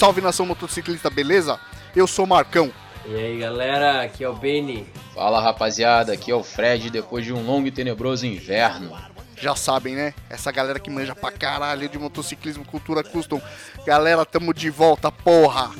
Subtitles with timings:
[0.00, 1.60] salve nação motociclista, beleza?
[1.94, 2.72] Eu sou o Marcão.
[3.04, 4.86] E aí galera, aqui é o Beni.
[5.14, 8.96] Fala rapaziada, aqui é o Fred depois de um longo e tenebroso inverno.
[9.36, 10.14] Já sabem, né?
[10.30, 13.42] Essa galera que manja pra caralho de motociclismo, cultura custom.
[13.84, 15.70] Galera, tamo de volta, porra!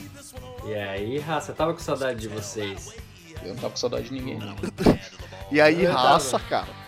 [0.66, 2.94] E aí, raça, tava com saudade de vocês.
[3.42, 4.54] Eu não tava com saudade de ninguém, não.
[5.50, 6.44] E aí, Eu raça, tava.
[6.44, 6.80] cara.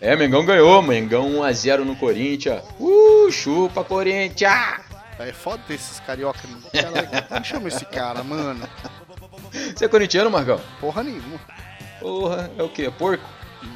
[0.00, 2.62] É, Mengão ganhou, Mengão 1x0 no Corinthians.
[2.78, 4.81] Uh, chupa Corinthians!
[5.18, 6.40] É foda ter esses carioca.
[6.72, 8.68] Caralho, como chama esse cara, mano?
[9.74, 10.60] Você é corintiano, Marcão?
[10.80, 11.38] Porra nenhuma.
[12.00, 12.90] Porra, é o quê?
[12.90, 13.24] Porco?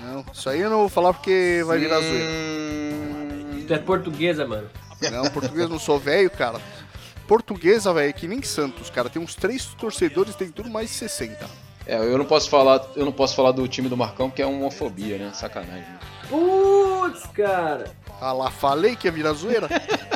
[0.03, 2.25] Não, isso aí eu não vou falar porque vai virar zoeira.
[2.25, 3.65] Hum...
[3.67, 4.69] Tu é portuguesa, mano.
[5.11, 6.61] Não, português não sou velho, cara.
[7.27, 9.11] Portuguesa, velho, é que nem Santos, cara.
[9.11, 11.47] Tem uns três torcedores, tem tudo mais de 60.
[11.87, 14.47] É, eu não posso falar, eu não posso falar do time do Marcão porque é
[14.47, 15.31] homofobia, né?
[15.33, 15.87] Sacanagem.
[16.29, 17.91] Putz, cara.
[18.21, 19.69] Ah lá, falei que ia virar zoeira.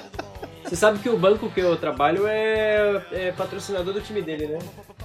[0.70, 4.58] Você sabe que o banco que eu trabalho é, é patrocinador do time dele, né?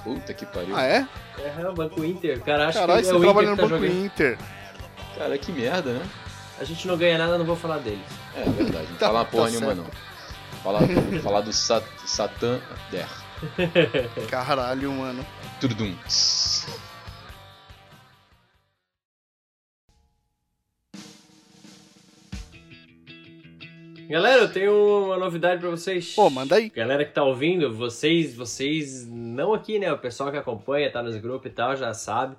[0.04, 0.76] Puta que pariu.
[0.78, 1.08] Ah, é?
[1.40, 2.40] É, o Banco Inter.
[2.42, 4.06] Cara, acho Caralho, que é você o trabalha Inter no tá Banco jogando.
[4.06, 4.38] Inter.
[5.18, 6.06] Cara, que merda, né?
[6.60, 8.00] A gente não ganha nada, não vou falar deles.
[8.36, 9.88] É verdade, não Tá- falar porra tá nenhuma certo.
[9.88, 10.62] não.
[10.62, 10.82] Falar,
[11.24, 12.60] falar do Sat Satan
[12.92, 13.08] Der.
[14.30, 15.26] Caralho, mano.
[15.60, 15.96] Tudum.
[24.10, 26.14] Galera, eu tenho uma novidade pra vocês.
[26.14, 26.70] Pô, manda aí.
[26.70, 29.92] Galera que tá ouvindo, vocês, vocês não aqui, né?
[29.92, 32.36] O pessoal que acompanha, tá nos grupos e tal, já sabe.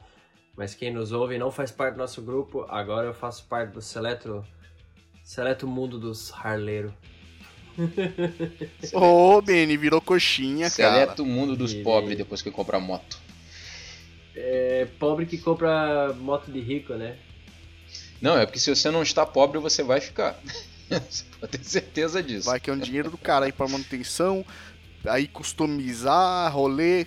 [0.56, 3.72] Mas quem nos ouve e não faz parte do nosso grupo, agora eu faço parte
[3.72, 4.44] do seleto,
[5.24, 6.92] seleto mundo dos harleiros.
[8.94, 10.94] Ô, Beni, virou coxinha, cara.
[10.94, 13.18] Seleta o mundo dos Ele- pobres depois que compra moto.
[14.34, 17.16] É pobre que compra moto de rico, né?
[18.20, 20.38] Não, é porque se você não está pobre, você vai ficar.
[20.88, 22.46] Você pode ter certeza disso.
[22.46, 24.44] Vai que é um dinheiro do cara aí pra manutenção,
[25.06, 27.06] aí customizar, rolê.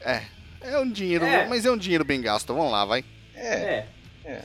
[0.00, 0.22] É,
[0.60, 1.46] é um dinheiro, É.
[1.48, 2.52] mas é um dinheiro bem gasto.
[2.54, 3.04] Vamos lá, vai.
[3.34, 3.86] É,
[4.24, 4.42] É.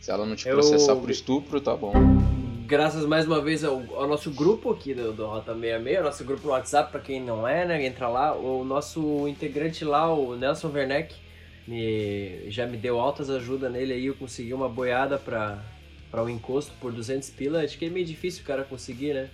[0.00, 1.92] se ela não te Eu- processar por estupro, tá bom.
[2.66, 6.46] Graças mais uma vez ao, ao nosso grupo aqui do, do Rota 66, nosso grupo
[6.46, 7.84] no WhatsApp, pra quem não é, né?
[7.84, 8.34] Entra lá.
[8.34, 11.14] O nosso integrante lá, o Nelson Werneck,
[11.68, 14.06] me, já me deu altas ajuda nele aí.
[14.06, 15.62] Eu consegui uma boiada pra,
[16.12, 17.64] pra o encosto por 200 pila.
[17.64, 19.30] Acho que é meio difícil o cara conseguir, né?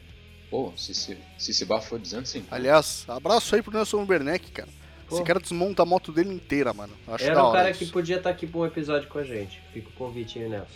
[0.49, 2.43] Pô, se se, se, se for dizendo sim.
[2.50, 4.69] Aliás, abraço aí pro Nelson Werneck, cara.
[5.11, 5.25] Esse Pô.
[5.25, 6.93] cara desmonta a moto dele inteira, mano.
[7.06, 7.78] Acho Era um cara isso.
[7.81, 9.61] que podia estar aqui pra um episódio com a gente.
[9.72, 10.67] Fica o convite aí, Nelson.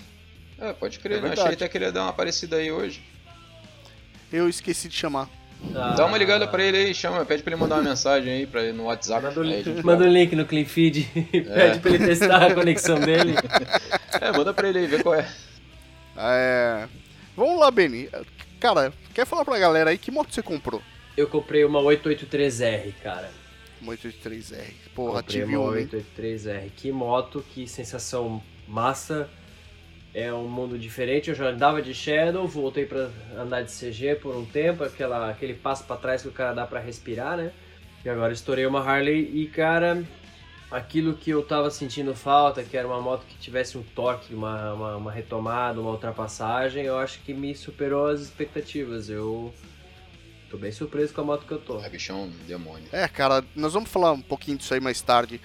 [0.59, 1.31] É, pode crer, É né?
[1.33, 3.03] Achei até que ele ia dar uma aparecida aí hoje.
[4.33, 5.29] Eu esqueci de chamar.
[5.75, 8.47] Ah, Dá uma ligada pra ele aí, chama, pede pra ele mandar uma mensagem aí
[8.47, 9.23] pra ele no WhatsApp.
[9.23, 10.11] Manda o link, gente manda fala.
[10.19, 13.35] link no Clean Feed e pede pra ele testar a conexão dele.
[14.21, 15.29] É, manda pra ele aí, vê qual é.
[16.17, 16.89] É...
[17.37, 18.09] Vamos lá, Beni.
[18.61, 20.83] Cara, quer falar pra galera aí que moto você comprou?
[21.17, 23.31] Eu comprei uma 883R, cara.
[23.81, 24.73] Uma 883R.
[24.95, 25.89] Porra, Comprei tive uma uma, hein?
[25.89, 26.71] 883R.
[26.77, 29.29] Que moto, que sensação massa.
[30.15, 31.31] É um mundo diferente.
[31.31, 35.55] Eu já andava de Shadow, voltei pra andar de CG por um tempo, aquela, aquele
[35.55, 37.51] passo pra trás que o cara dá pra respirar, né?
[38.05, 40.05] E agora estourei uma Harley e, cara,
[40.73, 44.73] aquilo que eu tava sentindo falta, que era uma moto que tivesse um torque, uma,
[44.73, 49.11] uma, uma retomada, uma ultrapassagem, eu acho que me superou as expectativas.
[49.11, 49.53] Eu
[50.51, 51.79] tô bem surpreso com a moto que eu tô.
[51.81, 52.89] É, bichão, demônio.
[52.91, 55.41] É, cara, nós vamos falar um pouquinho disso aí mais tarde.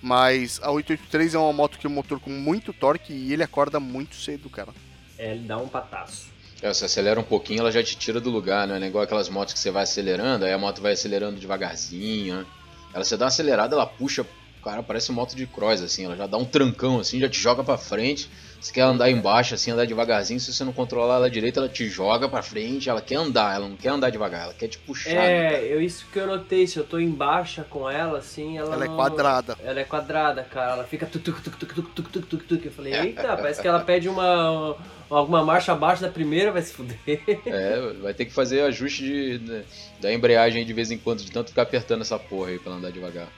[0.00, 3.42] Mas a 883 é uma moto que é um motor com muito torque e ele
[3.42, 4.72] acorda muito cedo, cara.
[5.18, 6.28] É, ele dá um pataço.
[6.62, 8.78] É, você acelera um pouquinho, ela já te tira do lugar, né?
[8.78, 12.36] Não é igual aquelas motos que você vai acelerando, aí a moto vai acelerando devagarzinho,
[12.36, 12.46] né?
[12.92, 14.24] Ela, você dá uma acelerada, ela puxa,
[14.62, 17.62] cara, parece moto de cross, assim, ela já dá um trancão, assim, já te joga
[17.64, 18.28] pra frente.
[18.60, 21.88] Você quer andar embaixo, assim, andar devagarzinho, se você não controlar ela direito, ela te
[21.88, 25.14] joga pra frente, ela quer andar, ela não quer andar devagar, ela quer te puxar.
[25.14, 25.54] né?
[25.62, 28.74] É, eu, isso que eu notei, se eu tô em baixa com ela, assim, ela
[28.74, 29.56] Ela é não- quadrada.
[29.62, 32.64] Ela é quadrada, cara, ela fica tuc, tuc, tuc, tuc, tuc, tuc, tuc, tuc, tuc.
[32.66, 34.76] Eu falei, eita, parece que ela pede uma,
[35.08, 36.98] alguma marcha abaixo da primeira, vai se fuder.
[37.46, 39.64] É, vai ter que fazer ajuste de,
[40.00, 42.78] da embreagem de vez em quando, de tanto ficar apertando essa porra aí pra ela
[42.80, 43.28] andar devagar.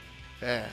[0.42, 0.64] É,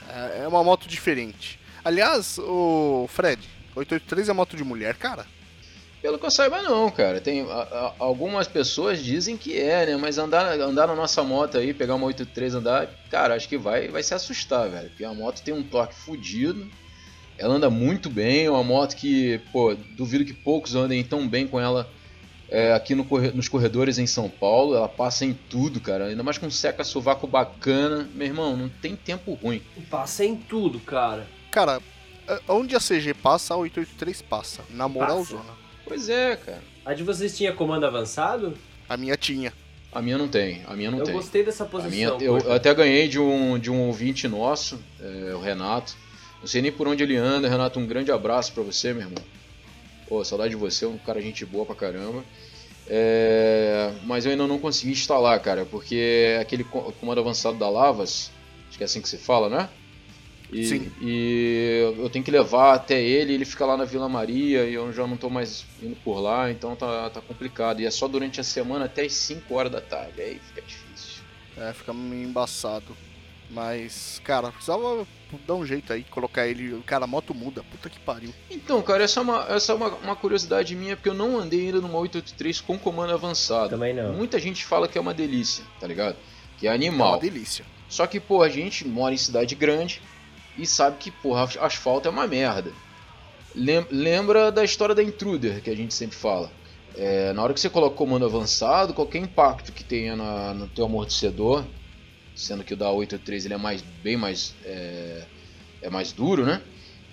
[0.44, 1.58] é uma moto diferente.
[1.84, 3.40] Aliás, o Fred,
[3.74, 5.26] 883 é moto de mulher, cara.
[6.00, 7.20] Pelo que eu saiba, não, cara.
[7.20, 9.96] Tem a- a- algumas pessoas dizem que é, né?
[9.96, 13.88] Mas andar, andar na nossa moto aí, pegar uma 83 andar, cara, acho que vai,
[13.88, 14.88] vai se assustar, velho.
[14.90, 16.68] Porque a moto tem um torque fudido.
[17.36, 21.46] Ela anda muito bem, é uma moto que, pô, duvido que poucos andem tão bem
[21.46, 21.88] com ela
[22.48, 24.74] é, aqui no corre- nos corredores em São Paulo.
[24.74, 26.06] Ela passa em tudo, cara.
[26.06, 28.08] Ainda mais com um seca-sovaco bacana.
[28.14, 29.62] Meu irmão, não tem tempo ruim.
[29.90, 31.26] Passa em tudo, cara.
[31.50, 31.80] Cara,
[32.48, 34.62] onde a CG passa, a 883 passa.
[34.70, 35.30] Na moral Passa.
[35.30, 35.58] zona.
[35.84, 36.62] Pois é, cara.
[36.84, 38.56] A de vocês tinha comando avançado?
[38.88, 39.52] A minha tinha.
[39.90, 41.14] A minha não tem, a minha não eu tem.
[41.14, 41.90] gostei dessa posição.
[41.90, 45.96] Minha, eu, eu, até ganhei de um, de um ouvinte nosso, é, o Renato.
[46.40, 47.48] Não sei nem por onde ele anda.
[47.48, 49.24] Renato, um grande abraço para você, meu irmão.
[50.08, 52.24] Pô, saudade de você, um cara gente boa pra caramba.
[52.86, 58.30] É, mas eu ainda não consegui instalar, cara, porque aquele comando avançado da Lavas,
[58.68, 59.68] acho que é assim que se fala, né?
[60.50, 60.90] E, Sim.
[61.02, 64.90] e eu tenho que levar até ele, ele fica lá na Vila Maria e eu
[64.94, 67.80] já não tô mais indo por lá, então tá, tá complicado.
[67.80, 71.22] E é só durante a semana até as 5 horas da tarde, aí fica difícil.
[71.58, 72.96] É, fica meio embaçado.
[73.50, 75.06] Mas, cara, precisava
[75.46, 76.80] dar um jeito aí, colocar ele.
[76.84, 78.32] Cara, a moto muda, puta que pariu.
[78.50, 81.66] Então, cara, essa é, uma, essa é uma, uma curiosidade minha, porque eu não andei
[81.66, 83.70] ainda numa 883 com comando avançado.
[83.70, 84.12] Também não.
[84.12, 86.16] Muita gente fala que é uma delícia, tá ligado?
[86.58, 87.12] Que é É animal.
[87.12, 87.64] uma delícia.
[87.88, 90.02] Só que, pô, a gente mora em cidade grande
[90.58, 92.70] e sabe que, porra, as- asfalto é uma merda.
[93.54, 96.50] Lem- Lembra da história da Intruder, que a gente sempre fala.
[96.94, 100.68] É, na hora que você coloca o comando avançado, qualquer impacto que tenha na- no
[100.68, 101.64] teu amortecedor,
[102.38, 105.24] sendo que o da 883 ele é mais, bem mais, é,
[105.82, 106.62] é mais duro, né?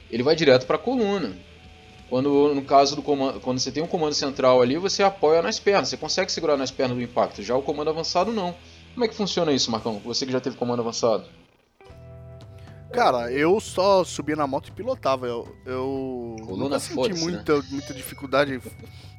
[0.09, 1.35] Ele vai direto para a coluna.
[2.07, 5.57] Quando no caso do comando, quando você tem um comando central ali, você apoia nas
[5.59, 7.41] pernas, você consegue segurar nas pernas do impacto.
[7.41, 8.55] Já o comando avançado não.
[8.93, 9.99] Como é que funciona isso, Marcão?
[10.05, 11.25] Você que já teve comando avançado.
[12.91, 15.27] Cara, eu só subia na moto e pilotava.
[15.27, 18.61] Eu, eu Coluna, nunca senti foda-se, muita, muita dificuldade.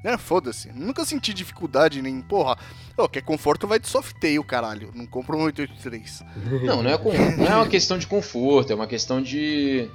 [0.04, 0.70] É, foda-se.
[0.72, 2.22] Nunca senti dificuldade nem.
[2.22, 2.56] Porra,
[2.96, 4.90] ô, quer conforto vai de softail, caralho.
[4.94, 6.22] Não compra um 883.
[6.64, 9.90] Não, não é, com- não é uma questão de conforto, é uma questão de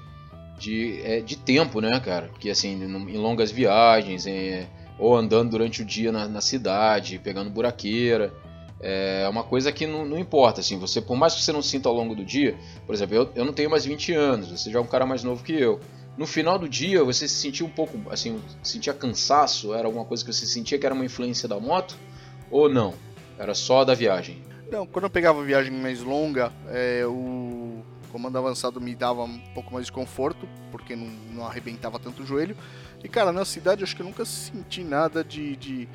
[0.60, 2.28] de, é, de tempo, né, cara?
[2.28, 4.68] Porque assim, em longas viagens, em-
[5.00, 8.32] ou andando durante o dia na, na cidade, pegando buraqueira,
[8.81, 11.88] é uma coisa que não, não importa, assim, você, por mais que você não sinta
[11.88, 14.80] ao longo do dia, por exemplo, eu, eu não tenho mais 20 anos, você já
[14.80, 15.80] é um cara mais novo que eu.
[16.18, 19.74] No final do dia, você se sentia um pouco, assim, sentia cansaço?
[19.74, 21.95] Era alguma coisa que você sentia que era uma influência da moto?
[22.50, 22.94] Ou não?
[23.39, 24.44] Era só da viagem?
[24.69, 27.81] Não, quando eu pegava viagem mais longa, é, o
[28.12, 32.25] comando avançado me dava um pouco mais de conforto, porque não, não arrebentava tanto o
[32.25, 32.57] joelho.
[33.04, 35.89] E cara, na cidade acho que eu nunca senti nada de, de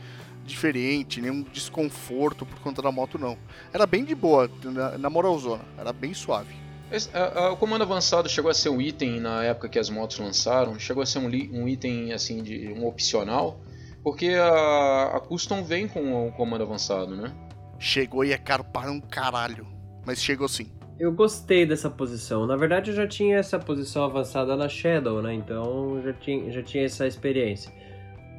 [0.46, 3.36] diferente, nenhum desconforto por conta da moto, não.
[3.72, 6.54] Era bem de boa, na, na moralzona, era bem suave.
[6.90, 9.90] Esse- a- a- o comando avançado chegou a ser um item na época que as
[9.90, 13.60] motos lançaram, chegou a ser um, li- um item assim de um opcional,
[14.04, 17.32] porque a, a Custom vem com o comando avançado, né?
[17.78, 19.66] Chegou e é caro para um caralho,
[20.06, 20.68] mas chegou sim.
[20.98, 22.46] Eu gostei dessa posição.
[22.46, 25.34] Na verdade, eu já tinha essa posição avançada na Shadow, né?
[25.34, 27.70] Então, já tinha, já tinha essa experiência.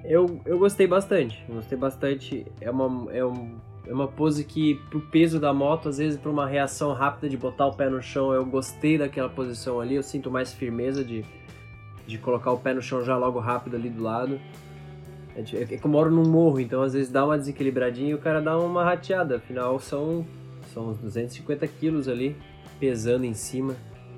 [0.03, 1.43] Eu, eu gostei bastante.
[1.49, 2.45] Gostei bastante.
[2.61, 3.55] É uma, é, um,
[3.85, 7.35] é uma pose que, pro peso da moto, às vezes, pra uma reação rápida de
[7.37, 9.95] botar o pé no chão, eu gostei daquela posição ali.
[9.95, 11.25] Eu sinto mais firmeza de,
[12.05, 14.39] de colocar o pé no chão já logo rápido ali do lado.
[15.35, 18.13] É, de- é que eu moro num morro, então às vezes dá uma desequilibradinha e
[18.13, 19.35] o cara dá uma rateada.
[19.37, 20.25] Afinal, são,
[20.73, 22.35] são uns 250 quilos ali
[22.79, 23.75] pesando em cima.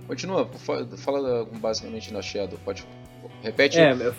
[0.08, 2.86] Continua, fa- fala basicamente na Shadow, pode.
[3.44, 4.14] Repete, É, eu,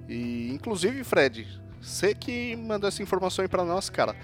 [0.10, 1.48] E inclusive, Fred,
[1.82, 4.16] você que mandou essa informação aí para nós, cara.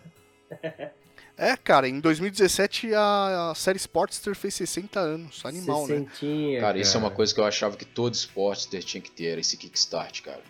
[1.38, 5.40] É, cara, em 2017 a, série Sportster fez 60 anos.
[5.44, 6.04] Animal, né?
[6.20, 9.26] Cara, cara, isso é uma coisa que eu achava que todo Sportster tinha que ter,
[9.26, 10.42] era esse kickstart, cara.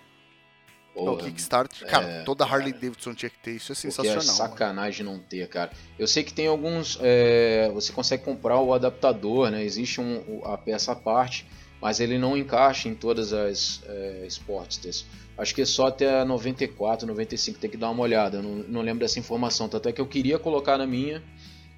[0.95, 4.19] Porra, o Kickstart, cara, é, toda Harley cara, Davidson tinha que ter, isso é sensacional.
[4.19, 5.19] É sacanagem mano.
[5.19, 5.71] não ter, cara.
[5.99, 6.99] Eu sei que tem alguns.
[7.01, 9.65] É, você consegue comprar o adaptador, né?
[9.65, 11.47] Existe um, a peça à parte,
[11.81, 15.07] mas ele não encaixa em todas as é, Sportsters.
[15.37, 18.39] Acho que é só até 94, 95, tem que dar uma olhada.
[18.39, 19.69] Eu não, não lembro dessa informação.
[19.69, 21.23] Tanto é que eu queria colocar na minha,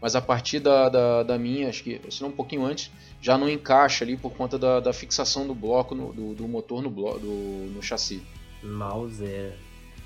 [0.00, 2.90] mas a partir da, da, da minha, acho que, se não um pouquinho antes,
[3.22, 6.82] já não encaixa ali por conta da, da fixação do bloco, no, do, do motor
[6.82, 8.20] no, bloco, do, no chassi.
[8.64, 9.54] Mauser.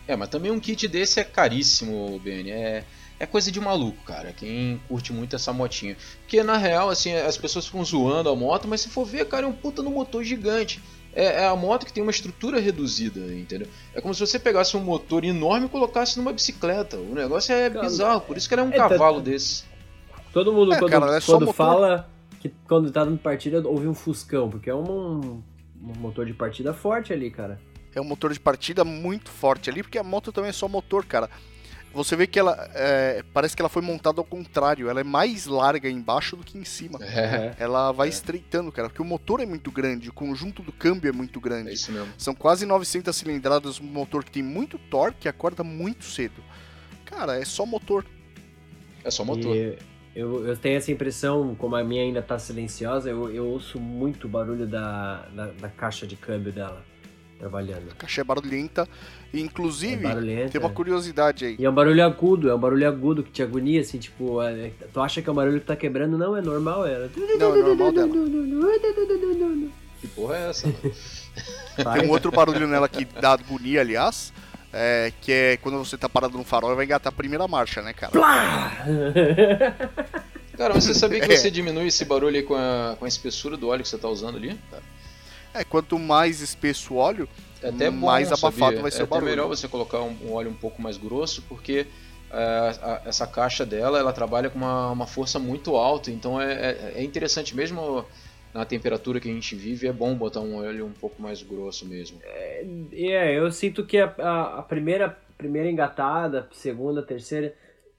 [0.08, 2.50] É, mas também um kit desse é caríssimo, BN.
[2.50, 2.84] É,
[3.20, 4.32] é coisa de maluco, cara.
[4.32, 5.96] Quem curte muito essa motinha.
[6.20, 9.44] Porque na real, assim, as pessoas ficam zoando a moto, mas se for ver, cara,
[9.44, 10.80] é um puta no motor gigante.
[11.12, 13.66] É, é, a moto que tem uma estrutura reduzida, entendeu?
[13.94, 16.96] É como se você pegasse um motor enorme e colocasse numa bicicleta.
[16.96, 19.64] O negócio é cara, bizarro, por isso que ele é um é, cavalo tá, desse.
[20.32, 22.08] Todo mundo, é, quando, cara, é quando fala
[22.40, 25.42] que quando tá dando partida, ouve um Fuscão, porque é um,
[25.82, 27.58] um motor de partida forte ali, cara
[27.95, 31.04] é um motor de partida muito forte ali, porque a moto também é só motor,
[31.04, 31.28] cara.
[31.92, 35.47] Você vê que ela é, parece que ela foi montada ao contrário, ela é mais
[35.47, 36.99] larga embaixo do que em cima.
[37.02, 38.11] É, ela vai é.
[38.11, 41.71] estreitando, cara, porque o motor é muito grande, o conjunto do câmbio é muito grande.
[41.71, 42.12] É isso mesmo.
[42.18, 46.42] São quase 900 cilindradas, um motor que tem muito torque e acorda muito cedo.
[47.04, 48.04] Cara, é só motor.
[49.02, 49.57] É só motor.
[49.57, 49.78] E
[50.14, 54.28] eu, eu tenho essa impressão, como a minha ainda tá silenciosa, eu, eu ouço muito
[54.28, 56.85] barulho da, da, da caixa de câmbio dela
[57.38, 57.90] trabalhando.
[57.92, 58.88] A caixa é barulhenta.
[59.33, 61.57] inclusive, é barulhenta, tem uma curiosidade aí.
[61.59, 64.71] E é um barulho agudo, é um barulho agudo que te agonia, assim, tipo, é,
[64.92, 67.09] tu acha que é um barulho que tá quebrando, não, é normal, é.
[67.38, 68.09] Não, é normal dela.
[70.00, 70.68] Que porra é essa?
[70.73, 74.33] tem um outro barulho nela que dá agonia, aliás.
[74.71, 77.80] É, que é quando você tá parado no farol e vai engatar a primeira marcha,
[77.80, 78.12] né, cara?
[80.59, 83.68] cara, você sabia que você diminui esse barulho aí com a, com a espessura do
[83.68, 84.59] óleo que você tá usando ali?
[85.55, 87.28] É, quanto mais espesso o óleo,
[87.62, 88.83] é até mais abafado sabia?
[88.83, 89.28] vai ser é o barulho.
[89.28, 91.87] É melhor você colocar um, um, óleo um pouco mais grosso, porque
[92.31, 96.52] é, a, essa caixa dela, ela trabalha com uma, uma força muito alta, então é,
[96.52, 98.05] é, é, interessante mesmo
[98.55, 101.87] na temperatura que a gente vive, é bom botar um óleo um pouco mais grosso
[101.87, 102.19] mesmo.
[102.25, 107.55] É, é eu sinto que a, a, a primeira, primeira engatada, segunda, terceira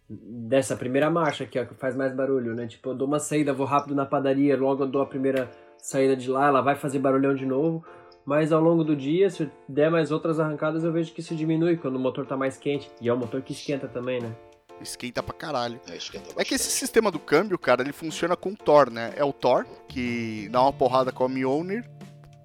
[0.09, 2.65] dessa primeira marcha aqui, ó, que faz mais barulho, né?
[2.65, 6.15] Tipo, eu dou uma saída, vou rápido na padaria, logo eu dou a primeira saída
[6.15, 7.83] de lá, ela vai fazer barulhão de novo.
[8.25, 11.77] Mas ao longo do dia, se der mais outras arrancadas, eu vejo que isso diminui
[11.77, 12.89] quando o motor tá mais quente.
[13.01, 14.35] E é um motor que esquenta também, né?
[14.81, 15.79] Esquenta pra caralho.
[15.89, 19.13] É, esquenta é que esse sistema do câmbio, cara, ele funciona com o Thor, né?
[19.15, 21.89] É o Thor que dá uma porrada com a Mjolnir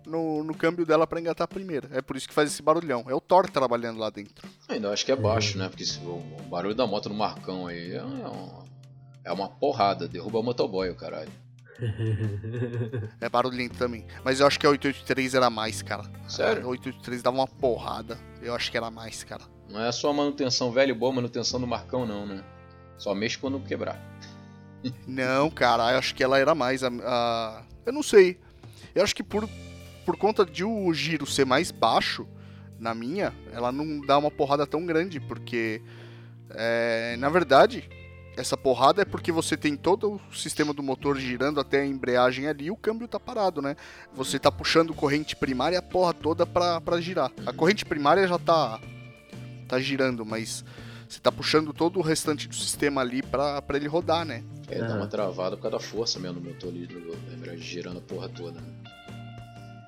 [0.07, 1.89] no, no câmbio dela para engatar a primeira.
[1.93, 3.05] É por isso que faz esse barulhão.
[3.09, 4.49] É o Thor trabalhando lá dentro.
[4.69, 5.69] Ainda acho que é baixo, né?
[5.69, 8.65] Porque o barulho da moto no Marcão aí é uma,
[9.25, 10.09] é uma porrada.
[10.09, 11.31] Derruba o motoboy, o caralho.
[13.21, 14.07] é barulhento também.
[14.25, 16.05] Mas eu acho que a 883 era mais, cara.
[16.29, 16.65] Sério?
[16.65, 18.19] A 883 dava uma porrada.
[18.41, 19.43] Eu acho que era mais, cara.
[19.69, 22.45] Não é só manutenção velho boa manutenção do Marcão, não, né?
[22.97, 24.01] Só mexe quando quebrar.
[25.07, 26.83] não, cara, eu acho que ela era mais.
[26.85, 28.39] A, a, Eu não sei.
[28.95, 29.49] Eu acho que por,
[30.05, 32.27] por conta de o giro ser mais baixo,
[32.79, 35.83] na minha, ela não dá uma porrada tão grande, porque.
[36.51, 37.89] É, na verdade,
[38.37, 42.49] essa porrada é porque você tem todo o sistema do motor girando até a embreagem
[42.49, 43.77] ali e o câmbio tá parado, né?
[44.13, 47.31] Você tá puxando corrente primária a porra toda pra, pra girar.
[47.47, 48.81] A corrente primária já tá,
[49.69, 50.65] tá girando, mas
[51.09, 54.43] você tá puxando todo o restante do sistema ali pra, pra ele rodar, né?
[54.69, 56.99] É, dá uma travada por causa da força mesmo no motor ali, do
[57.33, 58.67] embreagem girando a porra toda, né?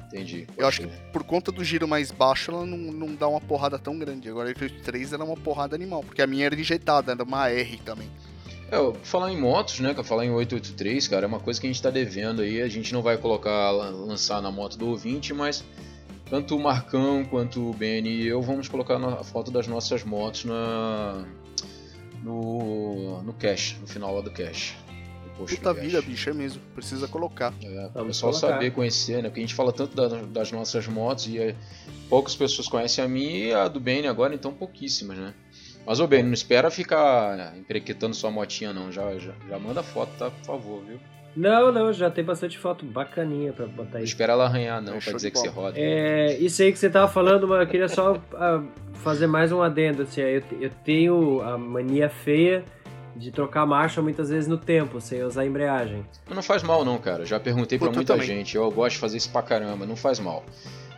[0.06, 0.46] Entendi.
[0.56, 3.76] Eu acho que por conta do giro mais baixo, ela não, não dá uma porrada
[3.76, 4.28] tão grande.
[4.28, 7.76] Agora a 883 era uma porrada animal, porque a minha era injetada, era uma R
[7.78, 8.08] também.
[8.70, 11.80] É, falar em motos, né, falar em 883, cara, é uma coisa que a gente
[11.80, 15.64] tá devendo aí, a gente não vai colocar, lançar na moto do ouvinte, mas
[16.28, 20.44] tanto o Marcão quanto o Benny e eu vamos colocar a foto das nossas motos
[20.44, 21.24] na
[22.22, 24.74] no, no cache, no final lá do cache.
[25.36, 26.62] Puta vida, bicho, é mesmo.
[26.74, 27.52] Precisa colocar.
[27.62, 28.54] É, o pessoal colocar.
[28.54, 29.28] saber, conhecer, né?
[29.28, 31.54] Porque a gente fala tanto da, das nossas motos e é,
[32.08, 35.34] poucas pessoas conhecem a minha e a do Benny agora, então pouquíssimas, né?
[35.86, 38.90] Mas, ô Benny, não espera ficar emprequetando sua motinha, não.
[38.90, 40.30] Já, já, já manda foto, tá?
[40.30, 40.98] Por favor, viu?
[41.36, 44.02] Não, não, já tem bastante foto bacaninha pra botar aí.
[44.02, 45.78] Não espera ela arranhar, não, é pra dizer que você roda.
[45.78, 49.60] É, isso aí que você tava falando, mas eu queria só uh, fazer mais um
[49.60, 52.64] adendo, assim, eu, eu tenho a mania feia
[53.14, 56.04] de trocar marcha muitas vezes no tempo, sem usar embreagem.
[56.28, 57.24] Não faz mal não, cara.
[57.24, 58.26] Já perguntei para muita também.
[58.26, 58.56] gente.
[58.56, 60.44] Eu gosto de fazer isso pra caramba, não faz mal.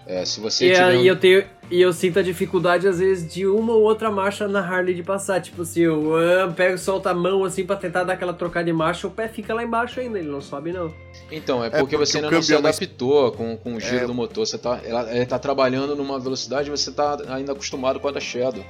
[0.08, 0.94] É, se você e, tiver...
[0.96, 4.48] e, eu tenho, e eu sinto a dificuldade, às vezes, de uma ou outra marcha
[4.48, 5.38] na Harley de passar.
[5.38, 8.72] Tipo, se eu uh, pego solta a mão assim para tentar dar aquela trocada de
[8.72, 10.94] marcha, o pé fica lá embaixo ainda, ele não sobe não.
[11.30, 14.06] Então, é porque, é porque você ainda não se adaptou com, com o giro é...
[14.06, 14.46] do motor.
[14.46, 18.20] Você tá, ela, ele tá trabalhando numa velocidade você tá ainda acostumado com a da
[18.20, 18.64] Shadow.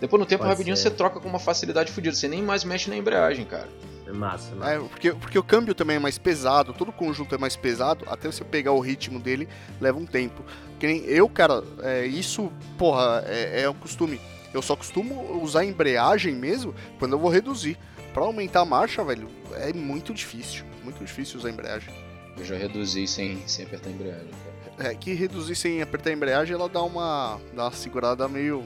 [0.00, 0.82] Depois no tempo Pode rapidinho ser.
[0.82, 2.16] você troca com uma facilidade fodida.
[2.16, 3.68] Você nem mais mexe na embreagem, cara.
[4.04, 4.72] É massa, massa.
[4.72, 8.04] É, porque, porque o câmbio também é mais pesado, todo o conjunto é mais pesado,
[8.08, 9.48] até você pegar o ritmo dele
[9.80, 10.44] leva um tempo.
[10.82, 14.20] Que nem eu, cara, é, isso, porra, é, é um costume.
[14.52, 17.78] Eu só costumo usar embreagem mesmo quando eu vou reduzir.
[18.12, 20.64] Pra aumentar a marcha, velho, é muito difícil.
[20.82, 21.94] Muito difícil usar embreagem.
[22.36, 24.28] Eu já reduzi sem, sem apertar a embreagem,
[24.76, 24.90] cara.
[24.90, 28.64] É, que reduzir sem apertar a embreagem, ela dá uma, dá uma segurada meio...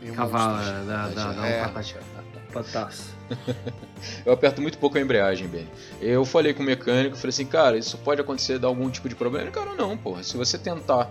[0.00, 0.56] meio Cavalo,
[0.86, 1.66] dá, dá, dá é.
[1.66, 3.14] um pataço.
[4.24, 5.68] eu aperto muito pouco a embreagem, Ben.
[6.00, 9.14] Eu falei com o mecânico, falei assim, cara, isso pode acontecer, dar algum tipo de
[9.14, 9.44] problema?
[9.44, 10.22] Ele, cara, não, porra.
[10.22, 11.10] Se você tentar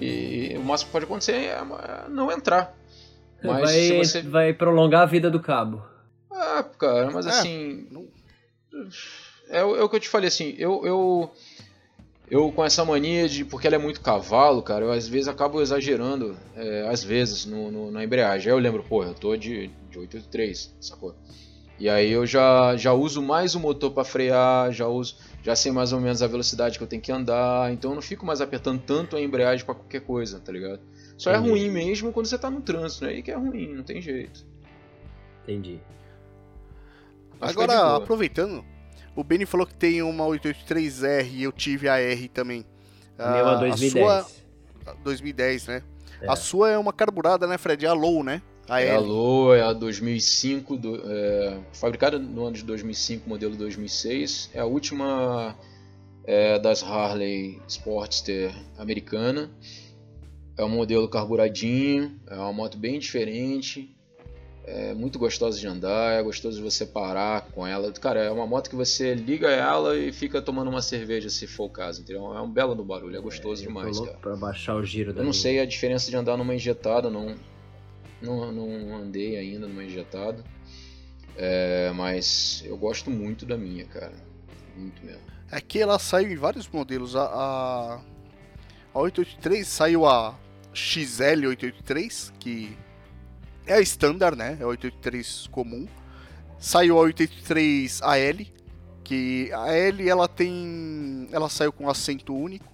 [0.00, 1.62] e o máximo que pode acontecer é
[2.08, 2.74] não entrar.
[3.42, 4.22] Mas vai, você...
[4.22, 5.82] vai prolongar a vida do cabo.
[6.30, 7.86] Ah, cara, mas é, assim.
[9.50, 11.30] É, é, o que eu te falei, assim, eu, eu.
[12.30, 13.44] Eu com essa mania de.
[13.44, 17.70] Porque ela é muito cavalo, cara, eu às vezes acabo exagerando, é, às vezes, no,
[17.70, 18.50] no, na embreagem.
[18.50, 21.14] Aí eu lembro, pô, eu tô de, de 883, sacou?
[21.78, 25.72] E aí eu já, já uso mais o motor para frear, já uso já sei
[25.72, 28.40] mais ou menos a velocidade que eu tenho que andar, então eu não fico mais
[28.40, 30.80] apertando tanto a embreagem para qualquer coisa, tá ligado?
[31.16, 31.48] Só Entendi.
[31.48, 33.12] é ruim mesmo quando você tá no trânsito, né?
[33.12, 34.46] Aí que é ruim, não tem jeito.
[35.42, 35.80] Entendi.
[37.40, 38.64] Agora, aproveitando,
[39.16, 42.66] o Benny falou que tem uma 883R e eu tive a R também.
[43.18, 44.06] A minha 2010.
[44.06, 44.40] A sua...
[45.02, 45.82] 2010, né?
[46.20, 46.30] É.
[46.30, 47.84] A sua é uma carburada, né, Fred?
[47.84, 48.42] É a Low, né?
[48.70, 53.56] A é a Low, é a 2005, do, é, fabricada no ano de 2005, modelo
[53.56, 54.50] 2006.
[54.54, 55.56] É a última
[56.24, 59.50] é, das Harley Sportster americana.
[60.56, 63.92] É um modelo carburadinho, é uma moto bem diferente.
[64.62, 67.90] É muito gostosa de andar, é gostoso de você parar com ela.
[67.90, 71.64] Cara, é uma moto que você liga ela e fica tomando uma cerveja se for
[71.64, 72.32] o caso, entendeu?
[72.36, 74.16] É um belo no barulho, é gostoso é, demais, cara.
[74.18, 77.34] Pra baixar o giro da Eu não sei a diferença de andar numa injetada, não,
[78.20, 80.44] não, não andei ainda numa injetada.
[81.36, 84.12] É, mas eu gosto muito da minha, cara.
[84.76, 85.22] Muito mesmo.
[85.50, 87.16] É que ela saiu em vários modelos.
[87.16, 88.00] A, a,
[88.94, 90.38] a 883 saiu a
[90.74, 92.76] XL883, que
[93.66, 94.56] é a standard, né?
[94.60, 95.86] É a 883 comum.
[96.58, 98.46] Saiu a 883 AL,
[99.02, 102.70] que a L ela tem, ela saiu com assento único,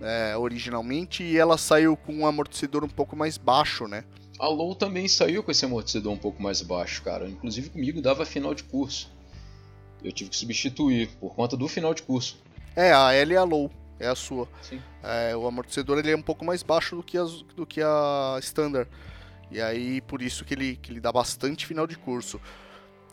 [0.00, 4.04] é, originalmente, e ela saiu com um amortecedor um pouco mais baixo, né?
[4.42, 7.28] A Low também saiu com esse amortecedor um pouco mais baixo, cara.
[7.28, 9.08] Inclusive comigo dava final de curso.
[10.02, 12.36] Eu tive que substituir por conta do final de curso.
[12.74, 14.48] É, a L é a Low, é a sua.
[15.00, 17.24] É, o amortecedor ele é um pouco mais baixo do que, a,
[17.54, 18.90] do que a Standard.
[19.48, 22.40] E aí por isso que ele, que ele dá bastante final de curso.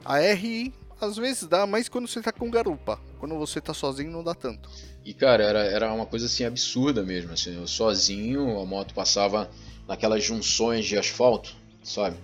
[0.04, 3.00] A R às vezes dá, mas quando você tá com garupa.
[3.20, 4.68] Quando você tá sozinho não dá tanto.
[5.06, 7.34] E cara, era, era uma coisa assim absurda mesmo.
[7.34, 9.48] Assim, eu sozinho, a moto passava
[9.90, 12.16] naquelas junções de asfalto, sabe?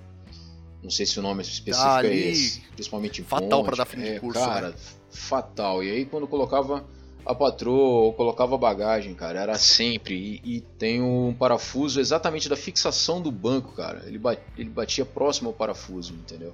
[0.84, 3.86] Não sei se o nome específico é Ali, é esse, principalmente em Fatal para dar
[3.86, 4.76] fim de é, curso, Cara, né?
[5.10, 5.84] fatal.
[5.84, 6.86] E aí quando colocava
[7.26, 10.14] a patroa ou colocava bagagem, cara, era sempre.
[10.46, 14.04] E, e, tem um parafuso exatamente da fixação do banco, cara.
[14.06, 16.54] Ele, bat, ele batia próximo ao parafuso, entendeu?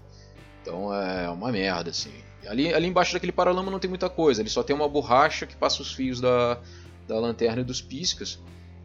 [0.61, 2.13] Então é uma merda, assim.
[2.47, 5.57] Ali, ali embaixo daquele paralama não tem muita coisa, ele só tem uma borracha que
[5.57, 6.57] passa os fios da,
[7.05, 8.39] da lanterna e dos piscas.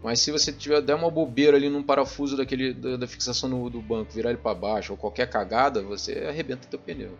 [0.06, 3.68] Mas se você tiver der uma bobeira ali num parafuso daquele da, da fixação no,
[3.68, 7.18] do banco, virar ele para baixo ou qualquer cagada, você arrebenta teu pneu.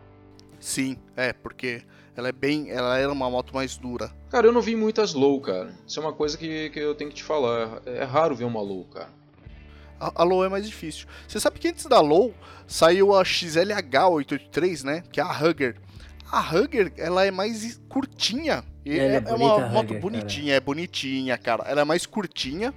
[0.61, 1.83] Sim, é, porque
[2.15, 2.71] ela é bem.
[2.71, 4.13] Ela era uma moto mais dura.
[4.31, 5.75] Cara, eu não vi muitas low, cara.
[5.85, 7.83] Isso é uma coisa que, que eu tenho que te falar.
[7.87, 9.11] É raro ver uma low, cara.
[9.99, 11.09] A, a low é mais difícil.
[11.27, 12.33] Você sabe que antes da low
[12.69, 15.03] saiu a XLH 883, né?
[15.11, 15.75] Que é a Hugger.
[16.31, 18.65] A Hugger, ela é mais curtinha.
[18.85, 21.65] E Ela é é, bonita, uma a moto Hugger, bonitinha, é bonitinha, cara.
[21.67, 22.75] Ela é mais curtinha.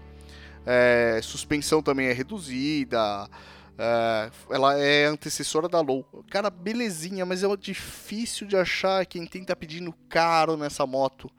[0.65, 3.29] é, suspensão também é reduzida.
[3.77, 6.05] é, ela é antecessora da Low.
[6.29, 11.29] Cara, belezinha, mas é difícil de achar quem tem tá pedindo caro nessa moto.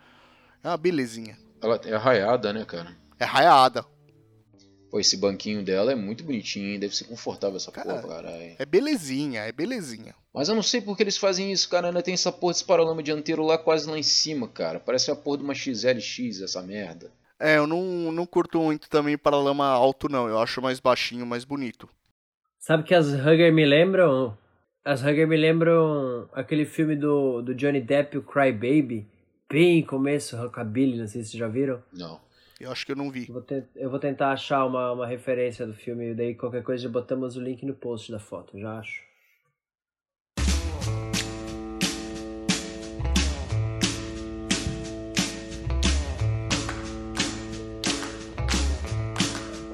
[0.63, 1.39] É uma belezinha.
[1.63, 2.97] Ela é arraiada, né, cara?
[3.19, 3.85] É raiada.
[4.91, 8.57] Pô, esse banquinho dela é muito bonitinho, deve ser confortável essa Cara, porra, caralho.
[8.59, 10.15] É belezinha, é belezinha.
[10.33, 11.89] Mas eu não sei por que eles fazem isso, cara.
[11.89, 14.79] Ainda tem essa porra desse paralama dianteiro lá quase lá em cima, cara.
[14.79, 17.11] Parece a porra de uma XLX, essa merda.
[17.39, 20.29] É, eu não, não curto muito também para lama alto, não.
[20.29, 21.89] Eu acho mais baixinho, mais bonito.
[22.59, 24.37] Sabe que as Hugger me lembram?
[24.85, 29.09] As Hugger me lembram aquele filme do, do Johnny Depp, o Cry Baby.
[29.51, 31.83] Bem começo, Rockabilly, não sei se vocês já viram.
[31.93, 32.21] Não.
[32.61, 33.27] Eu acho que eu não vi.
[33.27, 36.85] Eu vou, te- eu vou tentar achar uma, uma referência do filme, daí qualquer coisa
[36.85, 39.03] já botamos o link no post da foto, já acho.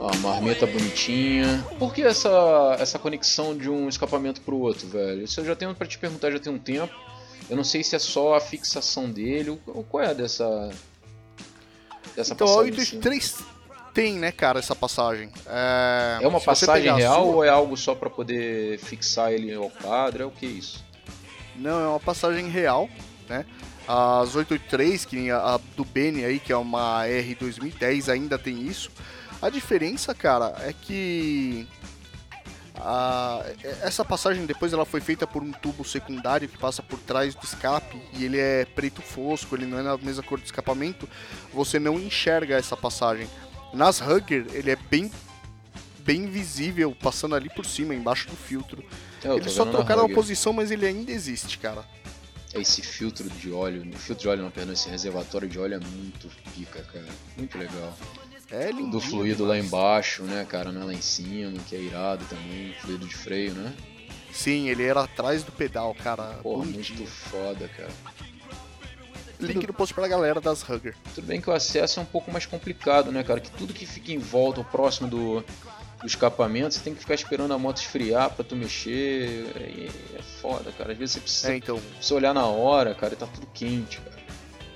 [0.06, 1.64] Ó, a marmeta bonitinha.
[1.78, 5.24] Por que essa, essa conexão de um escapamento pro outro, velho?
[5.24, 6.94] Isso eu já tenho pra te perguntar já tem um tempo.
[7.50, 9.50] Eu não sei se é só a fixação dele.
[9.66, 10.70] ou- Qual é dessa.
[12.14, 12.72] Dessa Então, passagem?
[12.72, 12.96] assim?
[12.96, 13.36] 883
[13.92, 15.30] tem, né, cara, essa passagem.
[15.46, 19.70] É, É uma passagem real sua- ou é algo só pra poder fixar ele ao
[19.70, 20.22] quadro?
[20.22, 20.84] É o que é isso?
[21.56, 22.88] Não, é uma passagem real,
[23.28, 23.44] né?
[23.88, 28.60] As 883, que a, a do Benny aí, que é uma R 2010, ainda tem
[28.66, 28.90] isso.
[29.46, 31.68] A diferença, cara, é que
[32.74, 33.44] a-
[33.80, 37.44] essa passagem depois ela foi feita por um tubo secundário que passa por trás do
[37.44, 41.08] escape e ele é preto fosco, ele não é na mesma cor do escapamento.
[41.52, 43.28] Você não enxerga essa passagem.
[43.72, 45.12] Nas Hugger, ele é bem
[46.00, 48.84] bem visível, passando ali por cima, embaixo do filtro.
[49.24, 51.84] É, eu Eles só trocaram a posição, mas ele ainda existe, cara.
[52.52, 55.78] É Esse filtro de óleo, filtro de óleo não, perdão, esse reservatório de óleo é
[55.80, 57.06] muito pica, cara.
[57.36, 57.96] Muito legal.
[58.50, 58.92] É lindo.
[58.92, 62.72] Do fluido lá embaixo, né, cara, não é lá em cima, que é irado também,
[62.80, 63.72] fluido de freio, né?
[64.32, 66.22] Sim, ele era atrás do pedal, cara.
[66.42, 67.90] Porra, muito foda, cara.
[69.40, 70.94] Link no post pra galera das Hugger.
[71.14, 73.40] Tudo bem que o acesso é um pouco mais complicado, né, cara?
[73.40, 75.40] Que tudo que fica em volta, ou próximo do,
[76.00, 79.46] do escapamento, você tem que ficar esperando a moto esfriar pra tu mexer.
[79.56, 80.92] É, é foda, cara.
[80.92, 84.00] Às vezes você precisa, É, então, precisa olhar na hora, cara, e tá tudo quente,
[84.00, 84.16] cara.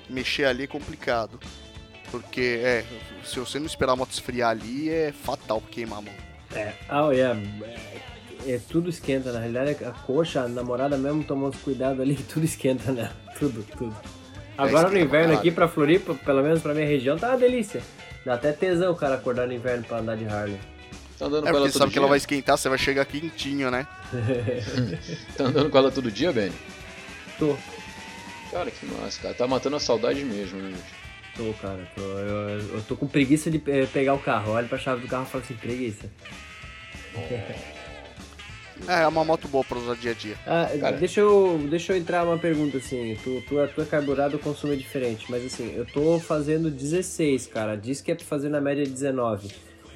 [0.09, 1.39] mexer ali é complicado.
[2.11, 2.83] Porque, é,
[3.23, 6.13] se você não esperar a moto esfriar ali, é fatal queimar a mão.
[6.53, 7.21] É, ah, é,
[7.65, 12.15] é, é, tudo esquenta, na realidade a coxa, a namorada mesmo tomou uns cuidados ali,
[12.27, 13.09] tudo esquenta, né?
[13.39, 13.95] Tudo, tudo.
[14.57, 17.81] Agora no esquenta inverno aqui pra Floripa, pelo menos pra minha região, tá uma delícia.
[18.25, 20.59] Dá até tesão o cara acordar no inverno pra andar de Harley.
[21.17, 21.99] Tá andando É com ela porque todo sabe que dia?
[22.01, 23.87] ela vai esquentar, você vai chegar quentinho, né?
[25.37, 26.53] Tá andando com ela todo dia, Benny?
[27.39, 27.55] Tô,
[28.51, 29.33] Cara, que massa, cara.
[29.33, 30.69] Tá matando a saudade mesmo, né?
[30.71, 31.00] bicho?
[31.41, 32.01] Tô, cara, tô.
[32.01, 34.51] Eu, eu- tô com preguiça de eh, pegar o carro.
[34.53, 36.09] Olha pra chave do carro e falo assim, preguiça.
[38.87, 40.35] É, é uma moto boa pra usar dia a dia.
[40.45, 40.67] Ah,
[40.99, 43.17] deixa eu, deixa eu entrar uma pergunta assim.
[43.23, 47.75] Tu, tu, a tua carburada consumo é diferente, mas assim, eu tô fazendo 16, cara.
[47.75, 49.49] Diz que é pra fazer na média 19.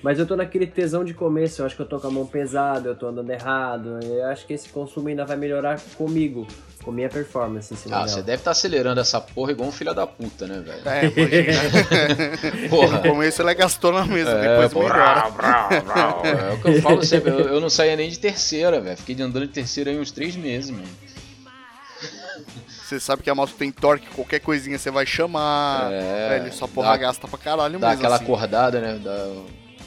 [0.03, 2.27] Mas eu tô naquele tesão de começo, eu acho que eu tô com a mão
[2.27, 3.99] pesada, eu tô andando errado.
[4.03, 6.45] Eu acho que esse consumo ainda vai melhorar comigo,
[6.85, 8.07] com minha performance em cima Ah, dela.
[8.09, 10.81] você deve estar acelerando essa porra igual um filho da puta, né, velho?
[10.85, 12.67] É.
[12.69, 12.97] Porra.
[12.99, 15.29] no começo ela é gastona mesmo, É, depois pô, melhora.
[15.29, 16.21] brau, brau, brau.
[16.25, 18.95] É o que eu falo sempre, eu, eu não saía nem de terceira, velho.
[18.97, 20.87] Fiquei andando de terceira aí uns três meses, mano.
[22.67, 25.91] Você sabe que a moto tem torque, qualquer coisinha você vai chamar.
[25.91, 27.99] É, velho, essa porra dá- gasta pra caralho Dá mesmo.
[28.01, 28.23] aquela assim.
[28.25, 28.99] acordada, né?
[29.03, 29.27] Da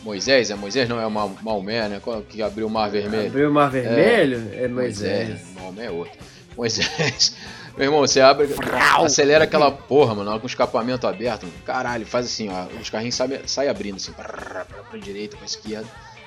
[0.02, 0.88] Moisés, é Moisés?
[0.88, 2.00] Não, é o Ma- Maomé, né?
[2.28, 3.28] Que abriu o Mar Vermelho.
[3.28, 4.50] Abriu o mar vermelho?
[4.52, 5.28] É, Moisés.
[5.28, 5.54] Moisés.
[5.54, 6.18] Maomé é outro.
[6.58, 7.36] Moisés.
[7.78, 8.48] Meu irmão, você abre,
[8.96, 11.44] acelera aquela porra, mano, com o escapamento aberto.
[11.46, 11.56] mano.
[11.64, 12.66] Caralho, faz assim, ó.
[12.80, 15.86] Os carrinhos saem sai abrindo assim, pra, pra, pra direita, pra esquerda.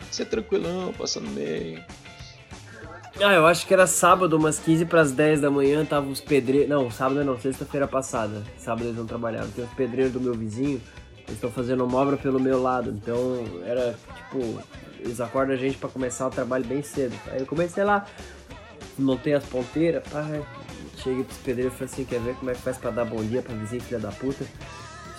[0.10, 1.84] Você é tranquilão, passando meio.
[3.22, 6.70] Ah, eu acho que era sábado, umas 15 pras 10 da manhã, tava os pedreiros.
[6.70, 8.42] Não, sábado não, sexta-feira passada.
[8.58, 9.52] Sábado eles não trabalhavam.
[9.52, 10.82] Tem os pedreiros do meu vizinho,
[11.18, 12.90] eles estão fazendo uma obra pelo meu lado.
[12.90, 14.62] Então era tipo,
[15.02, 17.14] eles acordam a gente pra começar o trabalho bem cedo.
[17.28, 18.06] Aí eu comecei lá,
[19.02, 20.26] montei as ponteiras, pá,
[20.98, 23.24] cheguei pros pedreiros e falei assim, quer ver como é que faz pra dar bom
[23.24, 24.46] dia pra vizinha filha da puta?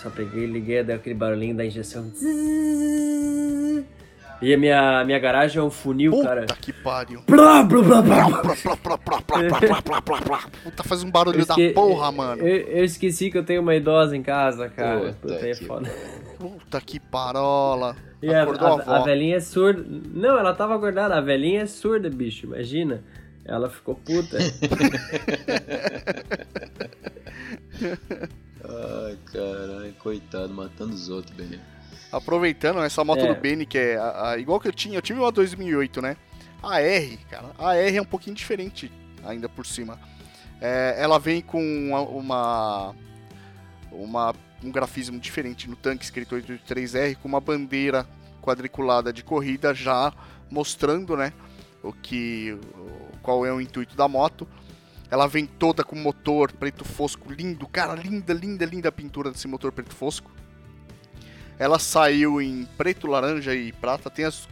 [0.03, 2.11] Só peguei, liguei, deu aquele barulhinho da injeção.
[4.43, 6.41] E a minha, minha garagem é um funil, Puta cara.
[6.41, 7.23] Puta que pariu.
[7.23, 9.23] Plá, plá, plá, plá.
[9.23, 11.69] Plá, plá, plá, plá, Puta, faz um barulho esque...
[11.69, 12.43] da porra, mano.
[12.43, 15.13] Eu, eu, esqueci que eu tenho uma idosa em casa, cara.
[15.13, 15.65] Puta, Puta é que...
[15.65, 15.91] foda.
[16.37, 17.95] Puta que parola.
[18.21, 19.85] E Acordou a, a, a, a velhinha é surda.
[20.13, 21.17] Não, ela tava acordada.
[21.17, 23.05] A velhinha é surda, bicho, imagina.
[23.45, 24.39] Ela ficou puta.
[28.65, 31.61] Ai, caralho, coitado, matando os outros, bem.
[32.11, 33.35] Aproveitando essa moto É.
[33.35, 36.17] do Benny, que é a- a- igual que eu tinha, eu tive uma 2008, né?
[36.63, 38.93] A R, cara, a R é um pouquinho diferente
[39.25, 39.99] ainda por cima.
[40.61, 42.95] É, ela vem com uma, uma,
[43.91, 48.07] uma- um grafismo diferente no tanque, escrito 883R, com uma bandeira
[48.41, 50.13] quadriculada de corrida já
[50.51, 51.33] mostrando, né?
[51.83, 54.47] O que, o- qual é o intuito da moto.
[55.11, 59.47] Ela vem toda com motor preto fosco, lindo, cara, linda, linda, linda a pintura desse
[59.47, 60.31] motor preto fosco.
[61.59, 64.11] Ela saiu em preto, laranja e prata.
[64.11, 64.49] Tem as-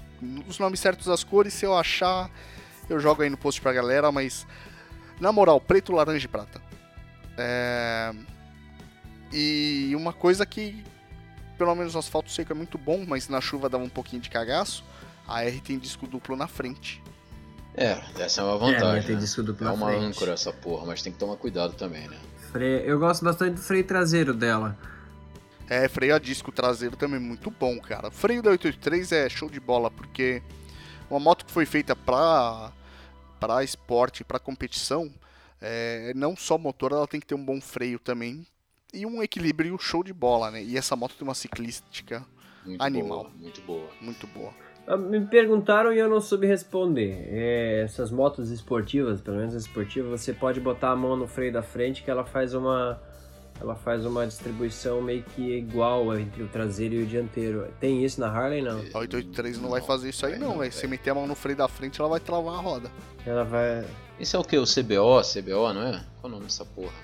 [0.47, 1.55] os nomes certos das cores.
[1.55, 2.31] Se eu achar,
[2.89, 4.13] eu jogo aí no post pra galera.
[4.13, 4.47] Mas,
[5.19, 6.61] na moral, preto, laranja e prata.
[7.37, 8.13] É,
[9.33, 10.85] E uma coisa que,
[11.57, 14.29] pelo menos no asfalto seco é muito bom, mas na chuva dava um pouquinho de
[14.29, 14.85] cagaço.
[15.27, 17.01] A R tem disco duplo na frente.
[17.75, 19.07] É, essa é uma É, vantagem.
[19.07, 19.21] tem né?
[19.21, 20.05] disco duplo É uma frente.
[20.05, 22.19] âncora essa porra, mas tem que tomar cuidado também, né?
[22.53, 24.77] Freio- Eu gosto bastante do freio traseiro dela.
[25.69, 28.11] É, freio a disco traseiro também muito bom, cara.
[28.11, 30.43] Freio da 883 é show de bola, porque
[31.09, 32.73] uma moto que foi feita pra,
[33.39, 35.09] pra esporte, pra competição,
[35.61, 38.45] é, não só motor, ela tem que ter um bom freio também.
[38.93, 40.61] E um equilíbrio show de bola, né?
[40.61, 42.27] E essa moto tem uma ciclística
[42.67, 43.19] Muito Animal.
[43.25, 43.91] boa, muito boa.
[44.01, 44.53] muito boa.
[44.87, 47.29] Ah, Me perguntaram e eu não soube responder.
[47.31, 51.53] É, essas motos esportivas, pelo menos as esportivas, você pode botar a mão no freio
[51.53, 53.01] da frente que ela faz uma
[53.61, 57.69] ela faz uma distribuição meio que igual entre o traseiro e o dianteiro.
[57.79, 58.79] Tem isso na Harley não?
[58.95, 60.73] A 883 não, vai Não, fazer isso aí vai não, não, velho.
[60.73, 62.91] Se meter a mão no freio da frente, ela vai travar a roda.
[63.27, 63.85] Ela vai
[64.19, 64.57] Esse é o que?
[64.57, 65.21] O CBO?
[65.23, 66.03] CBO, não é?
[66.21, 66.95] Qual o nome dessa porra?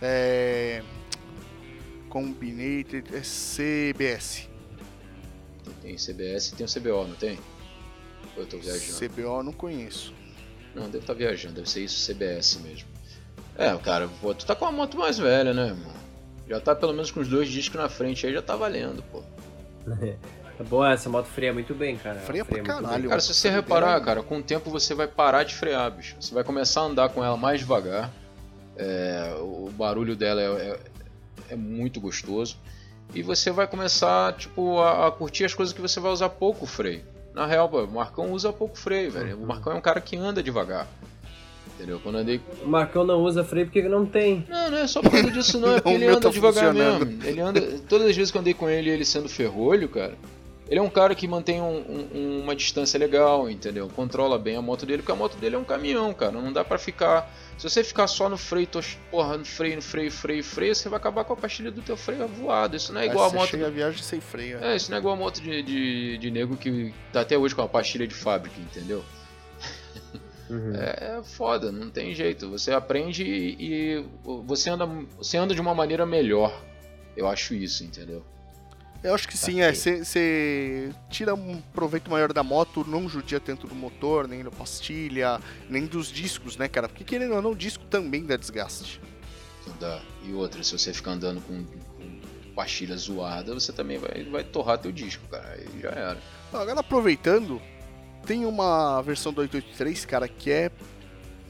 [0.00, 0.82] É...
[2.08, 4.48] Combinated é CBS.
[5.82, 7.38] Tem CBS e tem o CBO, não tem?
[8.36, 8.98] Ou eu tô viajando?
[9.08, 10.12] CBO eu não conheço.
[10.74, 12.88] Não, deve estar viajando, deve ser isso CBS mesmo.
[13.58, 15.92] É, cara, pô, tu tá com uma moto mais velha, né, irmão?
[16.48, 19.22] Já tá pelo menos com os dois discos na frente aí, já tá valendo, pô.
[20.58, 22.16] É boa, essa moto freia muito bem, cara.
[22.18, 23.00] Ela Freia pra caralho.
[23.02, 23.08] bem.
[23.08, 26.16] Cara, se você reparar, ideia- cara, com o tempo você vai parar de frear, bicho.
[26.20, 28.10] Você vai começar a andar com ela mais devagar.
[28.76, 30.80] É, o barulho dela é, é-
[31.50, 32.56] é muito gostoso.
[33.14, 36.64] E você vai começar, tipo, a, a curtir as coisas que você vai usar pouco
[36.66, 37.02] freio.
[37.34, 39.36] Na real, pô, o Marcão usa pouco freio, velho.
[39.36, 40.86] O Marcão é um cara que anda devagar.
[41.74, 41.98] Entendeu?
[42.02, 44.44] Quando eu andei O Marcão não usa freio porque não tem.
[44.48, 47.24] Não, não é só por causa disso não, é porque ele anda tá devagar mesmo.
[47.24, 47.60] Ele anda.
[47.88, 50.14] Todas as vezes que eu andei com ele, ele sendo ferrolho, cara.
[50.68, 53.88] Ele é um cara que mantém um- um- uma distância legal, entendeu?
[53.96, 56.32] Controla bem a moto dele, porque a moto dele é um caminhão, cara.
[56.32, 57.28] Não dá pra ficar.
[57.60, 60.88] Se você ficar só no freio, tos- porra, no freio, no freio, freio, freio, você
[60.88, 62.74] vai acabar com a pastilha do teu freio voado.
[62.74, 63.50] Isso não é igual Aí a moto.
[63.50, 64.58] chega a viagem sem freio.
[64.64, 64.72] é.
[64.72, 67.54] É, isso não é igual a moto de, de, de nego que tá até hoje
[67.54, 69.04] com a pastilha de fábrica, entendeu?
[70.48, 70.74] Uhum.
[70.74, 72.48] É, é foda, não tem jeito.
[72.50, 73.56] Você aprende e,
[73.98, 74.04] e
[74.46, 74.86] você, anda,
[75.18, 76.58] você anda de uma maneira melhor.
[77.16, 78.24] Eu acho isso, entendeu?
[79.02, 79.72] Eu acho que sim, é.
[79.72, 85.40] Você tira um proveito maior da moto, não judia tanto do motor, nem da pastilha,
[85.68, 86.88] nem dos discos, né, cara?
[86.88, 89.00] Porque querendo ou não, o disco também dá desgaste.
[89.78, 90.02] Dá.
[90.24, 92.20] E outra, se você ficar andando com, com
[92.54, 95.48] pastilha zoada, você também vai, vai torrar teu disco, cara.
[95.54, 96.18] Aí já era.
[96.52, 97.60] Agora aproveitando,
[98.26, 100.70] tem uma versão do 883, cara, que é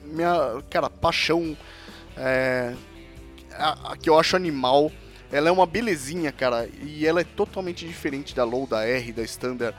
[0.04, 1.56] minha, cara, paixão,
[2.16, 2.74] é,
[3.52, 4.92] a, a que eu acho animal.
[5.32, 9.22] Ela é uma belezinha, cara, e ela é totalmente diferente da Low, da R, da
[9.22, 9.76] Standard.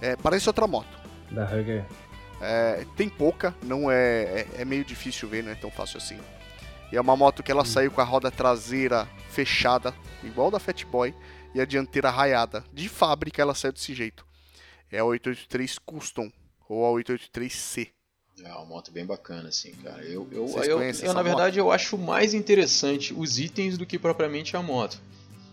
[0.00, 0.98] É, parece outra moto.
[1.30, 1.84] Da Hugger.
[2.40, 6.18] É, tem pouca, não é, é, é meio difícil ver, não é tão fácil assim.
[6.90, 10.84] E é uma moto que ela saiu com a roda traseira fechada, igual da Fat
[10.84, 11.14] Boy,
[11.54, 12.64] e a dianteira raiada.
[12.72, 14.26] De fábrica ela saiu desse jeito.
[14.90, 16.30] É a 883 Custom,
[16.68, 17.90] ou a 883C.
[18.42, 20.02] É uma moto bem bacana, assim, cara.
[20.04, 23.98] Eu, eu, Vocês eu, eu, na verdade, eu acho mais interessante os itens do que
[23.98, 25.00] propriamente a moto.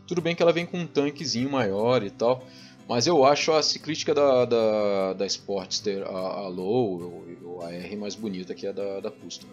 [0.07, 2.45] Tudo bem que ela vem com um tanquezinho maior e tal,
[2.89, 7.95] mas eu acho a ciclística da, da, da Sportster, a, a Low ou, a R
[7.95, 9.47] mais bonita que a da, da Custom.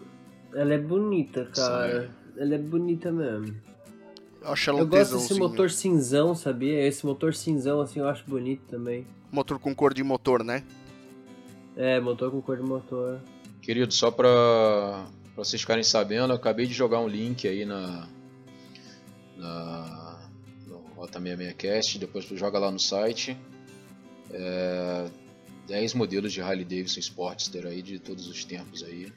[0.54, 1.90] Ela é bonita, cara.
[1.90, 2.10] Sério?
[2.36, 3.54] Ela é bonita mesmo.
[4.40, 6.86] Eu acho ela Eu um gosto desse motor cinzão, sabia?
[6.86, 9.06] Esse motor cinzão, assim, eu acho bonito também.
[9.30, 10.64] Motor com cor de motor, né?
[11.78, 13.20] É, motor com cor de motor.
[13.62, 14.26] Querido, só pra,
[15.32, 18.08] pra vocês ficarem sabendo, eu acabei de jogar um link aí na.
[19.36, 20.18] na
[20.66, 23.38] no Rota 66Cast, depois tu joga lá no site.
[24.32, 25.08] É,
[25.68, 29.12] 10 modelos de Harley Davidson Sportster aí de todos os tempos aí.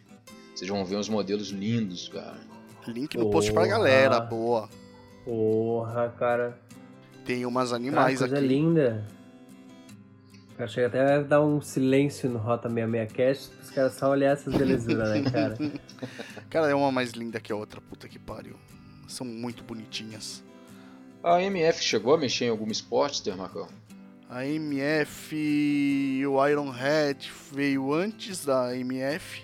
[0.54, 2.40] Vocês vão ver uns modelos lindos, cara.
[2.88, 4.70] Link no post pra galera, boa.
[5.26, 6.60] Porra, cara.
[7.26, 8.48] Tem umas animais cara, coisa aqui.
[8.48, 9.08] linda.
[10.62, 14.34] Cara, chega até a dar um silêncio no Rota 66 Cast os caras só olhar
[14.34, 15.58] essas belezuras, né, cara?
[16.52, 18.56] cara, é uma mais linda que a outra, puta que pariu.
[19.08, 20.44] São muito bonitinhas.
[21.24, 23.68] A MF chegou a mexer em algum Sportster, Marcão?
[24.30, 29.42] A MF, o Ironhead veio antes da MF.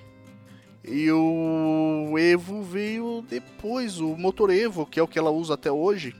[0.86, 5.71] E o Evo veio depois, o motor Evo, que é o que ela usa até
[5.71, 6.15] hoje.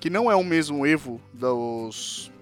[0.00, 2.32] Que não é o mesmo Evo dos,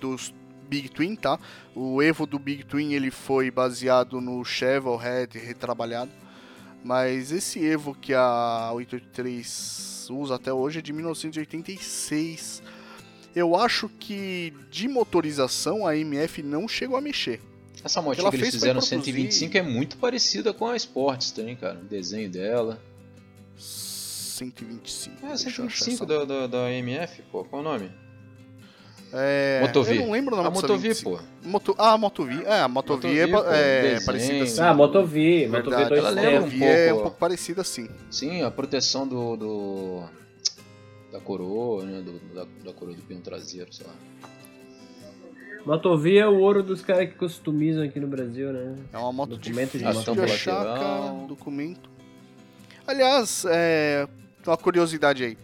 [0.00, 0.34] dos
[0.70, 1.36] Big Twin, tá?
[1.74, 6.12] O Evo do Big Twin ele foi baseado no Chevelhead retrabalhado.
[6.84, 12.62] Mas esse Evo que a 883 usa até hoje é de 1986.
[13.34, 17.40] Eu acho que de motorização a MF não chegou a mexer.
[17.82, 21.78] Essa motinha que, que eles fizeram 125 é muito parecida com a Sports também, cara.
[21.78, 22.80] O desenho dela.
[23.56, 25.26] 125.
[25.26, 27.44] É, 125 da, da, da MF, pô.
[27.44, 27.90] Qual é o nome?
[29.12, 29.96] É, Motovi.
[29.96, 31.18] Eu não lembro o nome A Motovi, pô.
[31.44, 32.42] Moto, ah, a Motovi.
[32.44, 34.60] É, a Motovi, Motovi é, pô, é parecida assim.
[34.60, 35.46] Ah, Motovi.
[35.48, 35.98] Motovi Verdade.
[35.98, 36.64] Ela lembra um pouco.
[36.64, 37.88] é um pouco parecida assim.
[38.10, 39.36] Sim, a proteção do...
[39.36, 40.04] do
[41.10, 42.02] da coroa, né?
[42.02, 43.92] Do, da, da coroa do pinho traseiro, sei lá.
[45.66, 48.76] Motovi é o ouro dos caras que customizam aqui no Brasil, né?
[48.92, 51.90] É uma moto documento de, de, de achar, cara, documento.
[52.86, 54.08] Aliás, é,
[54.46, 55.38] uma curiosidade aí.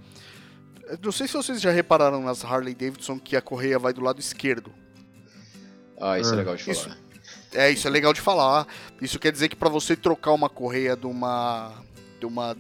[1.03, 4.21] Não sei se vocês já repararam nas Harley Davidson que a correia vai do lado
[4.21, 4.73] esquerdo.
[6.01, 6.77] Ah, isso é legal de falar.
[6.77, 6.99] Isso,
[7.55, 8.67] é, isso é legal de falar.
[9.01, 11.73] Isso quer dizer que para você trocar uma correia de uma
[12.21, 12.57] de uma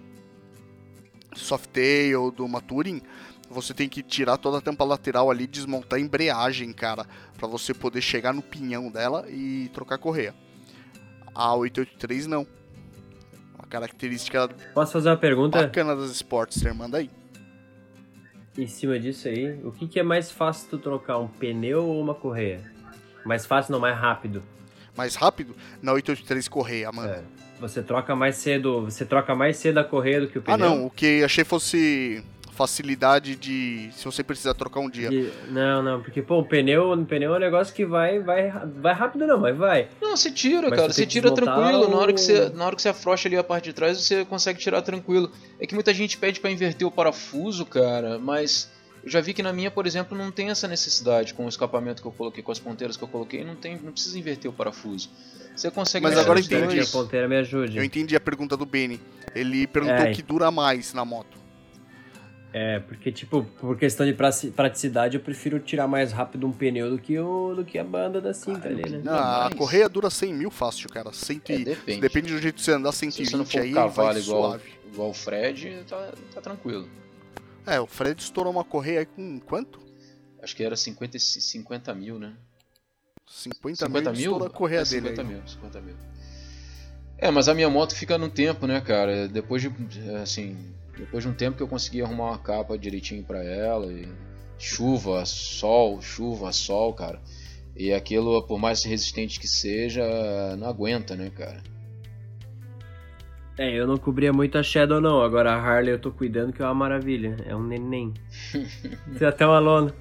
[1.34, 3.00] Softail, de uma Touring,
[3.48, 7.72] você tem que tirar toda a tampa lateral ali, desmontar a embreagem, cara, para você
[7.72, 10.34] poder chegar no pinhão dela e trocar a correia.
[11.34, 12.46] A 883 não.
[13.54, 15.60] Uma característica Posso fazer uma pergunta?
[15.62, 17.10] bacana das Sportster, manda aí.
[18.58, 22.00] Em cima disso aí, o que, que é mais fácil tu trocar, um pneu ou
[22.00, 22.60] uma correia?
[23.24, 24.42] Mais fácil, não, mais rápido.
[24.96, 25.54] Mais rápido?
[25.82, 27.12] Na 883 correia, mano.
[27.12, 27.22] É.
[27.60, 30.54] Você troca mais cedo, você troca mais cedo a correia do que o pneu?
[30.54, 32.24] Ah, não, o que achei fosse
[32.56, 35.10] facilidade de se você precisar trocar um dia.
[35.10, 38.50] De, não, não, porque pô, o pneu, o pneu é um negócio que vai vai
[38.80, 39.88] vai rápido não, mas vai.
[40.00, 41.90] Não, você tira, mas cara, você tira tranquilo, o...
[41.90, 44.24] na hora que você na hora que você afrouxa ali a parte de trás, você
[44.24, 45.30] consegue tirar tranquilo.
[45.60, 48.70] É que muita gente pede para inverter o parafuso, cara, mas
[49.04, 52.02] eu já vi que na minha, por exemplo, não tem essa necessidade com o escapamento
[52.02, 54.54] que eu coloquei, com as ponteiras que eu coloquei, não tem, não precisa inverter o
[54.54, 55.10] parafuso.
[55.54, 56.80] Você consegue Mas agora entendi.
[56.80, 57.78] A ponteira me ajude.
[57.78, 59.00] Eu entendi a pergunta do Benny.
[59.34, 60.12] Ele perguntou o é.
[60.12, 61.45] que dura mais na moto.
[62.58, 66.98] É, porque, tipo, por questão de praticidade, eu prefiro tirar mais rápido um pneu do
[66.98, 69.02] que, o, do que a banda da cinta ah, ali, né?
[69.04, 71.12] Não, a correia dura 100 mil fácil, cara.
[71.12, 72.00] 100 é, depende.
[72.00, 74.42] depende do jeito que você andar, 120 Se você não for aí, cavalo vai igual,
[74.42, 74.70] suave.
[74.90, 76.88] igual o Fred, tá, tá tranquilo.
[77.66, 79.78] É, o Fred estourou uma correia aí com quanto?
[80.42, 82.32] Acho que era 50, 50 mil, né?
[83.26, 84.46] 50, 50 mil, mil?
[84.46, 85.28] a correia é, dele 50 aí.
[85.28, 85.96] mil, 50 mil.
[87.18, 89.28] É, mas a minha moto fica no tempo, né, cara?
[89.28, 89.70] Depois de,
[90.22, 90.56] assim,
[90.98, 94.08] depois de um tempo que eu consegui arrumar uma capa direitinho para ela e
[94.58, 97.20] chuva, sol, chuva, sol, cara.
[97.76, 100.02] E aquilo, por mais resistente que seja,
[100.56, 101.62] não aguenta, né, cara?
[103.58, 106.60] É, eu não cobria muito a Shadow não, agora a Harley eu tô cuidando que
[106.60, 108.12] é uma maravilha, é um neném.
[109.18, 109.94] Tem até uma lona.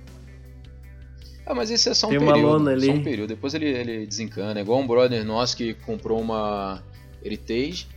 [1.46, 2.88] Ah, mas isso é só um Tem período, uma lona ali.
[2.88, 4.60] só um período, depois ele, ele desencana.
[4.60, 6.84] É igual um brother nosso que comprou uma
[7.24, 7.88] Heritage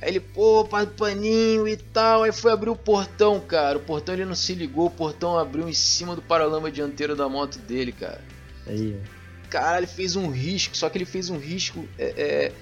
[0.00, 0.64] Aí ele, pô,
[0.96, 2.22] paninho e tal.
[2.22, 3.78] Aí foi abrir o portão, cara.
[3.78, 7.28] O portão ele não se ligou, o portão abriu em cima do paralama dianteiro da
[7.28, 8.20] moto dele, cara.
[8.66, 9.00] Aí.
[9.48, 12.52] Cara, ele fez um risco, só que ele fez um risco é, é,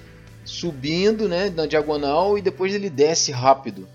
[0.45, 3.87] subindo, né, na diagonal e depois ele desce rápido.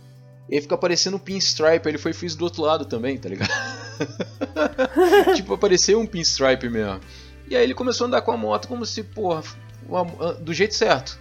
[0.49, 3.29] E aí fica aparecendo um pinstripe, ele foi e fez do outro lado também, tá
[3.29, 3.51] ligado?
[5.37, 7.01] tipo, apareceu um pinstripe mesmo.
[7.49, 9.45] E aí ele começou a andar com a moto como se, porra,
[10.41, 11.19] do jeito certo.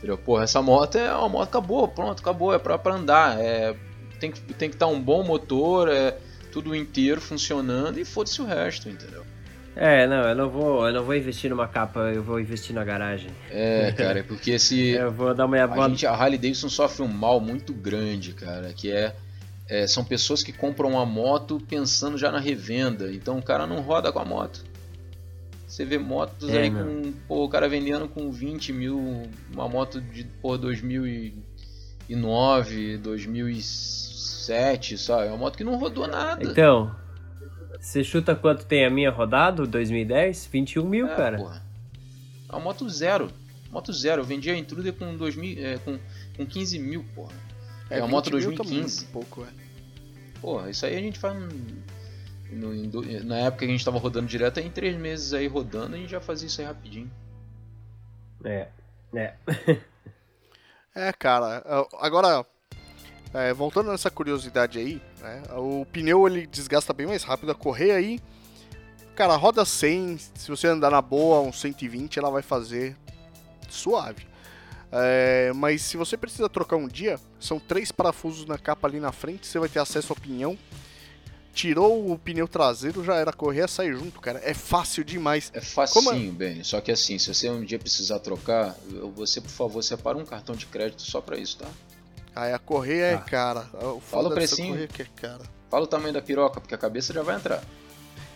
[0.00, 0.16] Entendeu?
[0.16, 3.38] Porra, essa moto é uma moto, acabou, pronto, acabou, é pra, pra andar.
[3.38, 3.76] É,
[4.18, 6.16] tem, que, tem que estar tá um bom motor, é
[6.50, 9.24] tudo inteiro funcionando e foda-se o resto, entendeu?
[9.76, 12.82] É, não, eu não vou, eu não vou investir numa capa, eu vou investir na
[12.82, 13.30] garagem.
[13.50, 17.02] É, cara, é porque se eu vou dar uma a, gente, a Harley Davidson sofre
[17.02, 19.14] um mal muito grande, cara, que é,
[19.68, 23.80] é, são pessoas que compram uma moto pensando já na revenda, então o cara não
[23.80, 24.64] roda com a moto.
[25.70, 27.12] Você vê motos é, aí com.
[27.28, 29.30] Pô, o cara vendendo com 20 mil.
[29.52, 35.26] Uma moto de pô, 2009, 2007, sabe?
[35.26, 36.42] É uma moto que não rodou nada.
[36.42, 36.92] Então.
[37.80, 39.64] Você chuta quanto tem a minha rodado?
[39.64, 40.48] 2010?
[40.52, 41.36] 21 mil, é, cara.
[41.36, 41.62] Porra.
[42.48, 43.30] É uma moto zero.
[43.70, 44.22] Moto zero.
[44.22, 46.00] Eu vendi a Intruder com, 2000, é, com,
[46.36, 47.30] com 15 mil, porra.
[47.88, 49.04] É, é uma moto 2015.
[49.04, 49.50] Um pouco, é.
[50.40, 51.38] Porra, isso aí a gente faz.
[51.38, 51.48] No,
[52.54, 55.98] no, na época que a gente tava rodando direto, em três meses aí rodando, a
[55.98, 57.10] gente já fazia isso aí rapidinho.
[58.44, 58.68] É.
[59.14, 59.34] É.
[60.94, 61.62] é, cara.
[61.98, 62.46] Agora,
[63.34, 67.96] é, voltando nessa curiosidade aí, né, o pneu ele desgasta bem mais rápido, a correia
[67.96, 68.20] aí,
[69.14, 72.96] cara, roda 100, se você andar na boa, uns 120, ela vai fazer
[73.68, 74.26] suave.
[74.92, 79.12] É, mas se você precisa trocar um dia, são três parafusos na capa ali na
[79.12, 80.58] frente, você vai ter acesso ao pinhão.
[81.52, 84.40] Tirou o pneu traseiro, já era correr, sair junto, cara.
[84.44, 85.50] É fácil demais.
[85.52, 86.30] É facinho.
[86.30, 86.32] É?
[86.32, 86.64] bem.
[86.64, 88.76] Só que assim, se você um dia precisar trocar,
[89.16, 91.66] você, por favor, separa um cartão de crédito só para isso, tá?
[92.34, 93.18] Aí a correia é ah.
[93.18, 93.66] cara.
[93.82, 94.86] O Fala o precinho.
[94.88, 95.42] Que é cara.
[95.68, 97.62] Fala o tamanho da piroca, porque a cabeça já vai entrar.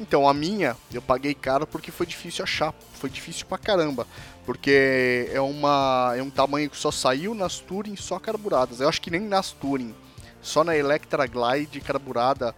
[0.01, 2.75] Então, a minha, eu paguei caro porque foi difícil achar.
[2.95, 4.07] Foi difícil pra caramba.
[4.45, 8.81] Porque é, uma, é um tamanho que só saiu nas Touring só carburadas.
[8.81, 9.95] Eu acho que nem nas Touring.
[10.43, 12.55] Só na Electra Glide carburada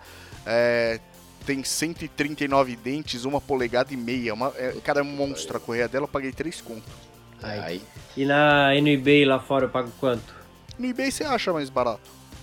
[0.47, 1.01] é,
[1.44, 4.32] tem 139 dentes, uma polegada e meia.
[4.32, 6.05] Uma, é, cara, é um monstro a correia dela.
[6.05, 6.84] Eu paguei 3 conto.
[7.42, 7.82] Aí.
[8.16, 10.34] E na no eBay lá fora eu pago quanto?
[10.78, 12.01] No eBay você acha mais barato.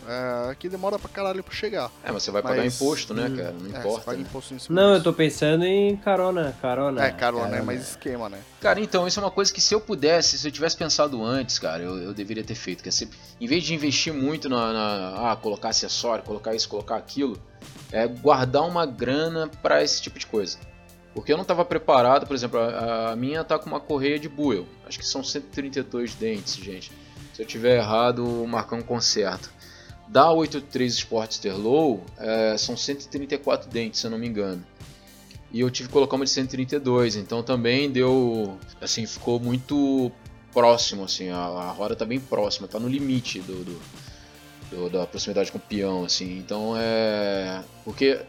[0.07, 1.91] É, aqui demora pra caralho pra chegar.
[2.03, 3.35] É, mas você vai pagar imposto, né, hum.
[3.35, 3.51] cara?
[3.51, 4.13] Não é, importa.
[4.13, 4.21] Né?
[4.21, 7.05] imposto Não, eu tô pensando em carona, carona.
[7.05, 7.57] É, carona, carona.
[7.57, 8.39] é mais esquema, né?
[8.59, 11.59] Cara, então, isso é uma coisa que se eu pudesse, se eu tivesse pensado antes,
[11.59, 12.83] cara, eu, eu deveria ter feito.
[12.83, 16.67] Que é sempre, em vez de investir muito na, na, Ah, colocar acessório, colocar isso,
[16.67, 17.41] colocar aquilo,
[17.91, 20.57] é guardar uma grana para esse tipo de coisa.
[21.13, 24.27] Porque eu não estava preparado, por exemplo, a, a, minha tá com uma correia de
[24.27, 24.65] buell.
[24.87, 26.91] Acho que são 132 dentes, gente.
[27.33, 29.49] Se eu tiver errado, o Marcão conserta.
[30.13, 34.63] Da 83 Sportster Low, é, são 134 dentes, se eu não me engano.
[35.51, 40.11] E eu tive que colocar uma de 132, então também deu, assim, ficou muito
[40.51, 43.81] próximo, assim, a, a roda tá bem próxima, tá no limite do, do,
[44.69, 46.37] do, da proximidade com o peão, assim.
[46.37, 48.21] Então é, porque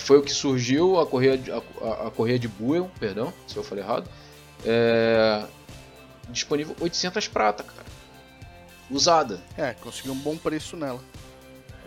[0.00, 1.40] foi o que surgiu a correia,
[1.80, 4.10] a, a correia de Buell, perdão, se eu falei errado,
[4.66, 5.44] é,
[6.30, 7.86] disponível 800 prata, cara
[8.90, 9.40] usada.
[9.56, 11.00] É, conseguiu um bom preço nela.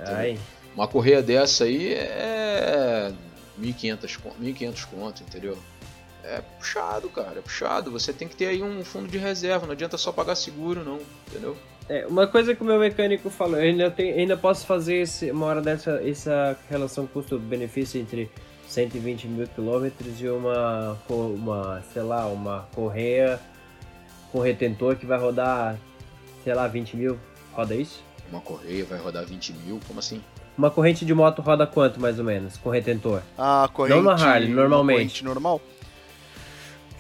[0.06, 0.40] Ai.
[0.76, 3.12] Uma correia dessa aí é
[3.60, 5.58] 1.500 1.500 conto, entendeu?
[6.24, 7.92] É puxado, cara, é puxado.
[7.92, 11.00] Você tem que ter aí um fundo de reserva, não adianta só pagar seguro, não,
[11.28, 11.58] entendeu?
[11.90, 15.30] É, uma coisa que o meu mecânico falou, eu ainda, tenho, ainda posso fazer esse,
[15.32, 18.30] uma hora dessa essa relação custo-benefício entre
[18.68, 23.40] 120 mil quilômetros e uma, uma, sei lá, uma correia
[24.32, 25.78] com retentor que vai rodar
[26.44, 27.20] sei lá, 20 mil,
[27.54, 28.04] roda isso?
[28.32, 29.80] Uma correia vai rodar 20 mil?
[29.86, 30.24] Como assim?
[30.58, 33.22] Uma corrente de moto roda quanto, mais ou menos, com retentor?
[33.38, 33.96] A corrente...
[33.96, 35.24] Não na Harley, normalmente.
[35.24, 35.62] normal?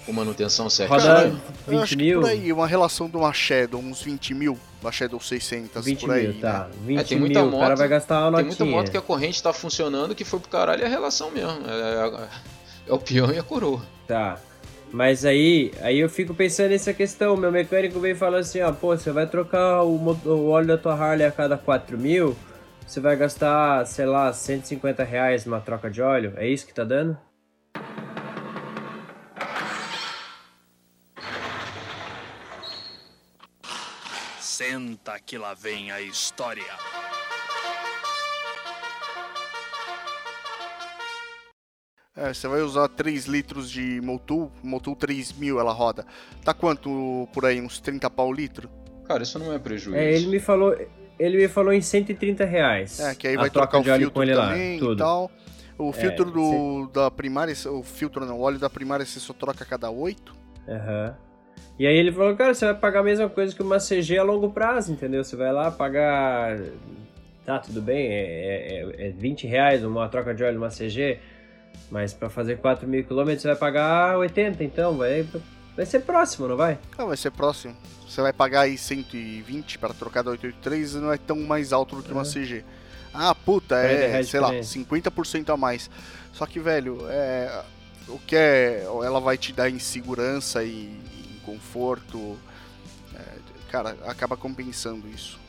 [0.05, 0.93] Com manutenção certa.
[0.93, 1.34] Roda
[1.67, 2.21] 20 mil?
[2.21, 4.57] por aí, uma relação de uma Shadow, uns 20 mil.
[4.82, 6.27] Uma Shadow 600, 20 por aí.
[6.27, 6.69] Mil, tá.
[6.84, 8.55] 20 é, tem muita mil, moto, o cara vai gastar uma notinha.
[8.55, 11.29] Tem muita moto que a corrente tá funcionando que foi pro caralho é a relação
[11.29, 11.51] mesmo.
[11.67, 12.27] É, é,
[12.88, 13.82] é o peão e a coroa.
[14.07, 14.39] Tá.
[14.93, 17.37] Mas aí, aí eu fico pensando nessa questão.
[17.37, 20.93] Meu mecânico vem falando assim: ó, pô, você vai trocar o, o óleo da tua
[20.93, 22.35] Harley a cada 4 mil,
[22.85, 26.33] você vai gastar, sei lá, 150 reais numa troca de óleo.
[26.35, 27.17] É isso que tá dando?
[34.39, 36.63] Senta que lá vem a história.
[42.16, 46.05] É, você vai usar 3 litros de Motul, Motul 3000 ela roda.
[46.43, 47.62] Tá quanto por aí?
[47.62, 48.70] Uns 30 pau litro?
[49.05, 49.95] Cara, isso não é prejuízo.
[49.95, 50.76] É, ele me falou,
[51.18, 52.99] ele me falou em 130 reais.
[52.99, 55.32] É, que aí vai trocar o filtro também lá, e tal.
[55.78, 59.20] O é, filtro é, do, da primária, o filtro não, o óleo da primária você
[59.20, 60.36] só troca a cada 8.
[60.68, 61.07] Aham.
[61.07, 61.32] Uhum.
[61.80, 64.24] E aí ele falou, cara, você vai pagar a mesma coisa que uma CG a
[64.24, 65.24] longo prazo, entendeu?
[65.24, 66.59] Você vai lá pagar.
[67.43, 71.20] Tá, tudo bem, é, é, é 20 reais uma troca de óleo numa CG.
[71.89, 75.28] Mas para fazer 4 mil quilômetros você vai pagar 80, então vai,
[75.76, 76.80] vai ser próximo, não vai?
[76.97, 77.76] Não, vai ser próximo.
[78.07, 82.03] Você vai pagar aí 120 para trocar da 883 não é tão mais alto do
[82.03, 82.26] que uma é.
[82.26, 82.63] CG.
[83.13, 85.89] Ah, puta, é, sei lá, 50% a mais.
[86.34, 87.63] Só que, velho, é,
[88.07, 90.97] o que é, ela vai te dar em segurança e
[91.30, 92.38] em conforto,
[93.13, 93.24] é,
[93.69, 95.40] cara, acaba compensando isso.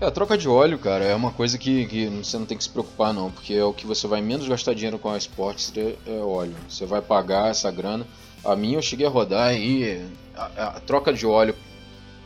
[0.00, 2.64] É, a troca de óleo, cara, é uma coisa que, que, você não tem que
[2.64, 5.96] se preocupar não, porque é o que você vai menos gastar dinheiro com a Sportster
[6.06, 6.56] é óleo.
[6.68, 8.06] Você vai pagar essa grana.
[8.42, 10.02] A minha eu cheguei a rodar aí,
[10.34, 11.54] a, a troca de óleo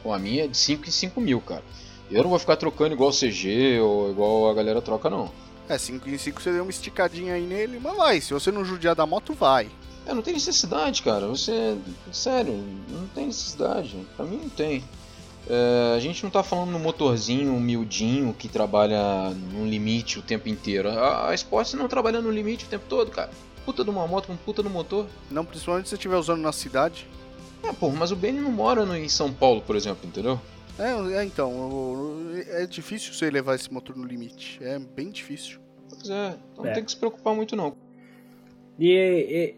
[0.05, 1.65] com a minha é de 5 em 5 mil, cara.
[2.09, 5.33] Eu não vou ficar trocando igual o CG ou igual a galera troca não.
[5.69, 8.65] É, 5 em 5 você deu uma esticadinha aí nele, mas vai, se você não
[8.65, 9.69] judiar da moto, vai.
[10.07, 11.27] É, não tem necessidade, cara.
[11.27, 11.77] Você.
[12.13, 12.53] Sério,
[12.89, 13.97] não tem necessidade.
[14.17, 14.85] Pra mim não tem.
[15.49, 20.49] É, a gente não tá falando no motorzinho humildinho que trabalha no limite o tempo
[20.49, 20.89] inteiro.
[20.89, 23.31] A, a Sports não trabalha no limite o tempo todo, cara.
[23.65, 25.07] Puta de uma moto com puta no motor.
[25.31, 27.07] Não, principalmente se você estiver usando na cidade.
[27.63, 30.41] É, porra, mas o Benny não mora no, em São Paulo, por exemplo, entendeu?
[30.79, 34.59] É, é, então, o- é difícil você levar esse motor no limite.
[34.63, 35.59] É bem difícil.
[35.89, 36.69] Pois é, então É.
[36.69, 37.75] não tem que se preocupar muito não.
[38.79, 39.55] E, e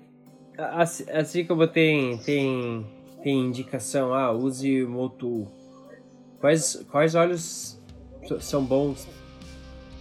[0.59, 2.87] assim, assim como tem, tem,
[3.23, 5.49] tem indicação, ah, use o Motul.
[6.47, 7.77] Quais, quais
[8.29, 9.09] so- são bons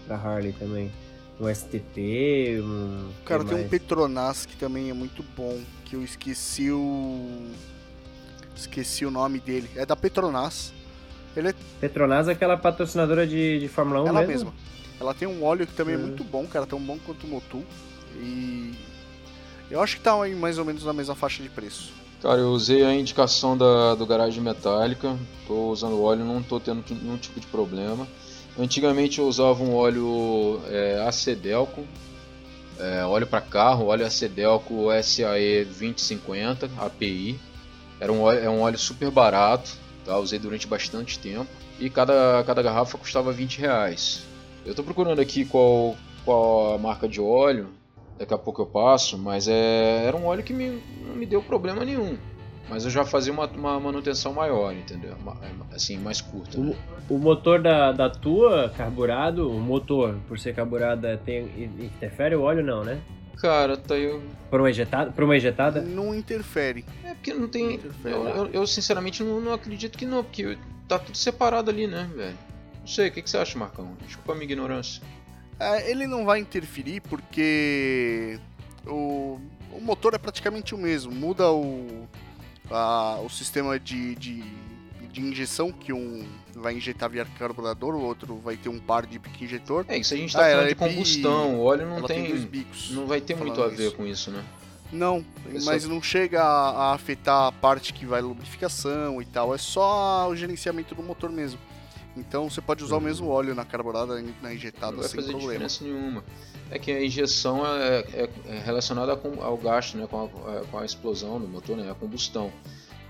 [0.06, 0.92] pra Harley também?
[1.40, 3.10] Um STP, um...
[3.26, 3.68] Cara, que tem um?
[3.68, 7.48] Petronas que também é muito bom, que eu esqueci o.
[8.56, 9.68] Esqueci o nome dele.
[9.76, 10.72] É da Petronas.
[11.36, 14.52] Ele é Petronas é aquela patrocinadora de, de Fórmula 1 ela mesmo?
[14.52, 14.54] mesma.
[15.00, 16.02] Ela tem um óleo que também é Hum.
[16.02, 17.66] muito bom, cara, tão bom quanto o Motul.
[18.18, 18.72] E.
[19.72, 21.92] Eu acho que tá mais ou menos na mesma faixa de preço.
[22.22, 26.84] Cara, eu usei a indicação da, do garagem metálica, tô usando óleo, não tô tendo
[26.90, 28.08] nenhum tipo de problema.
[28.58, 31.86] Antigamente eu usava um óleo é, Acedelco,
[32.80, 37.40] é, óleo para carro, óleo Acedelco SAE 2050 API.
[38.00, 39.72] Era um óleo, é um óleo super barato,
[40.06, 40.18] tá?
[40.18, 41.50] usei durante bastante tempo
[41.80, 44.24] e cada, cada garrafa custava 20 reais.
[44.66, 47.70] Eu tô procurando aqui qual, qual a marca de óleo,
[48.18, 51.42] daqui a pouco eu passo, mas é, era um óleo que me, não me deu
[51.42, 52.18] problema nenhum.
[52.68, 55.16] Mas eu já fazia uma, uma manutenção maior, entendeu?
[55.72, 56.58] Assim, mais curta.
[56.58, 56.74] né?
[57.08, 61.44] O, o motor da, da tua, carburado, o motor, por ser carburado, é, tem,
[61.80, 63.00] interfere o óleo não, né?
[63.40, 64.24] Cara, tá eu.
[64.50, 65.12] Por uma injetada?
[65.12, 65.82] Por uma injetada?
[65.82, 66.84] Não interfere.
[67.04, 67.76] É porque não tem.
[67.76, 68.16] Interfere.
[68.16, 70.58] Eu, eu- eu, sinceramente não, não acredito que não, porque
[70.88, 72.38] tá tudo separado ali, né, velho?
[72.80, 73.90] Não sei, o que, que você acha, Marcão?
[74.08, 75.04] Desculpa a minha ignorância.
[75.60, 78.40] É, ele não vai interferir porque
[78.86, 79.40] o,
[79.72, 81.12] o motor é praticamente o mesmo.
[81.14, 82.08] Muda o,
[82.70, 84.44] a- o sistema de, de,
[85.12, 89.18] de injeção, que um vai injetar via carburador, o outro vai ter um par de
[89.20, 89.86] pique injetor.
[89.88, 92.26] É, isso a gente tá Ah, falando ela de é combustão, o óleo não tem,
[92.26, 92.38] tem.
[92.46, 92.92] bicos.
[92.92, 93.96] Não vai ter muito falando a ver isso.
[93.96, 94.44] com isso, né?
[94.92, 99.54] Não, É mas não chega a, a afetar a parte que vai lubrificação e tal.
[99.54, 101.60] É só o gerenciamento do motor mesmo.
[102.18, 105.20] Então você pode usar o mesmo óleo na carburada e na injetada Não vai sem
[105.20, 105.52] fazer problema.
[105.68, 106.24] diferença nenhuma.
[106.72, 110.08] É que a injeção é, é- é relacionada com, ao gasto, né?
[110.10, 111.90] Com a, com a explosão do motor, né?
[111.92, 112.52] A combustão.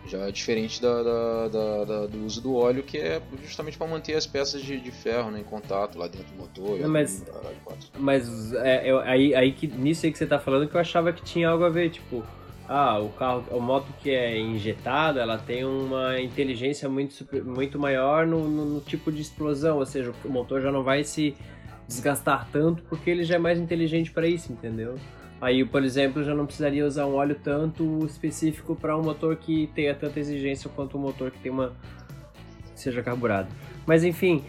[0.07, 3.87] Já é diferente da, da- da- da- do uso do óleo, que é justamente para
[3.87, 6.77] manter as peças de, de ferro né, em contato lá dentro do motor.
[6.79, 7.23] Não, mas-.
[7.97, 11.11] Mas é, eu- aí, aí que, nisso aí que você tá falando que eu achava
[11.11, 12.23] que tinha algo a ver, tipo,
[12.67, 17.13] ah, o carro, a moto que é injetada, ela tem uma inteligência muito,
[17.45, 21.03] muito maior no, no- no tipo de explosão, ou seja, o motor já não vai
[21.03, 21.35] se
[21.87, 24.95] desgastar tanto porque ele já é mais inteligente para isso, entendeu?
[25.39, 29.69] Aí, por exemplo, já não precisaria usar um óleo tanto específico para um motor que
[29.75, 31.73] tenha tanta exigência quanto um motor que tem uma
[32.73, 33.47] seja carburado.
[33.85, 34.43] Mas enfim,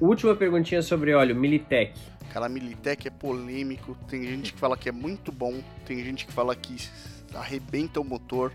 [0.00, 1.92] última perguntinha sobre óleo, Militech.
[2.32, 3.96] Cara, Militech é polêmico.
[4.08, 5.54] Tem gente que fala que é muito bom,
[5.86, 6.76] tem gente que fala que
[7.34, 8.52] arrebenta o motor.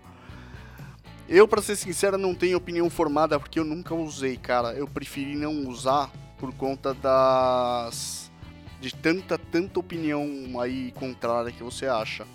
[1.27, 4.73] Eu, pra ser sincero, não tenho opinião formada porque eu nunca usei, cara.
[4.73, 8.31] Eu preferi não usar por conta das.
[8.79, 12.25] de tanta, tanta opinião aí contrária que você acha.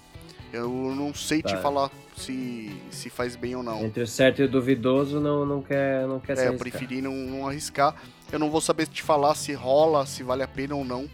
[0.53, 1.59] Eu não sei te Tá.
[1.61, 3.85] falar se, se faz bem ou não.
[3.85, 7.13] Entre o certo e o duvidoso, não, não quer, não quer É, eu preferi não,
[7.15, 7.95] não arriscar.
[8.33, 11.09] Eu não vou saber te falar se rola, se vale a pena ou não,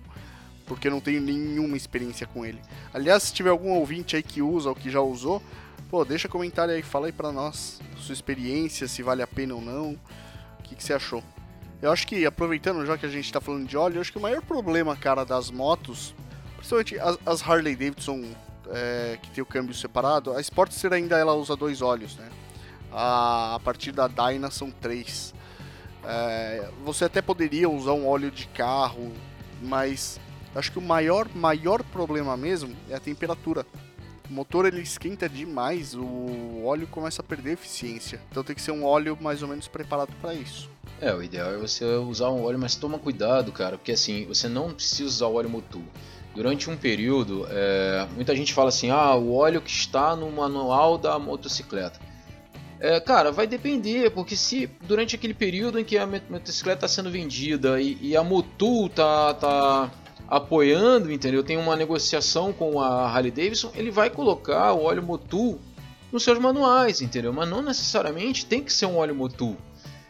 [0.66, 2.60] porque eu não tenho nenhuma experiência com ele.
[2.92, 5.42] Aliás, se tiver algum ouvinte aí que usa ou que já usou,
[5.88, 9.60] pô, deixa comentário aí, fala aí pra nós sua experiência, se vale a pena ou
[9.60, 9.92] não,
[10.58, 11.22] o que, que você achou.
[11.80, 14.18] Eu acho que, aproveitando já que a gente tá falando de óleo, eu acho que
[14.18, 16.14] o maior problema, cara, das motos,
[16.56, 18.24] principalmente as, as Harley Davidson
[18.70, 22.28] é, que tem o câmbio separado, a Sportster ainda ela usa dois óleos, né?
[22.92, 25.34] A, a partir da Dyna são três.
[26.04, 29.12] É, você até poderia usar um óleo de carro,
[29.60, 30.20] mas
[30.58, 33.66] acho que o maior, maior problema mesmo é a temperatura.
[34.28, 38.20] O motor ele esquenta demais, o óleo começa a perder eficiência.
[38.30, 40.68] Então tem que ser um óleo mais ou menos preparado para isso.
[41.00, 44.48] É, o ideal é você usar um óleo, mas toma cuidado, cara, porque assim, você
[44.48, 45.84] não precisa usar o óleo Motul.
[46.34, 50.98] Durante um período, é, muita gente fala assim, ah, o óleo que está no manual
[50.98, 52.00] da motocicleta.
[52.78, 56.88] É, cara, vai depender, porque se durante aquele período em que a mot- motocicleta está
[56.88, 59.90] sendo vendida e, e a Motul tá, tá
[60.28, 61.42] apoiando, entendeu?
[61.42, 65.58] Tem uma negociação com a Harley Davidson, ele vai colocar o óleo Motul
[66.10, 67.32] nos seus manuais, entendeu?
[67.32, 69.56] Mas não necessariamente tem que ser um óleo Motul.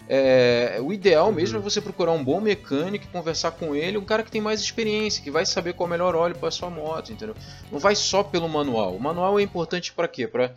[0.09, 4.23] é, o ideal mesmo é você procurar um bom mecânico, conversar com ele, um cara
[4.23, 7.12] que tem mais experiência, que vai saber qual é o melhor óleo para sua moto,
[7.12, 7.35] entendeu?
[7.73, 8.95] Não vai só pelo manual.
[8.95, 10.29] O manual é importante para quê?
[10.29, 10.55] Para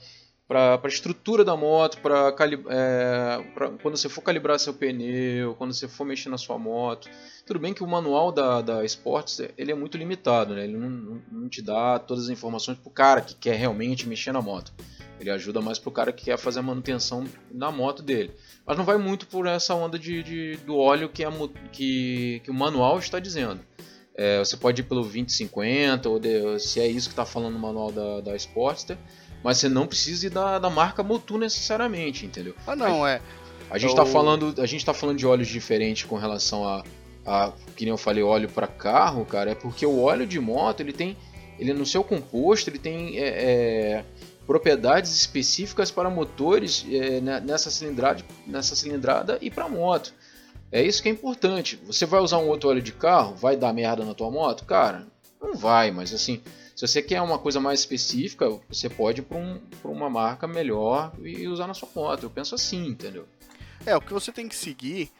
[0.50, 2.36] para a estrutura da moto, para
[2.72, 3.38] é,
[3.84, 7.08] quando você for calibrar seu pneu, quando você for mexer na sua moto.
[7.46, 10.64] Tudo bem que o manual da, da Sports ele é muito limitado, né?
[10.64, 14.10] ele não, não, não te dá todas as informações para o cara que quer realmente
[14.10, 14.74] mexer na moto.
[15.20, 18.32] Ele ajuda mais para o cara que quer fazer a manutenção na moto dele.
[18.66, 21.32] Mas não vai muito por essa onda de, de do óleo que, a,
[21.72, 23.60] que, que o manual está dizendo.
[24.16, 27.60] É, você pode ir pelo 2050, ou de, se é isso que está falando no
[27.60, 28.98] manual da, da Sportster
[29.44, 32.56] mas você não precisa ir da, da marca Motu necessariamente, entendeu?
[32.68, 33.22] Ah, não, é.
[33.70, 36.84] A gente, está falando, a gente tá falando de óleos diferentes com relação a,
[37.26, 40.80] a que nem eu falei, óleo para carro, cara, é porque o óleo de moto,
[40.82, 41.16] ele tem,
[41.60, 44.06] ele no seu composto, ele tem é, é,
[44.48, 50.14] propriedades específicas para motores é, nessa cilindrada, nessa cilindrada e para moto.
[50.72, 51.80] É isso que é importante.
[51.86, 54.66] Você vai usar um outro óleo de carro, vai dar merda na tua moto?
[54.66, 55.06] Cara,
[55.42, 56.42] não vai, mas assim,
[56.80, 61.12] se você quer uma coisa mais específica, você pode ir para um, uma marca melhor
[61.22, 62.24] e usar na sua moto.
[62.24, 63.28] Eu penso assim, entendeu?
[63.86, 65.12] É, o que você tem que seguir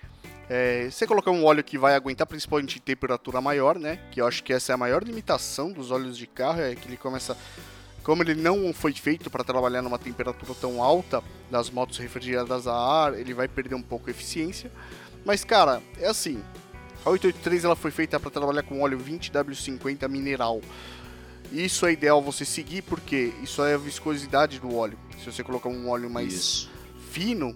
[0.50, 4.00] é você colocar um óleo que vai aguentar principalmente em temperatura maior, né?
[4.10, 6.88] Que eu acho que essa é a maior limitação dos óleos de carro, é que
[6.88, 7.36] ele começa
[8.04, 12.74] como ele não foi feito para trabalhar numa temperatura tão alta das motos refrigeradas a
[12.74, 14.72] ar, ele vai perder um pouco a eficiência.
[15.26, 16.42] Mas cara, é assim,
[17.06, 20.62] a 883 ela foi feita para trabalhar com óleo 20W50 mineral.
[21.52, 25.00] Isso é ideal você seguir porque isso é a viscosidade do óleo.
[25.18, 26.72] Se você colocar um óleo mais isso.
[27.10, 27.56] fino,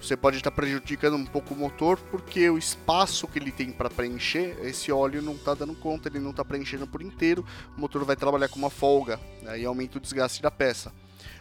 [0.00, 3.90] você pode estar prejudicando um pouco o motor porque o espaço que ele tem para
[3.90, 7.44] preencher, esse óleo não está dando conta, ele não está preenchendo por inteiro,
[7.76, 10.92] o motor vai trabalhar com uma folga, aí né, aumenta o desgaste da peça.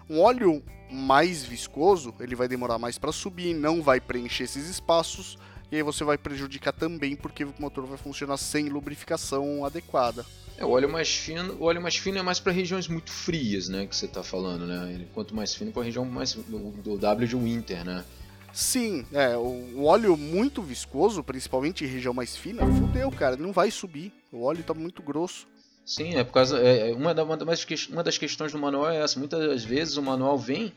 [0.10, 5.38] Um óleo mais viscoso, ele vai demorar mais para subir, não vai preencher esses espaços,
[5.72, 10.26] e aí você vai prejudicar também porque o motor vai funcionar sem lubrificação adequada.
[10.58, 13.68] É, o óleo mais fino, o óleo mais fino é mais para regiões muito frias,
[13.68, 15.06] né, que você está falando, né?
[15.14, 18.06] Quanto mais fino para a região mais do W de winter, né?
[18.54, 23.72] Sim, é, o óleo muito viscoso, principalmente em região mais fina, fudeu, cara, não vai
[23.72, 24.14] subir.
[24.32, 25.48] O óleo está muito grosso.
[25.84, 26.60] Sim, é por causa.
[26.60, 29.20] É, é uma, da, uma, das, uma das questões do manual é essa.
[29.20, 30.72] Muitas vezes o manual vem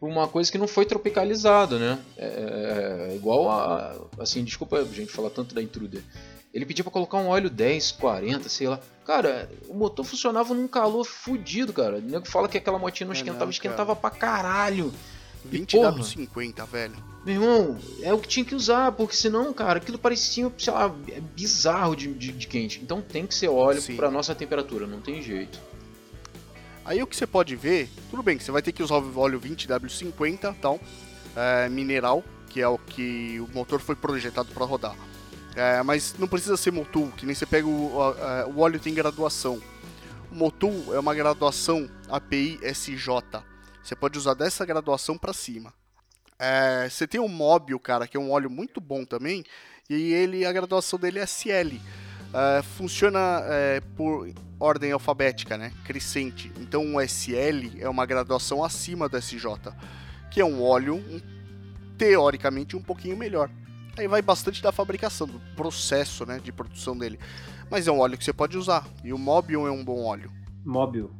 [0.00, 1.98] uma coisa que não foi tropicalizado, né?
[2.16, 3.96] É, é, é igual a.
[4.18, 6.02] Assim, desculpa, gente, falar tanto da Intruder.
[6.52, 8.80] Ele pedia para colocar um óleo 10, 40, sei lá.
[9.04, 11.96] Cara, o motor funcionava num calor fudido, cara.
[11.96, 14.92] O nego fala que aquela motinha não esquentava, é não, esquentava pra caralho.
[15.44, 16.96] 20 W50, velho.
[17.24, 20.94] Meu irmão, é o que tinha que usar, porque senão, cara, aquilo parecia, sei lá,
[21.08, 22.80] é bizarro de, de, de quente.
[22.82, 23.96] Então tem que ser óleo Sim.
[23.96, 25.58] pra nossa temperatura, não tem jeito.
[26.84, 29.18] Aí o que você pode ver, tudo bem que você vai ter que usar o
[29.18, 30.80] óleo 20W50, tal,
[31.36, 34.96] é, mineral, que é o que o motor foi projetado para rodar.
[35.58, 38.94] É, mas não precisa ser Motul, que nem você pega o, o, o óleo tem
[38.94, 39.60] graduação.
[40.30, 43.42] O Motul é uma graduação API SJ.
[43.82, 45.74] Você pode usar dessa graduação para cima.
[46.38, 49.44] É, você tem o Mobil, cara, que é um óleo muito bom também,
[49.90, 51.74] e ele a graduação dele é SL.
[52.32, 55.72] É, funciona é, por ordem alfabética, né?
[55.84, 56.52] Crescente.
[56.60, 59.72] Então o SL é uma graduação acima do SJ,
[60.30, 61.20] que é um óleo um,
[61.96, 63.50] teoricamente um pouquinho melhor.
[63.98, 67.18] Aí vai bastante da fabricação, do processo né, de produção dele.
[67.68, 68.86] Mas é um óleo que você pode usar.
[69.02, 70.30] E o Mobium é um bom óleo.
[70.64, 71.10] Mobium.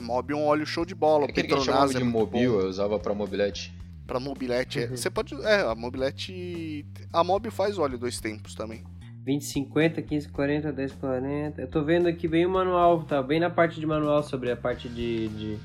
[0.00, 1.26] Mobium é um óleo show de bola.
[1.26, 3.74] É aquele que chamava de é Mobil, eu usava para mobilete.
[4.06, 4.86] Para mobilete, é.
[4.86, 4.94] uhum.
[4.94, 4.96] é.
[4.96, 5.34] Você pode...
[5.42, 6.86] É, a mobilete...
[7.12, 8.84] A Mob faz óleo dois tempos também.
[9.24, 11.62] 2050, 1540, 1040.
[11.62, 14.56] Eu tô vendo aqui bem o manual, tá bem na parte de manual sobre a
[14.56, 15.58] parte de, de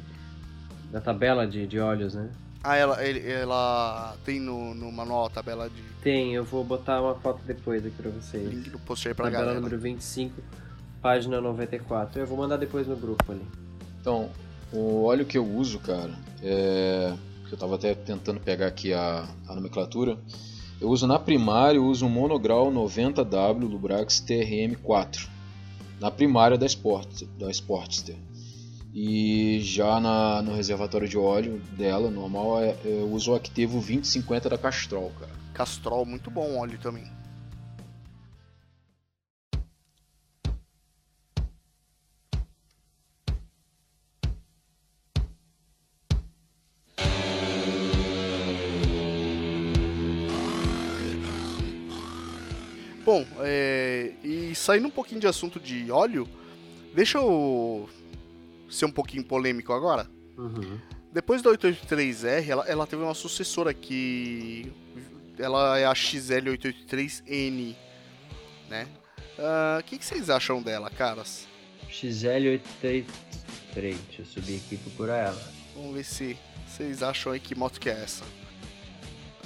[0.91, 2.31] da tabela de, de óleos, né?
[2.63, 5.81] Ah, ela, ela tem no, no manual a tabela de.
[6.03, 8.49] Tem, eu vou botar uma foto depois aqui pra vocês.
[8.49, 9.61] Link do post aí pra tabela galera.
[9.61, 10.41] número 25,
[11.01, 12.19] página 94.
[12.19, 13.45] Eu vou mandar depois no grupo ali.
[14.01, 14.29] Então,
[14.73, 17.13] o óleo que eu uso, cara, é.
[17.51, 20.17] Eu tava até tentando pegar aqui a, a nomenclatura.
[20.79, 25.27] Eu uso na primária, eu uso um monograu 90W Lubrax TRM4.
[25.99, 28.15] Na primária da, Sport, da Sportster.
[28.91, 34.49] E já na, no reservatório de óleo dela, normal, é, eu uso o Activo 2050
[34.49, 35.31] da Castrol, cara.
[35.53, 37.03] Castrol, muito bom óleo também.
[53.05, 56.27] Bom, é, e saindo um pouquinho de assunto de óleo,
[56.93, 57.89] deixa eu
[58.69, 60.07] ser um pouquinho polêmico agora.
[60.37, 60.79] Uhum.
[61.11, 64.71] Depois da 883R, ela, ela teve uma sucessora que
[65.37, 67.75] ela é a XL883N,
[68.69, 68.87] né?
[69.37, 71.47] Ah, O que, que vocês acham dela, caras?
[71.89, 73.05] XL83.
[73.73, 75.41] Deixa eu subir aqui e procurar ela.
[75.75, 78.23] Vamos ver se vocês acham aí que moto que é essa.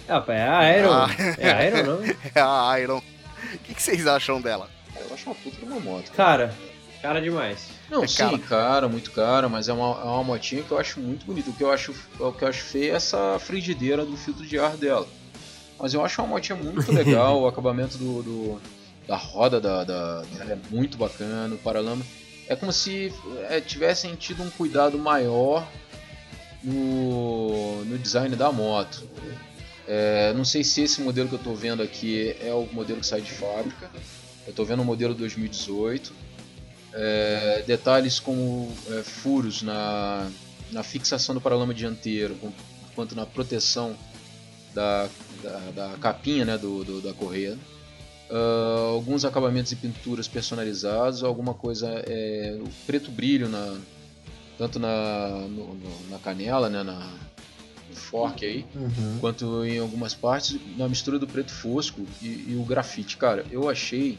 [0.07, 0.91] Ah, é a Iron.
[0.91, 1.07] Ah.
[1.37, 2.01] É a Iron, não?
[2.35, 2.97] É a Iron.
[2.97, 4.69] O que, que vocês acham dela?
[4.99, 6.11] Eu acho uma puta de uma moto.
[6.11, 6.53] Cara,
[7.01, 7.69] cara demais.
[7.89, 8.37] Não, É sim, cara.
[8.39, 8.87] cara.
[8.89, 11.49] muito cara, mas é uma, é uma motinha que eu acho muito bonita.
[11.49, 14.57] O que eu acho, o que eu acho feio é essa frigideira do filtro de
[14.57, 15.07] ar dela.
[15.79, 18.61] Mas eu acho uma motinha muito legal, o acabamento do, do-
[19.07, 22.05] da roda da, da- dela é muito bacana, o paralama.
[22.47, 23.13] É como se
[23.49, 25.67] é, tivessem tido um cuidado maior
[26.63, 29.03] no, no design da moto.
[29.87, 33.05] É, não sei se esse modelo que eu estou vendo aqui é o modelo que
[33.05, 33.89] sai de fábrica.
[34.45, 36.13] Eu estou vendo o modelo 2018.
[36.95, 40.29] É, detalhes como é, furos na,
[40.71, 42.37] na fixação do paralama dianteiro,
[42.95, 43.95] quanto na proteção
[44.73, 45.09] da,
[45.41, 47.57] da, da capinha né, do, do- da correia.
[48.29, 53.75] Ah, alguns acabamentos e pinturas personalizados, alguma coisa é, o preto brilho na,
[54.57, 56.99] tanto na, no- no- na canela, né, na,
[57.89, 58.65] no fork aí,
[59.19, 63.17] quanto em algumas partes, na mistura do preto fosco e, e o grafite.
[63.17, 64.17] Cara, eu achei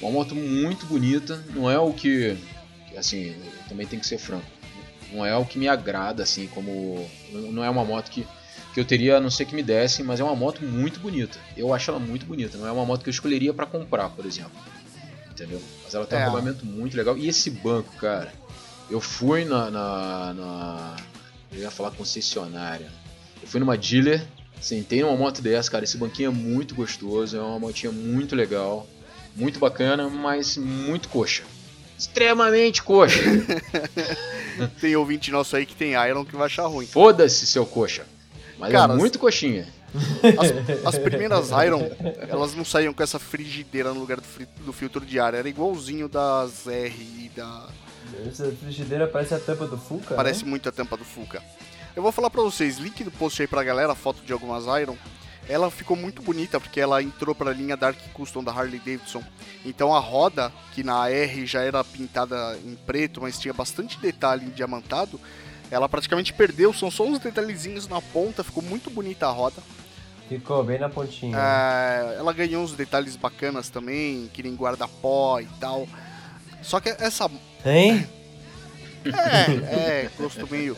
[0.00, 2.36] uma moto muito bonita, não é o que,
[2.96, 3.34] assim,
[3.68, 4.46] também tem que ser franco,
[5.12, 8.26] não é o que me agrada, assim, como, não é uma moto que,
[8.72, 11.38] que eu teria, a não ser que me dessem, mas é uma moto muito bonita,
[11.56, 14.24] eu acho ela muito bonita, não é uma moto que eu escolheria para comprar, por
[14.24, 14.52] exemplo,
[15.30, 15.60] entendeu?
[15.84, 16.24] Mas ela tem um É.
[16.24, 18.32] acabamento muito legal, e esse banco, cara,
[18.88, 20.96] eu fui na, na, na
[21.52, 22.88] eu ia falar concessionária,
[23.42, 24.22] eu fui numa dealer,
[24.60, 28.86] sentei numa moto dessa, cara, esse banquinho é muito gostoso, é uma motinha muito legal,
[29.36, 31.42] muito bacana, mas muito coxa.
[31.98, 33.20] Extremamente coxa.
[34.80, 36.86] Tem ouvinte nosso aí que tem Iron que vai achar ruim.
[36.86, 38.06] Foda-se, seu coxa.
[38.58, 39.66] Mas Cara, é muito coxinha.
[40.38, 41.90] As, as primeiras Iron,
[42.28, 45.34] elas não saíam com essa frigideira no lugar do, fri- do filtro de ar.
[45.34, 47.68] Era igualzinho das R e da.
[48.26, 50.50] Essa frigideira parece a tampa do Fuca, Parece né?
[50.50, 51.42] muito a tampa do Fuca.
[51.96, 54.96] Eu vou falar pra vocês, link do post aí pra galera, foto de algumas Iron.
[55.50, 59.22] Ela ficou muito bonita porque ela entrou pra linha Dark Custom da Harley Davidson.
[59.64, 64.46] Então a roda, que na R já era pintada em preto, mas tinha bastante detalhe
[64.46, 65.20] em diamantado,
[65.68, 66.72] ela praticamente perdeu.
[66.72, 69.60] São só uns detalhezinhos na ponta, ficou muito bonita a roda.
[70.28, 71.36] Ficou bem na pontinha.
[71.36, 75.88] É, ela ganhou uns detalhes bacanas também, que nem guarda-pó e tal.
[76.62, 77.28] Só que essa.
[77.66, 78.06] Hein?
[79.02, 80.76] É, é, gosto meio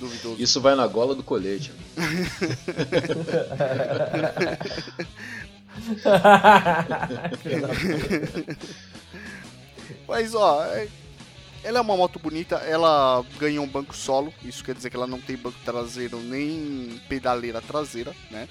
[0.00, 0.42] duvidoso.
[0.42, 1.72] Isso vai na gola do colete.
[10.08, 10.88] Mas ó, é-
[11.62, 15.06] ela é uma moto bonita, ela ganhou um banco solo, isso quer dizer que ela
[15.06, 18.48] não tem banco traseiro nem pedaleira traseira, né?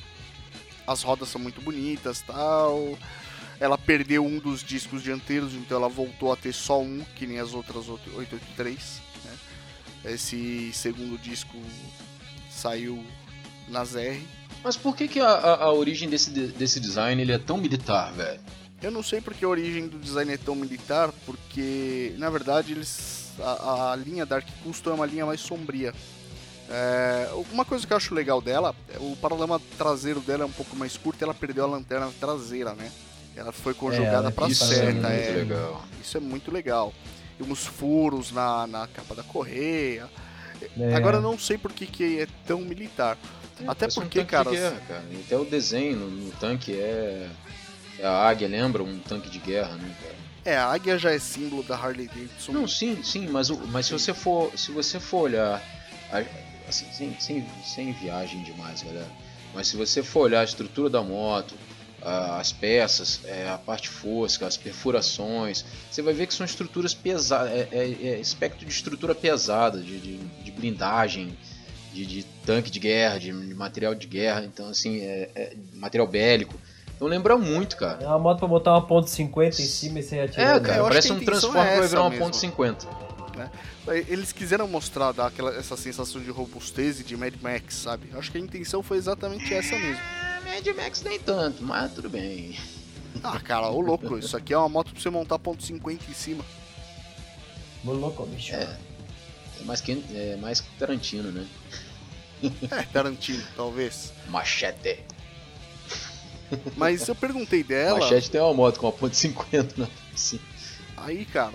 [0.85, 2.97] As rodas são muito bonitas tal.
[3.59, 7.39] Ela perdeu um dos discos dianteiros, então ela voltou a ter só um, que nem
[7.39, 9.01] as outras 883.
[10.05, 11.57] Esse segundo disco
[12.49, 13.03] saiu
[13.67, 14.25] nas R.
[14.63, 17.57] Mas por que, que a, a- a origem desse, de- desse design ele é tão
[17.57, 18.39] militar, velho?
[18.81, 23.31] Eu não sei porque a origem do design é tão militar, porque na verdade eles
[23.39, 25.93] a, a linha Dark Custom é uma linha mais sombria.
[26.69, 30.51] É, uma coisa que eu acho legal dela, é o paralama traseiro dela é um
[30.51, 32.91] pouco mais curto, e ela perdeu a lanterna traseira, né?
[33.35, 35.83] Ela foi conjugada Isso fazer é seta, é, legal.
[36.01, 36.93] isso é muito legal.
[37.39, 40.09] E uns furos na, na capa da correia.
[40.77, 40.93] É.
[40.93, 43.17] Agora eu não sei por que, que é tão militar.
[43.67, 45.03] Até Parece um porque, de cara, guerra, cara.
[45.25, 47.29] Até o desenho no, no tanque é,
[47.99, 48.83] é a águia, lembra?
[48.83, 50.15] Um tanque de guerra, né, cara?
[50.45, 52.51] É, a águia já é símbolo da Harley Davidson.
[52.53, 55.61] Não, sim, sim, mas, o- mas se você for se você for olhar
[56.67, 59.07] assim, sem, sem, sem viagem demais, galera.
[59.53, 61.55] Mas se você for olhar a estrutura da moto,
[62.01, 67.51] as peças, é, a parte fosca, as perfurações, você vai ver que são estruturas pesadas,
[67.51, 71.37] é, é- é espectro de estrutura pesada, de, de, de blindagem,
[71.93, 76.07] de, de tanque de guerra, de, de material de guerra, então assim, é, é material
[76.07, 76.55] bélico.
[76.95, 78.03] Então lembra muito, cara.
[78.03, 80.57] É uma moto pra botar uma ponto .50 em cima e sair É, atirando.
[80.57, 82.25] eu cara, parece um Transformer é que vai virar uma mesmo.
[82.25, 82.87] ponto .50.
[84.07, 88.09] Eles quiseram mostrar dar aquela, essa sensação de robustez e de Mad Max, sabe?
[88.13, 90.01] Acho que a intenção foi exatamente essa mesmo.
[90.59, 92.57] Mad Max nem tanto, mas tudo bem.
[93.23, 96.13] Ah, cara, ô louco, isso aqui é uma moto pra você montar ponto .50 em
[96.13, 96.45] cima.
[97.85, 98.53] Ô, louco, bicho.
[98.53, 98.77] É.
[99.61, 101.47] É mais, que, é mais Tarantino, né?
[102.71, 104.13] É, Tarantino, talvez.
[104.29, 104.99] Machete.
[106.77, 110.39] Mas eu perguntei dela, Machete tem uma moto com uma ponto .50 na assim.
[110.97, 111.53] aí, cara,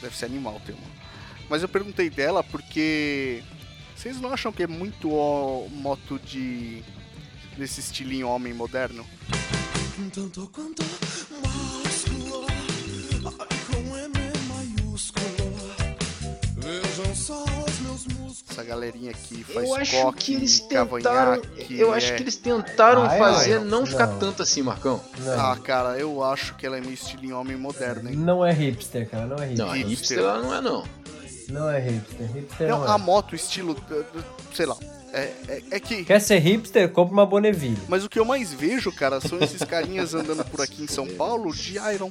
[0.00, 0.94] deve ser animal ter uma.
[1.48, 3.42] Mas eu perguntei dela porque
[3.94, 6.82] vocês não acham que é muito ó, moto de
[7.56, 9.04] desse estilinho homem moderno?
[10.12, 10.82] Tanto quanto
[11.42, 12.46] másculo,
[13.70, 14.12] com M
[14.48, 15.24] maiúsculo.
[16.56, 18.44] Vejam só os meus músculos.
[18.50, 21.40] Essa galerinha aqui faz Eu acho coque, que eles tentaram.
[21.40, 23.18] cavanhaque, Eu acho é- que eles tentaram Ah, é?
[23.18, 24.18] fazer Não, não ficar não.
[24.18, 25.00] tanto assim, Marcão.
[25.20, 28.16] Não, Ah, cara, eu acho que ela é meio estilinho homem moderno, hein?
[28.16, 29.64] não é hipster, cara, não é hipster.
[29.66, 29.90] Não, a Hipster.
[29.90, 30.84] hipster ela não é não.
[31.48, 32.98] Não é hipster, hipster Não, não, a é.
[32.98, 33.76] moto, estilo,
[34.54, 34.76] sei lá,
[35.14, 36.04] é, é, é que...
[36.04, 36.88] Quer ser hipster?
[36.90, 37.78] Compra uma Bonneville.
[37.88, 41.06] Mas o que eu mais vejo, cara, são esses carinhas andando por aqui em São
[41.06, 42.10] Paulo de Iron.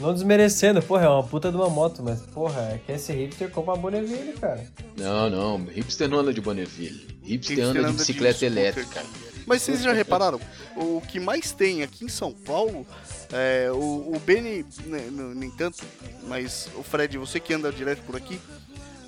[0.00, 3.48] Não desmerecendo, porra, é uma puta de uma moto, mas porra, quer ser hipster?
[3.50, 4.64] Compra uma Bonneville, cara.
[4.96, 5.64] Não, não.
[5.66, 7.06] Hipster não anda de Bonneville.
[7.22, 8.52] Hipster, Hipster anda de anda de bicicleta scooter.
[8.58, 9.02] elétrica.
[9.46, 10.40] Mas vocês já repararam?
[10.74, 12.84] O que mais tem aqui em São Paulo,
[13.32, 13.76] é, o,
[14.16, 15.84] o Benny, né, não- nem tanto,
[16.26, 18.40] mas o Fred, você que anda direto por aqui,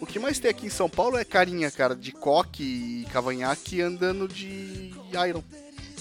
[0.00, 3.80] o que mais tem aqui em São Paulo é carinha, cara, de coque e cavanhaque
[3.80, 4.92] andando de
[5.28, 5.42] Iron.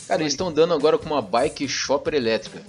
[0.08, 2.62] Cara, eles estão andando agora com uma bike shopper elétrica.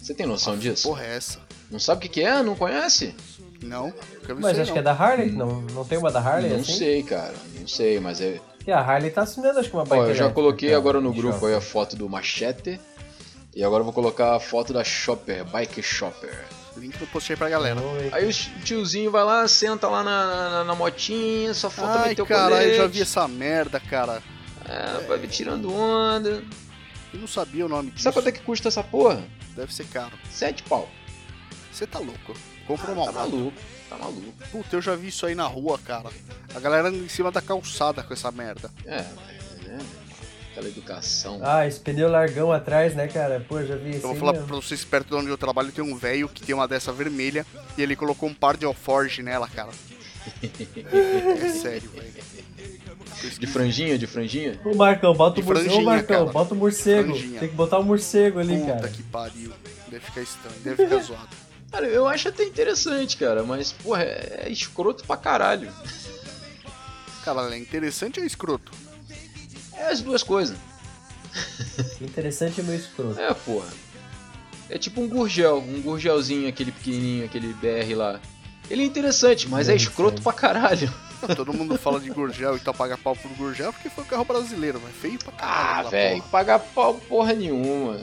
[0.00, 0.88] Você tem noção disso?
[0.88, 1.40] Porra, é essa?
[1.70, 2.42] Não sabe o que, que é?
[2.42, 3.14] Não conhece?
[3.62, 3.92] Não?
[4.40, 4.72] Mas aí, acho não.
[4.72, 6.78] que é da Harley, não, não tem uma da Harley não assim?
[6.78, 7.34] sei, cara.
[7.58, 8.40] Não sei, mas é.
[8.66, 11.00] E a Harley tá assinando, acho que uma bike Ó, eu já coloquei cara, agora
[11.00, 12.80] no grupo aí a foto do Machete.
[13.54, 16.44] E agora eu vou colocar a foto da Shopper, Bike Shopper.
[16.78, 17.80] Link no post aí pra galera.
[17.80, 18.08] Oi.
[18.12, 18.32] Aí o
[18.64, 22.50] tiozinho vai lá, senta lá na, na, na motinha, só falta Ai, meter o caralho,
[22.54, 22.70] colete.
[22.70, 24.22] eu já vi essa merda, cara.
[24.68, 26.42] É, vai vir tirando onda.
[27.12, 28.04] Eu não sabia o nome disso.
[28.04, 29.22] Sabe quanto é que custa essa porra?
[29.56, 30.12] Deve ser caro.
[30.30, 30.88] Sete pau.
[31.72, 32.34] Você tá louco.
[32.66, 33.30] Compra uma Tá moto.
[33.32, 33.58] maluco,
[33.88, 34.34] tá maluco.
[34.52, 36.10] Puta, eu já vi isso aí na rua, cara.
[36.54, 38.70] A galera anda em cima da calçada com essa merda.
[38.84, 39.02] É,
[39.66, 39.78] né?
[40.58, 41.38] Aquela educação.
[41.40, 43.44] Ah, esse pneu largão atrás, né, cara?
[43.48, 44.48] Pô, já vi isso Eu vou falar mesmo.
[44.48, 47.46] pra vocês, perto de onde eu trabalho tem um velho que tem uma dessa vermelha
[47.76, 49.70] e ele colocou um par de alforge nela, cara.
[50.42, 52.12] é sério, velho.
[53.38, 54.60] De franjinha, de franjinha?
[54.64, 55.68] Ô Marcão, bota o De morcego.
[55.68, 56.32] Ô franjinha, Marcão, cara.
[56.32, 57.08] bota o morcego.
[57.14, 57.40] Franjinha.
[57.40, 58.88] Tem que botar o morcego ali, Puta cara.
[58.88, 59.52] que pariu.
[59.88, 61.28] Deve ficar estranho, deve ficar zoado.
[61.70, 65.70] Cara, eu acho até interessante, cara, mas, porra, é, escroto pra caralho.
[67.22, 68.72] Cara, é interessante ou é escroto?
[69.78, 70.56] É as duas coisas.
[72.00, 73.18] Interessante e meio escroto.
[73.18, 73.68] É, porra.
[74.70, 78.20] É tipo um gurgel, um gurgelzinho, aquele pequenininho, aquele BR lá.
[78.70, 79.90] Ele é interessante, mas é Interessante.
[79.90, 80.92] escroto pra caralho.
[81.26, 84.06] Não, todo mundo fala de Gurgel e tal, paga pau por Gurgel porque foi um
[84.06, 85.86] carro brasileiro, mas feio pra caralho.
[85.88, 87.98] Ah, velho, pagar pau porra nenhuma.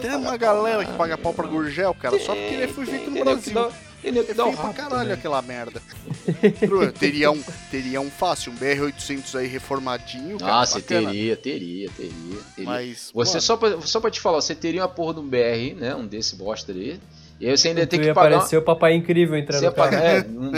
[0.00, 3.14] Tem uma galera que paga pau pra Gurgel, cara, só porque ele foi feito no
[3.14, 3.54] Tem Brasil.
[3.54, 3.70] dá-
[4.12, 5.80] Tem que É dá o feio pra rabo caralho aquela merda.
[6.98, 11.06] Teria um, teria um fácil, um BR-800 aí reformadinho, cara, Ah, você bacana.
[11.08, 12.70] teria, teria, teria, teria.
[12.70, 15.28] Mas, Você mano, só pra, só pra te falar, você teria uma porra de um
[15.28, 15.94] BR, né?
[15.94, 17.00] Um desse bosta ali.
[17.40, 18.36] E aí você ainda tem que ia pagar.
[18.36, 19.90] aparecer o papai incrível entrando Você ia no carro.
[19.90, 20.52] pagar, é, um,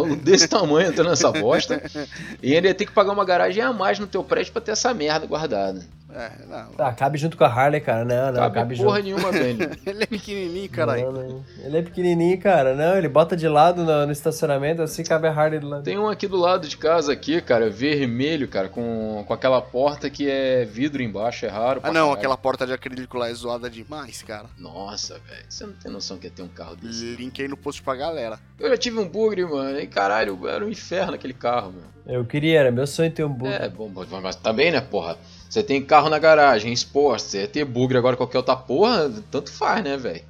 [0.00, 1.82] um, um desse tamanho entrando nessa bosta.
[2.42, 4.72] E ainda ia ter que pagar uma garagem a mais no teu prédio pra ter
[4.72, 5.84] essa merda guardada.
[6.16, 6.72] É, não.
[6.72, 8.04] Tá, cabe junto com a Harley, cara.
[8.04, 9.04] Não, não, Cabe, cabe, porra junto.
[9.04, 9.70] nenhuma, velho.
[9.84, 11.44] Ele é pequenininho, caralho.
[11.62, 12.74] Ele é pequenininho, cara.
[12.74, 15.84] Não, ele bota de lado no, no estacionamento, assim cabe a Harley do lado.
[15.84, 20.08] Tem um aqui do lado de casa aqui, cara, vermelho, cara, com, com aquela porta
[20.08, 21.80] que é vidro embaixo, é raro.
[21.82, 22.12] Ah não, caralho.
[22.12, 24.46] aquela porta de acrílico lá é zoada demais, cara.
[24.58, 27.14] Nossa, velho, você não tem noção que ia ter um carro desse.
[27.16, 28.38] Link aí no post pra galera.
[28.58, 31.96] Eu já tive um bugre, mano, e caralho, era um inferno aquele carro, meu.
[32.06, 33.52] Eu queria, era meu sonho ter um bug.
[33.52, 33.90] É, bom,
[34.22, 35.18] mas também, né, porra?
[35.48, 39.50] Você tem carro na garagem, esporte, você ia ter bugre agora qualquer outra porra, tanto
[39.50, 40.24] faz, né, velho?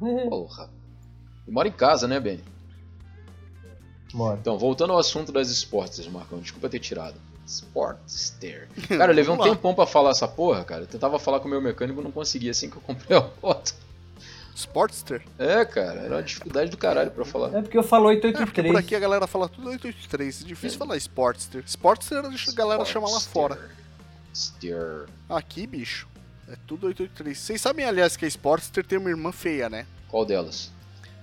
[0.28, 0.70] Porra.
[1.46, 2.40] Eu moro em casa, né, Ben?
[4.12, 4.38] Mora.
[4.40, 7.14] Então, voltando ao assunto das esportes, Marcão, desculpa ter tirado.
[7.46, 8.68] Sportster.
[8.88, 10.82] Cara, eu levei um tempão pra falar essa porra, cara.
[10.82, 13.28] Eu tentava falar com o meu mecânico e não conseguia assim que eu comprei a
[13.42, 13.74] moto.
[14.54, 15.22] Sportster?
[15.38, 17.56] É, cara, era uma dificuldade do caralho pra falar.
[17.56, 18.72] É porque eu falo É, porque 883.
[18.72, 20.42] por aqui a galera fala tudo 883.
[20.42, 21.62] É difícil falar Sportster.
[21.66, 23.70] Sportster a galera chama lá fora.
[24.32, 25.06] Sportster.
[25.28, 26.06] Aqui, bicho,
[26.48, 27.38] é tudo 883.
[27.38, 29.86] Vocês sabem, aliás, que a Sportster tem uma irmã feia, né?
[30.08, 30.70] Qual delas?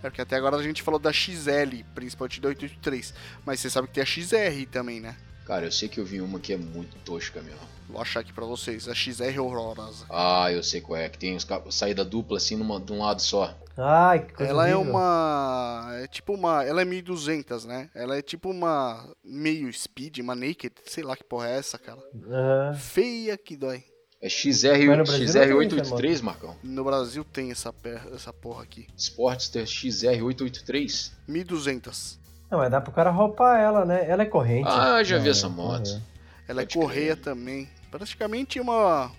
[0.04, 3.14] É porque até agora a gente falou da XL, principalmente da 883.
[3.46, 5.16] Mas você sabe que tem a XR também, né?
[5.46, 7.60] Cara, eu sei que eu vi uma que é muito tosca mesmo.
[7.90, 8.88] Vou achar aqui pra vocês.
[8.88, 10.06] A XR horrorosa.
[10.10, 11.38] Ah, eu sei qual é, que tem
[11.70, 13.56] saída dupla assim numa, de um lado só.
[13.78, 14.94] Ai, que coisa Ela é horrível.
[14.96, 15.90] uma.
[16.02, 16.64] É tipo uma.
[16.64, 17.90] Ela é 1200, né?
[17.96, 19.08] Ela é tipo uma.
[19.24, 20.74] Meio speed, uma naked.
[20.86, 22.00] Sei lá que porra é essa, cara.
[22.30, 22.76] Aham.
[22.76, 23.84] Feia que dói.
[24.20, 26.56] É XR, Mas no Brasil não tem XR883, Marcão.
[26.64, 27.72] No Brasil tem essa,
[28.16, 28.88] essa porra aqui.
[28.98, 31.12] Sportster XR883.
[31.28, 32.20] 1200.
[32.50, 34.10] Não, mas dá pro cara roubar ela, né?
[34.10, 34.68] Ela é corrente.
[34.70, 35.84] Ah, já Não, vi essa é moto.
[35.84, 36.04] corrente.
[36.48, 37.70] Ela Pode é correia também.
[37.92, 39.12] Praticamente uma.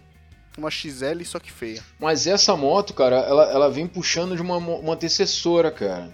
[0.57, 1.81] Uma XL, só que feia.
[2.01, 6.11] Mas essa moto, cara, ela, ela vem puxando de uma, uma antecessora, cara.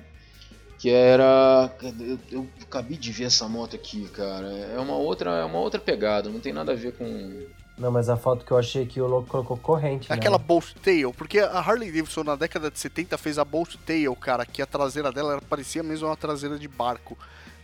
[0.79, 1.75] Que era.
[1.83, 4.49] Eu, eu acabei de ver essa moto aqui, cara.
[4.49, 7.47] É uma outra, é uma outra pegada, não tem nada a ver com,
[7.79, 10.17] Não, mas a foto que eu achei que o louco colocou corrente, né?
[10.17, 14.15] Aquela Bolt Tail, porque a Harley Davidson na década de 70 fez a Bolt Tail,
[14.15, 17.17] cara, que a traseira dela parecia mesmo uma traseira de barco.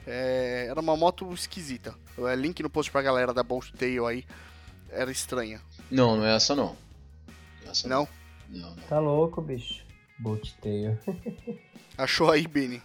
[0.06, 1.94] É, era uma moto esquisita.
[2.18, 4.24] É, link no post pra galera da Bolt Tail aí.
[4.92, 5.60] Era estranha.
[5.90, 6.76] Não, não é essa não.
[7.68, 8.08] Essa Não?
[8.48, 8.76] Não, não.
[8.88, 9.84] Tá louco, bicho.
[10.18, 10.98] Boteio.
[11.96, 12.82] Achou aí, Benny?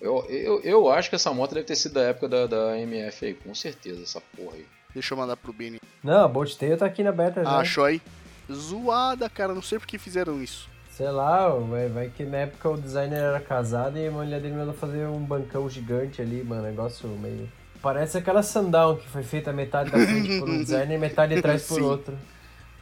[0.00, 3.24] Eu, eu, eu acho que essa moto deve ter sido da época da, da MF
[3.24, 4.66] aí, com certeza, essa porra aí.
[4.92, 5.80] Deixa eu mandar pro Benny.
[6.02, 7.50] Não, a Boteio tá aqui na beta já.
[7.50, 8.02] Ah, achou aí?
[8.50, 9.54] Zoada, cara.
[9.54, 10.68] Não sei por que fizeram isso.
[10.90, 14.54] Sei lá, vai, vai que na época o designer era casado e a mulher dele
[14.54, 16.62] mandou fazer um bancão gigante ali, mano.
[16.62, 17.50] Negócio meio.
[17.82, 21.42] Parece aquela sundown que foi feita metade da frente por um designer e metade de
[21.42, 21.82] trás por Sim.
[21.82, 22.18] outro.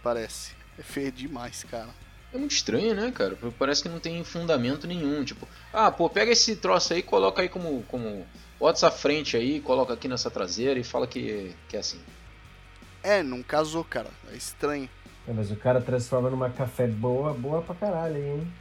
[0.03, 0.53] Parece.
[0.78, 1.88] É feio demais, cara.
[2.32, 3.36] É muito estranho, né, cara?
[3.59, 5.24] Parece que não tem fundamento nenhum.
[5.24, 7.82] Tipo, ah, pô, pega esse troço aí, coloca aí como.
[7.88, 8.24] como
[8.59, 12.01] bota essa frente aí, coloca aqui nessa traseira e fala que, que é assim.
[13.03, 14.09] É, não casou, cara.
[14.30, 14.88] É estranho.
[15.26, 18.53] É, mas o cara transforma numa café boa, boa pra caralho, hein?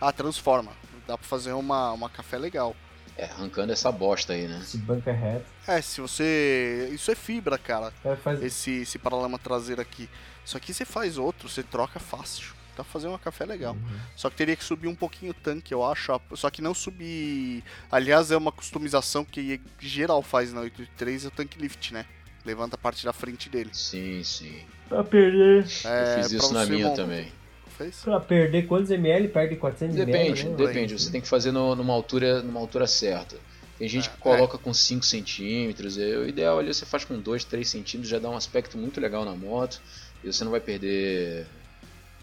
[0.00, 0.72] Ah, transforma.
[1.06, 2.76] Dá pra fazer uma, uma café legal.
[3.18, 4.60] É, arrancando essa bosta aí, né?
[4.62, 5.46] Se banca reto.
[5.66, 6.90] É, se você.
[6.92, 7.92] Isso é fibra, cara.
[8.02, 8.42] Cara faz.
[8.42, 10.08] Esse, esse paralama traseiro aqui.
[10.44, 12.54] Só que você faz outro, você troca fácil.
[12.76, 13.72] Dá pra fazer uma café legal.
[13.72, 13.98] Uhum.
[14.14, 16.20] Só que teria que subir um pouquinho o tanque, eu acho.
[16.34, 17.64] Só que não subir.
[17.90, 22.04] Aliás, é uma customização que geral faz na 883 é o tanque lift, né?
[22.44, 23.70] Levanta a parte da frente dele.
[23.72, 24.60] Sim, sim.
[24.90, 25.66] Pra perder.
[25.84, 27.32] É, Eu fiz isso na minha também.
[27.76, 27.96] Fez?
[28.02, 29.28] Pra perder quantos ml?
[29.28, 30.56] Perde 400 Depende, ml, né?
[30.66, 30.98] depende.
[30.98, 33.36] Você tem que fazer no- numa, altura, numa altura certa.
[33.78, 35.98] Tem gente É, que coloca com 5 centímetros.
[35.98, 39.00] é, O ideal ali você faz com 2, 3 centímetros, já dá um aspecto muito
[39.00, 39.80] legal na moto.
[40.24, 41.46] E você não vai perder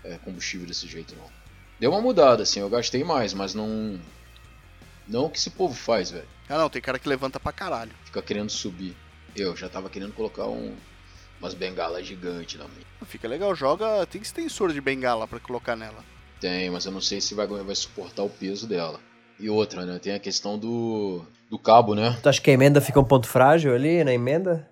[0.03, 1.29] é, combustível desse jeito, não.
[1.79, 3.99] Deu uma mudada, assim, eu gastei mais, mas não.
[5.07, 6.25] Não o que esse povo faz, velho.
[6.49, 7.91] Ah, não, tem cara que levanta pra caralho.
[8.05, 8.95] Fica querendo subir.
[9.35, 10.73] Eu já tava querendo colocar um,
[11.43, 12.85] umas bengalas gigantes na minha.
[13.05, 14.05] Fica legal, joga.
[14.05, 16.03] Tem extensor de bengala pra colocar nela.
[16.39, 18.99] Tem, mas eu não sei se vai, vai suportar o peso dela.
[19.37, 19.99] E outra, né?
[19.99, 22.17] Tem a questão do, do cabo, né?
[22.23, 24.69] Tu acha que a emenda fica um ponto frágil ali na emenda?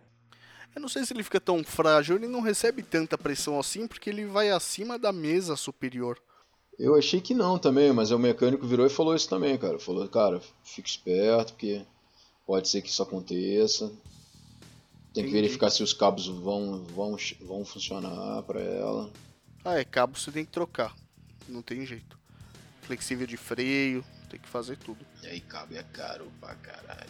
[0.73, 4.09] Eu não sei se ele fica tão frágil, ele não recebe tanta pressão assim, porque
[4.09, 6.17] ele vai acima da mesa superior.
[6.79, 9.77] Eu achei que não também, mas o mecânico virou e falou isso também, cara.
[9.77, 11.81] Falou, cara, fica esperto, porque
[12.47, 13.91] pode ser que isso aconteça.
[15.13, 19.09] Tem que verificar se os cabos vão, vão, vão funcionar pra ela.
[19.63, 20.95] Ah, é, cabo você tem que trocar.
[21.47, 22.17] Não tem jeito.
[22.81, 25.05] Flexível de freio, tem que fazer tudo.
[25.21, 27.09] E aí, cabo é caro pra caralho.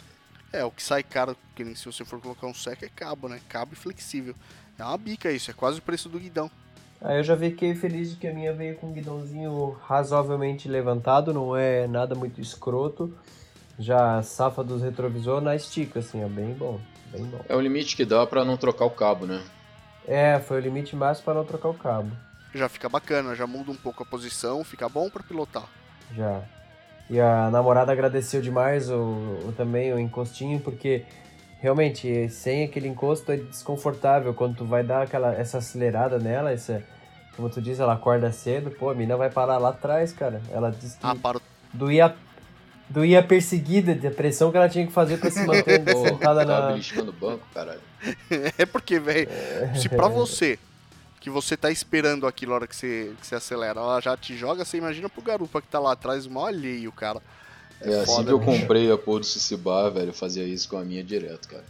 [0.52, 3.30] É, o que sai caro, que nem se você for colocar um sec, é cabo,
[3.30, 3.40] né?
[3.48, 4.36] Cabo e flexível.
[4.78, 6.52] É uma bica isso, é quase o preço do guidão.
[7.00, 11.34] Aí eu já fiquei feliz de que a minha veio com um guidãozinho razoavelmente levantado,
[11.34, 13.16] não é nada muito escroto.
[13.80, 16.80] Já safa dos retrovisor na estica, assim, é bem bom,
[17.12, 17.44] bem bom.
[17.48, 19.42] É o limite que dá pra não trocar o cabo, né?
[20.08, 22.10] É, foi o limite máximo para não trocar o cabo,
[22.56, 25.66] Já fica bacana, já muda um pouco a posição, fica bom pra pilotar.
[26.16, 26.42] já.
[27.10, 31.04] E a namorada agradeceu demais o, o- também o encostinho, porque
[31.60, 36.82] realmente sem aquele encosto é desconfortável quando tu vai dar aquela essa acelerada nela, essa,
[37.36, 40.42] como tu diz, ela acorda cedo, pô, a mina vai parar lá atrás, cara.
[40.52, 41.42] Ela disse que Ah, para o
[41.74, 42.16] doía,
[42.92, 46.68] doía perseguida da pressão que ela tinha que fazer pra se manter sentada na.
[46.68, 47.82] beliscando o banco, caralho.
[48.58, 49.30] É porque, velho,
[49.76, 50.60] se pra você,
[51.20, 54.36] que você tá esperando aquilo na hora que você, que você acelera, ela já te
[54.36, 57.22] joga, você imagina pro garupa que tá lá atrás, mó alheio, cara.
[57.80, 58.62] É, assim foda, que eu bicho.
[58.62, 61.64] comprei a porra do Cicibar, velho, eu fazia isso com a minha direto, cara.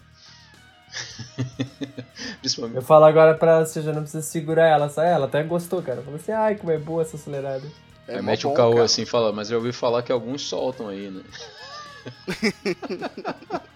[2.41, 2.75] Principalmente.
[2.75, 5.81] Eu falo agora pra ela, você já não precisa segurar ela, só ela até gostou,
[5.81, 6.01] cara.
[6.01, 7.65] Falou assim, ai, como é boa essa acelerada.
[8.07, 8.85] É Aí mete o caô cara.
[8.85, 11.23] assim e fala, mas eu ouvi falar que alguns soltam aí, né?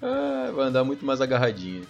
[0.00, 1.86] ah, vai andar muito mais agarradinho.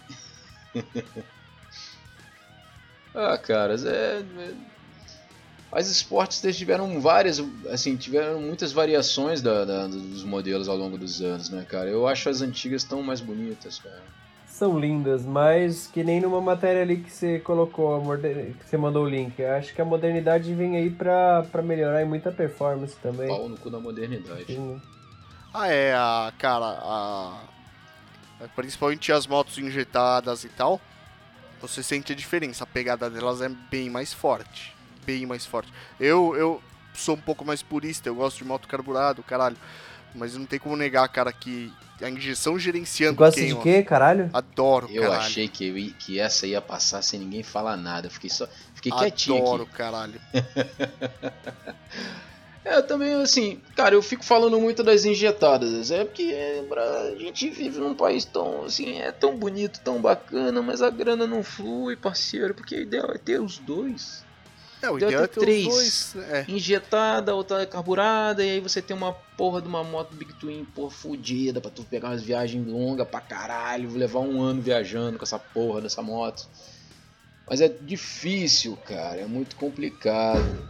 [3.15, 4.21] ah, caras, é.
[4.21, 4.73] é-
[5.75, 7.39] As esportes tiveram várias,
[7.71, 11.89] assim, tiveram muitas variações da- da- dos modelos ao longo dos anos, né, cara?
[11.89, 14.05] Eu acho as antigas tão mais bonitas, cara.
[14.53, 18.77] São lindas, mas que nem numa matéria ali que você colocou, a moder- que você
[18.77, 19.39] mandou o link.
[19.41, 23.29] Eu acho que a modernidade vem aí pra, pra melhorar em muita performance também.
[23.29, 24.45] Pau no cu da modernidade.
[24.55, 24.81] Sim.
[25.55, 27.41] Ah, é, a, cara, a,
[28.43, 30.79] a- principalmente as motos injetadas e tal,
[31.61, 34.77] você sente a diferença, a pegada delas é bem mais forte,
[35.07, 35.73] bem mais forte.
[35.99, 39.57] Eu, eu sou um pouco mais purista, eu gosto de moto carburado, caralho,
[40.15, 43.63] mas não tem como negar, cara, que a injeção Tu gerenciando gosta de queima.
[43.63, 44.29] quê, caralho?
[44.33, 45.21] Adoro, Eu caralho.
[45.23, 48.09] achei que, eu que essa ia passar sem ninguém falar nada.
[48.09, 48.49] Eu Fiquei só.
[48.75, 50.21] Fiquei quietinho Adoro, caralho.
[52.65, 55.91] É, também assim, cara, eu fico falando muito das injetadas.
[55.91, 60.01] É porque é, pra- a gente vive num país tão, assim, é tão bonito, tão
[60.01, 62.55] bacana, mas a grana não flui, parceiro.
[62.55, 64.25] Porque o ideal é ter os dois.
[64.83, 65.65] É, o ideal é três.
[65.67, 66.17] dois.
[66.17, 66.45] É.
[66.49, 70.91] Injetada, outra carburada, e aí você tem uma porra de uma moto Big Twin, porra,
[70.91, 75.39] fodida, pra tu pegar umas viagens longas pra caralho, levar um ano viajando com essa
[75.39, 76.49] porra dessa moto.
[77.49, 80.69] Mas é difícil, cara, é muito complicado.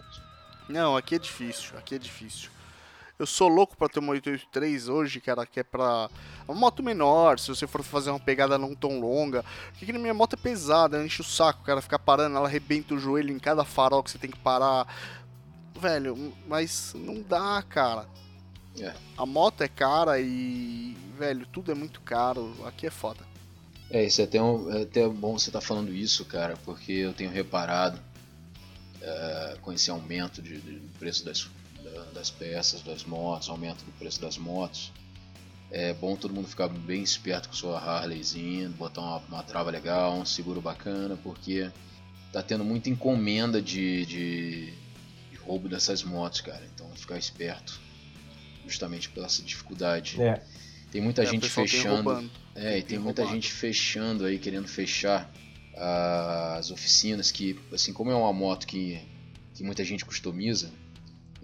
[0.69, 2.51] Não, aqui é difícil, aqui é difícil.
[3.23, 6.11] Eu sou louco pra ter uma 883 hoje, cara, que é pra.
[6.49, 9.45] Uma moto menor, se você for fazer uma pegada não tão longa.
[9.71, 12.99] Porque que minha moto é pesada, enche o saco, cara, ficar parando, ela arrebenta o
[12.99, 14.89] joelho em cada farol que você tem que parar.
[15.81, 18.09] Velho, mas não dá, cara.
[18.81, 18.93] É.
[19.17, 20.97] A moto é cara e.
[21.17, 22.53] Velho, tudo é muito caro.
[22.67, 23.21] Aqui é foda.
[23.89, 27.13] É, isso é até, um- é até bom você estar falando isso, cara, porque eu
[27.13, 28.01] tenho reparado
[29.01, 31.51] é, com esse aumento de, de- do preço das, da-
[32.15, 34.93] das peças, das motos, aumento do preço das motos.
[35.71, 40.19] É bom todo mundo ficar bem esperto com sua Harleyzinha, botar uma, uma trava legal,
[40.19, 41.71] um seguro bacana, porque
[42.31, 44.73] tá tendo muita encomenda de, de,
[45.31, 46.63] de roubo dessas motos, cara.
[46.75, 47.81] Então ficar esperto,
[48.67, 50.21] justamente pela essa dificuldade.
[50.21, 50.43] É.
[50.91, 52.31] Tem muita É, gente fechando.
[52.55, 55.33] É, e tem muita gente fechando aí, querendo fechar
[55.75, 59.01] as oficinas, que assim como é uma moto que,
[59.55, 60.71] que muita gente customiza,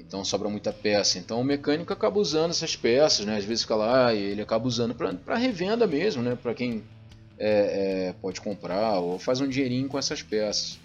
[0.09, 1.19] então sobra muita peça.
[1.19, 3.37] Então o mecânico acaba usando essas peças, né?
[3.37, 6.35] Às vezes fica lá e ele acaba usando para revenda mesmo, né?
[6.35, 6.83] Para quem
[7.39, 10.81] é, é, pode comprar ou faz um dinheirinho com essas peças.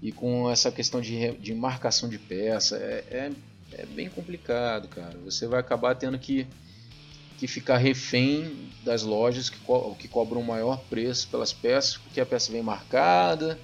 [0.00, 3.30] E com essa questão de, de marcação de peça, é, é,
[3.72, 5.18] é bem complicado, cara.
[5.24, 6.46] Você vai acabar tendo que
[7.38, 12.20] que ficar refém das lojas que, co que cobram o maior preço pelas peças, porque
[12.20, 13.56] a peça vem marcada,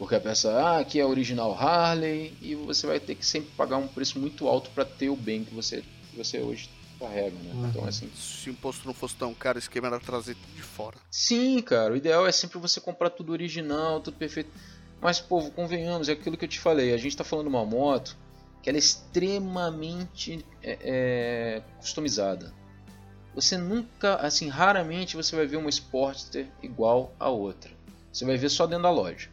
[0.00, 3.76] porque a peça, ah, aqui é original Harley, e você vai ter que sempre pagar
[3.76, 7.52] um preço muito alto para ter o bem que você, que você hoje carrega, né?
[7.52, 7.68] Uhum.
[7.68, 10.62] Então, assim, Se o imposto não fosse tão caro, o esquema era trazer tudo de
[10.62, 10.96] fora.
[11.10, 14.50] Sim, cara, o ideal é sempre você comprar tudo original, tudo perfeito.
[15.02, 16.94] Mas, povo, convenhamos, é aquilo que eu te falei.
[16.94, 18.16] A gente tá falando de uma moto
[18.62, 22.54] que ela é extremamente é, é, customizada.
[23.34, 27.70] Você nunca, assim, raramente você vai ver uma Sportster igual a outra.
[28.10, 29.28] Você vai ver só dentro da loja.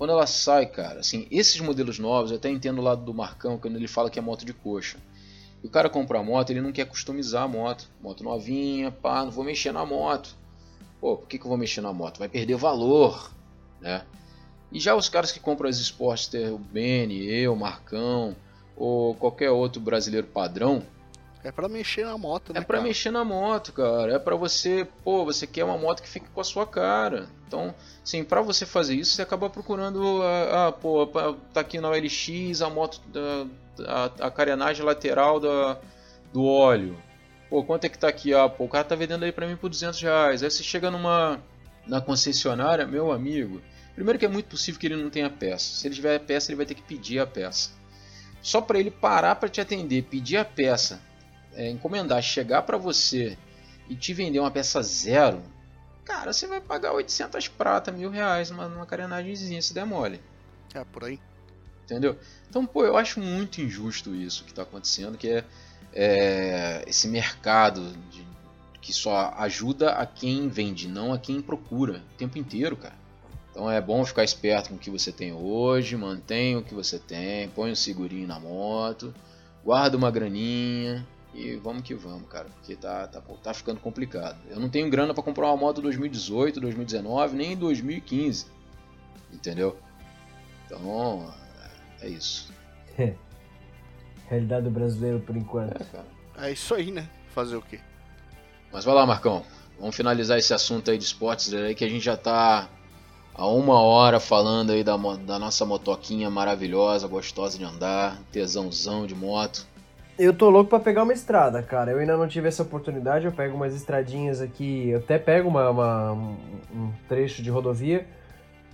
[0.00, 3.58] Quando ela sai, cara, assim, esses modelos novos, eu até entendo o lado do Marcão
[3.58, 4.96] quando ele fala que é moto de coxa.
[5.62, 7.86] E o cara compra a moto, ele não quer customizar a moto.
[8.00, 10.34] Moto novinha, pá, não vou mexer na moto.
[11.02, 12.18] Pô, por que, que eu vou mexer na moto?
[12.18, 13.30] Vai perder valor,
[13.78, 14.02] né?
[14.72, 18.34] E já os caras que compram as Sportster, o Benny, eu, Marcão,
[18.74, 20.82] ou qualquer outro brasileiro padrão,
[21.42, 22.60] É pra mexer na moto, né?
[22.60, 22.86] é pra cara?
[22.88, 24.14] mexer na moto, cara.
[24.14, 27.28] É pra você, pô, você quer uma moto que fique com a sua cara.
[27.46, 27.74] Então,
[28.04, 31.88] sim, pra você fazer isso, você acaba procurando, ah, ah, pô, pa- tá aqui na
[31.88, 33.00] OLX a moto,
[33.86, 35.78] a, a carenagem lateral da,
[36.32, 36.96] do óleo.
[37.48, 38.34] Pô, quanto é que tá aqui?
[38.34, 40.42] Ah, pô, o cara tá vendendo aí pra mim por 200 reais.
[40.42, 41.40] Aí você chega numa
[41.86, 43.62] na concessionária, meu amigo.
[43.94, 45.64] Primeiro que é muito possível que ele não tenha peça.
[45.76, 47.70] Se ele tiver a peça, ele vai ter que pedir a peça.
[48.42, 51.00] Só pra ele parar pra te atender, pedir a peça
[51.54, 53.36] é, encomendar, chegar pra você
[53.88, 55.42] e te vender uma peça zero,
[56.04, 60.20] cara, você vai pagar 800 prata, mil reais numa, numa carenagemzinha, se der mole.
[60.74, 61.18] É, por aí.
[61.84, 62.16] Entendeu?
[62.48, 65.44] Então, pô, eu acho muito injusto isso que tá acontecendo, que é,
[65.92, 68.24] é, esse mercado de-
[68.80, 72.94] que só ajuda a quem vende, não a quem procura o tempo inteiro, cara.
[73.50, 76.98] Então é bom ficar esperto com o que você tem hoje, mantenha o que você
[76.98, 79.12] tem, põe um segurinho na moto,
[79.64, 84.36] guarda uma graninha e vamos que vamos, cara, porque tá, tá, tá ficando complicado.
[84.48, 88.46] Eu não tenho grana pra comprar uma moto 2018, 2019, nem 2015,
[89.32, 89.76] entendeu?
[90.66, 91.32] Então
[92.00, 92.52] é isso.
[94.28, 95.80] Realidade do brasileiro por enquanto.
[95.80, 96.06] É, cara.
[96.38, 97.08] É isso aí, né?
[97.34, 97.80] Fazer o quê?
[98.72, 99.44] Mas vai lá, Marcão.
[99.78, 102.68] Vamos finalizar esse assunto aí de esportes aí que a gente já tá
[103.34, 109.14] há uma hora falando aí da, da nossa motoquinha maravilhosa, gostosa de andar, tesãozão de
[109.14, 109.66] moto.
[110.22, 111.90] Eu tô louco pra pegar uma estrada, cara.
[111.92, 113.24] Eu ainda não tive essa oportunidade.
[113.24, 114.90] Eu pego umas estradinhas aqui.
[114.90, 116.12] Eu até pego uma, uma-
[116.74, 118.06] um trecho de rodovia,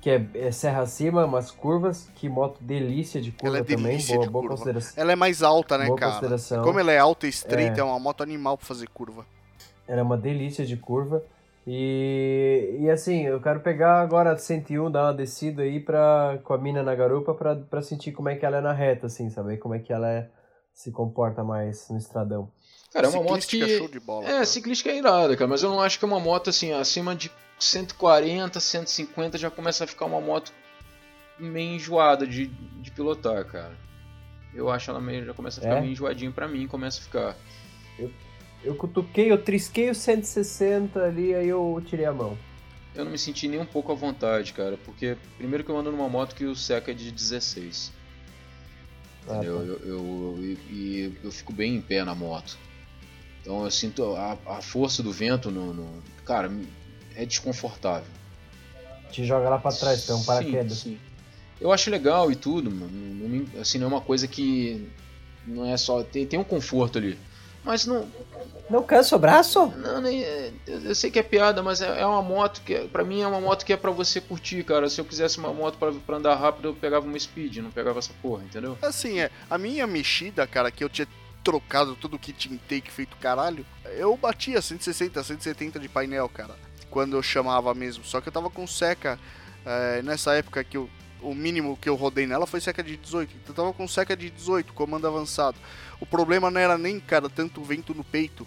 [0.00, 2.10] que é, é serra acima, umas curvas.
[2.16, 3.86] Que moto delícia de curva Ela é também.
[3.92, 4.56] delícia Boa, de boa curva.
[4.56, 5.02] consideração.
[5.02, 6.12] Ela é mais alta, né, boa cara?
[6.12, 6.64] consideração.
[6.64, 7.80] Como ela é alta e estreita, É.
[7.80, 9.24] é, uma moto animal pra fazer curva.
[9.86, 11.22] Era uma delícia de curva.
[11.68, 16.54] E, e assim, eu quero pegar agora a 101, dar uma descida aí pra, com
[16.54, 19.28] a mina na garupa pra, pra sentir como é que ela é na reta, assim,
[19.30, 20.28] saber como é que ela é,
[20.76, 22.52] se comporta mais no estradão.
[22.92, 23.78] Cara, é uma moto Ciclística que.
[23.78, 24.26] show de bola.
[24.26, 24.44] É, cara.
[24.44, 27.32] ciclística é irada, cara, mas eu não acho que é uma moto assim, acima de
[27.58, 30.52] 140, 150 já começa a ficar uma moto
[31.38, 33.74] meio enjoada de, de pilotar, cara.
[34.54, 35.80] eu acho ela meio, já começa a ficar É?
[35.80, 37.36] meio enjoadinho pra mim, começa a ficar.
[38.62, 42.36] Eu cutuquei, eu trisquei o 160 ali, aí eu tirei a mão.
[42.94, 45.90] Eu não me senti nem um pouco à vontade, cara, porque primeiro que eu ando
[45.90, 47.92] numa moto que o seca é de 16.
[49.28, 49.44] Ah, tá.
[49.44, 52.58] Eu, eu, e- e eu fico bem em pé na moto.
[53.40, 56.50] Então eu sinto a, a força do vento no, no- Cara,
[57.14, 58.08] é desconfortável.
[59.10, 60.78] Te joga lá pra trás, tem um paraquedas.
[60.78, 60.98] Sim, sim.
[61.60, 63.46] Eu acho legal e tudo, mano.
[63.60, 64.86] Assim, não é uma coisa que.
[65.46, 66.02] Não é só.
[66.02, 67.18] Tem, tem um conforto ali.
[67.66, 68.08] Mas não.
[68.68, 69.66] Não cansa o braço?
[69.76, 72.74] não nem, é- eu eu sei que é piada, mas é, é uma moto que.
[72.74, 74.88] é- Pra mim é uma moto que é pra você curtir, cara.
[74.88, 77.98] Se eu quisesse uma moto pra, pra andar rápido, eu pegava uma speed, não pegava
[78.00, 78.76] essa porra, entendeu?
[78.82, 81.06] Assim, é, a minha mexida, cara, que eu tinha
[81.44, 83.64] trocado todo o kit intake feito caralho,
[83.96, 86.56] eu batia 160, 170 de painel, cara,
[86.90, 88.04] quando eu chamava mesmo.
[88.04, 89.16] Só que eu tava com seca,
[89.64, 90.90] é, nessa época que eu,
[91.30, 93.30] o mínimo que eu rodei nela foi seca de 18.
[93.42, 95.56] Então eu tava com seca de 18, comando avançado.
[96.00, 98.46] O problema não era nem, cara, tanto vento no peito,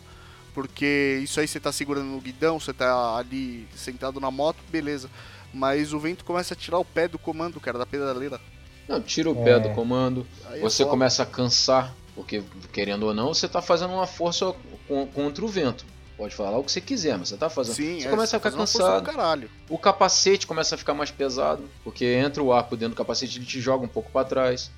[0.53, 5.09] porque isso aí você tá segurando no guidão, você tá ali sentado na moto, beleza.
[5.53, 8.39] Mas o vento começa a tirar o pé do comando, cara, da pedaleira.
[8.87, 9.59] Não, tira o pé É.
[9.59, 12.43] do comando, Aí é você começa a cansar, porque
[12.73, 14.53] querendo ou não, você tá fazendo uma força
[14.87, 15.85] con- contra o vento.
[16.19, 17.75] Pode falar o que você quiser, mas você tá fazendo.
[17.75, 19.05] Sim, você é, começa a ficar cansado.
[19.05, 19.49] caralho.
[19.69, 23.37] O capacete começa a ficar mais pesado, porque entra o ar por dentro do capacete
[23.37, 24.69] ele te joga um pouco para trás.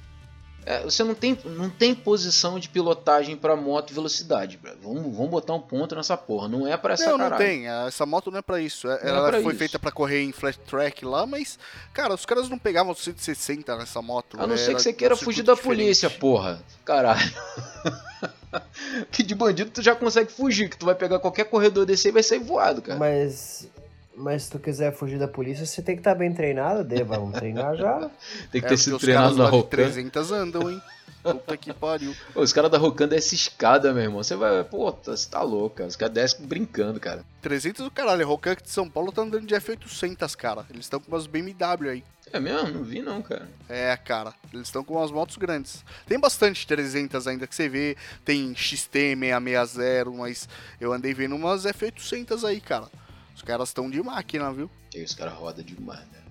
[0.64, 4.72] É, você não tem, não tem posição de pilotagem para moto e velocidade, bro.
[4.84, 6.48] Vamos, vamos botar um ponto nessa porra.
[6.48, 7.44] Não é para essa não, não caralho.
[7.44, 7.68] tem.
[7.68, 8.88] Essa moto não é pra isso.
[8.88, 9.58] É- Não é Ela pra foi isso.
[9.58, 11.58] feita pra correr em flat track lá, mas,
[11.92, 14.38] cara, os caras não pegavam 160 nessa moto.
[14.40, 16.20] A não ser era que você queira um fugir da polícia, diferente.
[16.22, 16.62] porra.
[16.86, 17.34] Caralho.
[19.12, 22.12] que de bandido tu já consegue fugir, que tu vai pegar qualquer corredor desse aí
[22.12, 23.00] e vai sair voado, cara.
[23.00, 23.68] Mas,
[24.16, 27.34] mas se tu quiser fugir da polícia, você tem que estar bem treinado, Dê, vamos
[27.34, 28.10] treinar já.
[28.52, 29.70] Tem que É, ter porque sido treinado na Rocan.
[29.70, 30.82] 300 andam, hein?
[31.24, 32.16] Puta que pariu.
[32.34, 34.24] Pô, Os caras da Rocan descem escada, meu irmão.
[34.24, 34.64] Você vai.
[34.64, 35.88] Pô, tá- você tá louco, cara.
[35.88, 37.24] Os caras descem brincando, cara.
[37.44, 38.24] 300 do caralho.
[38.24, 40.66] A Rocan aqui de São Paulo tá andando de F800, cara.
[40.72, 42.04] Eles estão com umas BMW aí.
[42.34, 42.70] É mesmo?
[42.70, 43.50] Não vi não, cara.
[43.68, 44.34] É, cara.
[44.54, 45.84] Eles estão com umas motos grandes.
[46.08, 47.98] Tem bastante 300 ainda que você vê.
[48.24, 50.48] Tem XT660, mas
[50.80, 52.88] eu andei vendo umas F800 aí, cara.
[53.36, 54.70] Os caras estão de máquina, viu?
[54.94, 56.22] E os caras rodam demais, né?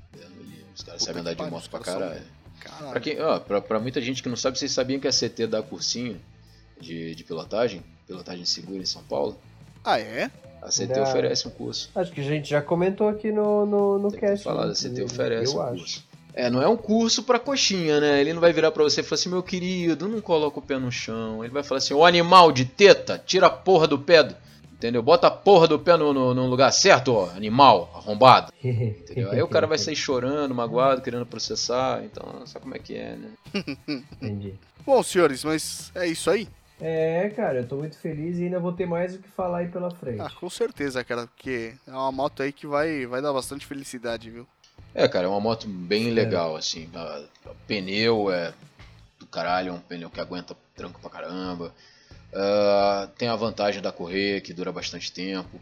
[0.74, 1.98] Os caras sabem andar de moto pra são.
[1.98, 2.90] Caralho.
[2.90, 5.46] Pra, quem, ó, pra, pra muita gente que não sabe, vocês sabiam que a CT
[5.46, 6.20] dá cursinho
[6.80, 7.82] de, de pilotagem?
[8.06, 9.38] Pilotagem segura em São Paulo?
[9.84, 10.30] Ah, é?
[10.62, 11.02] A CT Dá.
[11.02, 11.90] oferece um curso.
[11.94, 14.44] Acho que a gente já comentou aqui no, no, no Tem cast.
[14.44, 14.72] falar, né?
[14.72, 15.76] a CT oferece Eu um acho.
[15.78, 16.04] curso.
[16.32, 18.20] É, não é um curso pra coxinha, né?
[18.20, 20.78] Ele não vai virar pra você e falar assim, meu querido, não coloca o pé
[20.78, 21.42] no chão.
[21.42, 24.36] Ele vai falar assim, ô animal de teta, tira a porra do pé do...
[24.72, 25.02] Entendeu?
[25.02, 28.50] Bota a porra do pé no, no, no lugar certo, ó, animal, arrombado.
[28.64, 29.30] Entendeu?
[29.32, 32.02] Aí o cara vai sair chorando, magoado, querendo processar.
[32.04, 33.30] Então, sabe como é que é, né?
[34.22, 34.54] Entendi.
[34.86, 36.48] Bom, senhores, mas é isso aí?
[36.80, 39.68] É, cara, eu tô muito feliz e ainda vou ter mais o que falar aí
[39.68, 40.20] pela frente.
[40.20, 44.30] Ah, com certeza, cara, porque é uma moto aí que vai, vai dar bastante felicidade,
[44.30, 44.46] viu?
[44.94, 46.88] É, cara, é uma moto bem legal, assim.
[46.94, 48.52] A- O pneu é
[49.18, 51.74] do caralho, é um pneu que aguenta tranco pra caramba.
[52.34, 55.60] Ah, tem a vantagem da correia, que dura bastante tempo.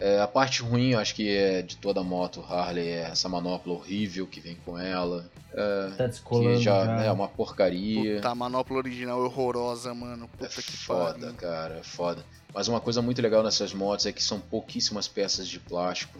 [0.00, 3.72] É, a parte ruim, eu acho que é de toda moto Harley, é essa manopla
[3.72, 5.28] horrível que vem com ela.
[5.52, 7.02] É, Tá descolando que já, já.
[7.04, 8.16] é uma porcaria.
[8.16, 10.28] Puta, a manopla original é horrorosa, mano.
[10.28, 11.34] Puta É que foda, pariu.
[11.34, 12.24] cara, é foda.
[12.54, 16.18] Mas uma coisa muito legal nessas motos é que são pouquíssimas peças de plástico.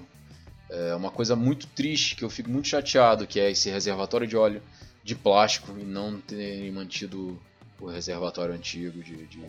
[0.70, 4.36] É uma coisa muito triste, que eu fico muito chateado, que é esse reservatório de
[4.36, 4.60] óleo
[5.04, 7.40] de plástico e não terem mantido
[7.80, 9.40] o reservatório antigo de, de-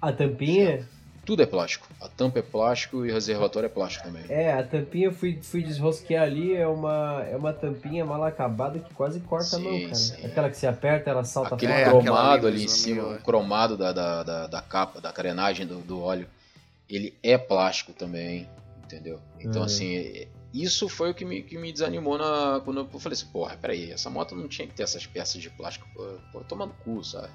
[0.00, 0.86] A tampinha?
[1.28, 1.86] Tudo é plástico.
[2.00, 4.24] A tampa é plástico e o reservatório é plástico também.
[4.30, 8.78] É, a tampinha eu fui, fui desrosquear ali, é uma, é uma tampinha mal acabada
[8.78, 9.94] que quase corta a mão, Sim, cara.
[9.94, 10.24] sim.
[10.24, 12.02] Aquela que se aperta, ela salta Aquele É, fora.
[12.02, 13.18] cromado ali ali em cima, o é.
[13.18, 16.26] cromado da, da, da, da capa, da carenagem do, do óleo,
[16.88, 18.48] ele é plástico também,
[18.82, 19.20] entendeu?
[19.38, 19.64] Então, Uhum.
[19.66, 23.26] assim, é- isso foi o que me, que me desanimou na, quando eu falei assim,
[23.26, 26.72] porra, peraí, essa moto não tinha que ter essas peças de plástico, pô, pô tomando
[26.82, 27.28] cu, sabe?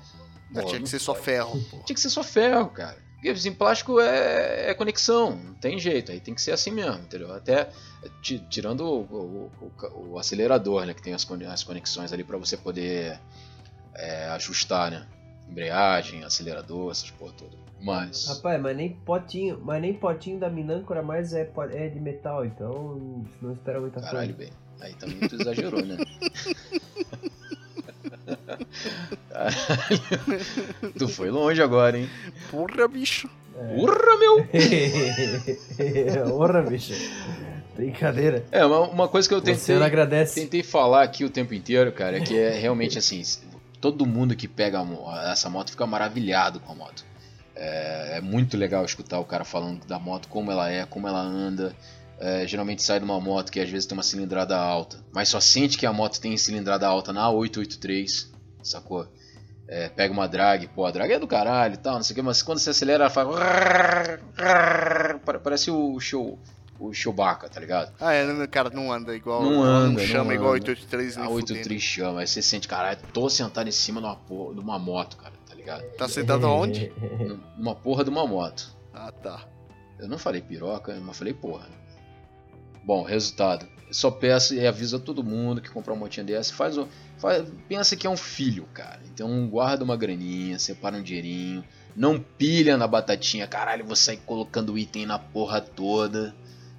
[0.55, 1.77] É, Pô, tinha que ser só ferro, pô.
[1.83, 3.12] Tinha que ser só ferro, cara.
[3.23, 7.03] Porque, assim, plástico é, é conexão, não tem jeito, aí tem que ser assim mesmo,
[7.03, 7.31] entendeu?
[7.33, 7.69] Até
[8.21, 12.37] ti- tirando o, o- o- o acelerador, né, que tem as, as conexões ali pra
[12.37, 13.17] você poder
[13.95, 15.07] é, ajustar, né?
[15.47, 17.57] Embreagem, acelerador, essas porra todas.
[17.79, 22.45] Mas, Rapaz, mas nem potinho, mas nem potinho da Minâncora mais é, é de metal,
[22.45, 24.51] então não espera muita caralho, coisa.
[24.51, 25.97] bem, aí também tu exagerou, né?
[30.97, 32.09] Tu foi longe agora, hein?
[32.49, 33.29] Porra, bicho.
[33.55, 34.47] Urra, meu!
[36.27, 36.93] Porra, bicho.
[37.75, 38.45] Brincadeira.
[38.51, 39.75] É, uma, uma coisa que eu tentei...
[40.41, 43.21] Tentei falar aqui o tempo inteiro, cara, que é realmente assim,
[43.79, 47.05] todo mundo que pega a essa moto fica maravilhado com a moto.
[47.55, 51.21] É, é muito legal escutar o cara falando da moto, como ela é, como ela
[51.21, 51.75] anda.
[52.19, 55.39] É, geralmente sai de uma moto que às vezes tem uma cilindrada alta, mas só
[55.39, 58.31] sente que a moto tem cilindrada alta na 883,
[58.67, 59.07] sacou?
[59.67, 62.15] É, pega uma drag, pô, a drag é do caralho e tal, não sei o
[62.15, 63.27] que, mas quando você acelera ela faz.
[64.35, 66.37] Pare- Parece o show.
[66.79, 67.93] O Chewbacca, tá ligado?
[68.01, 69.41] Ah, é, cara, não anda igual.
[69.43, 70.55] Não anda, Não não chama igual anda.
[70.71, 74.15] 883 A nem 83 chama, aí você sente, caralho, tô sentado em cima de uma,
[74.15, 75.83] porra, de uma moto, cara, tá ligado?
[75.95, 76.91] Tá sentado aonde?
[77.57, 78.75] Numa porra de uma moto.
[78.93, 79.45] Ah, tá.
[79.99, 81.67] Eu não falei piroca, mas falei porra.
[82.83, 83.65] Bom, resultado.
[83.91, 86.53] Só peço e aviso a todo mundo que comprar uma motinha dessa.
[86.53, 86.87] Faz, o-
[87.17, 88.99] faz, pensa que é um filho, cara.
[89.13, 91.63] Então guarda uma graninha, separa um dinheirinho.
[91.95, 96.33] Não pilha na batatinha, caralho, vou sair colocando item na porra toda.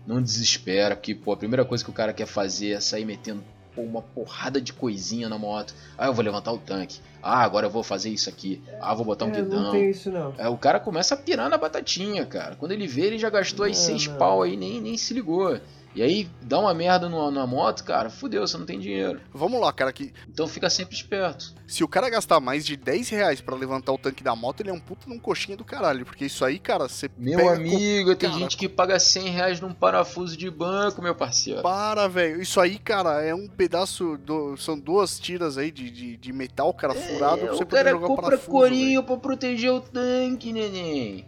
[0.07, 3.43] Não desespera, porque pô, a primeira coisa que o cara quer fazer é sair metendo
[3.75, 5.75] pô, uma porrada de coisinha na moto.
[5.97, 7.01] Ah, eu vou levantar o tanque.
[7.23, 8.61] Ah, agora eu vou fazer isso aqui.
[8.81, 9.63] Ah, vou botar um É, guidão.
[9.63, 10.35] não tem isso não.
[10.37, 12.55] É, o cara começa a pirar na batatinha, cara.
[12.57, 14.17] Quando ele vê, ele já gastou aí Não, seis não.
[14.17, 15.59] pau aí, nem, nem se ligou.
[15.95, 19.21] E aí dá uma merda no- na moto, cara, fudeu, você não tem dinheiro.
[19.33, 21.55] Vamos lá, cara, que Então fica sempre esperto.
[21.69, 24.71] se o cara gastar mais de 10 reais pra levantar o tanque da moto, ele
[24.71, 26.05] é um puta num coxinha do caralho.
[26.05, 29.61] Porque isso aí, cara, você Meu pega amigo, tem cara, gente que paga 100 reais
[29.61, 31.63] num parafuso de banco, meu parceiro.
[31.63, 32.43] Para, velho.
[32.43, 34.19] Isso aí, cara, é um pedaço.
[34.19, 34.57] Do...
[34.57, 37.39] São duas tiras aí de, de, de metal, cara, furado.
[37.39, 41.25] pra É, você o poder cara jogar compra parafuso, corinho pra proteger o tanque, neném.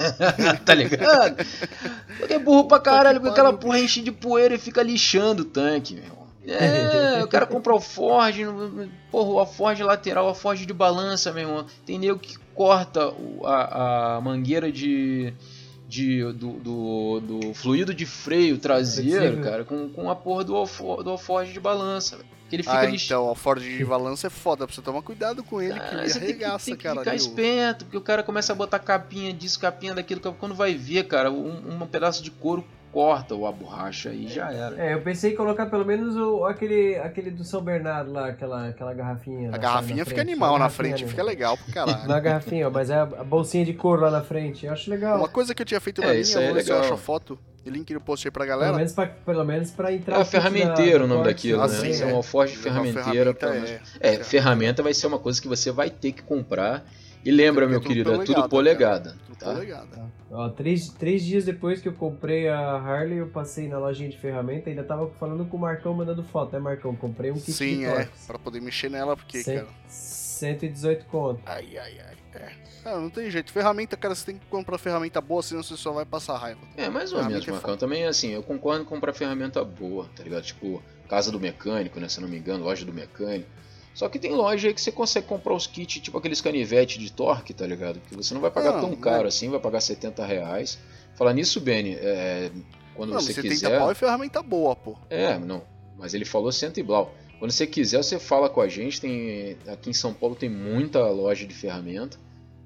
[0.64, 1.44] tá ligado?
[2.18, 5.44] Porque é burro pra caralho, porque aquela porra enche de poeira e fica lixando o
[5.44, 6.20] tanque, meu irmão.
[6.46, 8.36] É, o cara compra o Ford,
[9.10, 11.66] porra, a Ford lateral, a Ford de balança, meu irmão.
[11.84, 13.12] Tem nego que corta
[13.44, 15.32] a, a mangueira de,
[15.90, 20.64] de, do, do, do fluido de freio traseiro, cara, com, com a porra do,
[21.02, 22.28] do Ford de balança, velho.
[22.48, 25.42] Que ele fica Ah, então, o Ford de balança é foda, pra você tomar cuidado
[25.44, 26.98] com ele, que Cara, ele você tem que, arregaça, tem que cara.
[27.00, 30.20] ficar ali, o- esperto, porque o cara começa a botar capinha disso, capinha daquilo.
[30.38, 34.76] Quando vai ver, cara, um, um pedaço de couro corta a borracha e já era.
[34.82, 38.68] É, eu pensei em colocar pelo menos o, aquele, aquele do São Bernardo lá, aquela,
[38.68, 39.48] aquela garrafinha.
[39.48, 42.08] A na- garrafinha fica animal na frente, fica legal pro caralho.
[42.08, 44.66] Na garrafinha, mas é a, bolsinha de couro lá na frente.
[44.66, 45.18] Eu acho legal.
[45.18, 46.80] Uma coisa que eu tinha feito É, na minha, isso aí é se eu legal.
[46.80, 48.76] acho a foto e link no post aí pra Pelo galera.
[48.76, 51.88] menos, pra, pelo menos pra entrar É ferramenteiro da o nome daquilo, assim, né?
[51.88, 51.90] é.
[51.90, 53.36] Isso é uma forte Uma ferramenteira.
[54.00, 56.82] É, é, ferramenta vai ser uma coisa que você vai ter que comprar.
[57.24, 59.14] E lembra, meu querido, é tudo polegada.
[59.26, 59.52] Tudo Tá?
[59.52, 60.10] polegada.
[60.30, 64.16] Ó, três, três dias depois que eu comprei a Harley, eu passei na lojinha de
[64.18, 66.94] ferramenta, ainda tava falando com o Marcão mandando foto, né, Marcão?
[66.94, 68.08] Comprei um kit Sim, de é.
[68.26, 69.68] Pra poder mexer nela, porque, Cem- cara.
[69.88, 71.40] 118 conto.
[71.46, 72.16] Ai, ai, ai.
[72.34, 72.52] É.
[72.84, 73.52] Ah, não tem jeito.
[73.52, 76.60] Ferramenta, cara, você tem que comprar ferramenta boa, senão você só vai passar raiva.
[76.76, 77.70] É, mais ou Ferramenta menos, é Marcão.
[77.70, 77.80] foda.
[77.80, 80.44] Também, assim, eu concordo com comprar ferramenta boa, tá ligado?
[80.44, 82.08] Tipo, casa do mecânico, né?
[82.08, 83.48] Se eu não me engano, loja do mecânico.
[83.94, 87.12] Só que tem loja aí que você consegue comprar os kits, tipo aqueles canivetes de
[87.12, 88.00] torque, tá ligado?
[88.08, 90.78] Que você não vai pagar Não, tão caro assim, vai pagar 70 reais.
[91.14, 92.50] Falar nisso, Benny, é,
[92.94, 93.78] quando Não, você 70 quiser...
[93.78, 94.96] pau é ferramenta boa, pô.
[95.10, 95.62] É, não.
[95.98, 97.14] Mas ele falou cento e blau.
[97.38, 99.00] Quando você quiser, você fala com a gente.
[99.00, 102.18] Tem aqui em São Paulo tem muita loja de ferramenta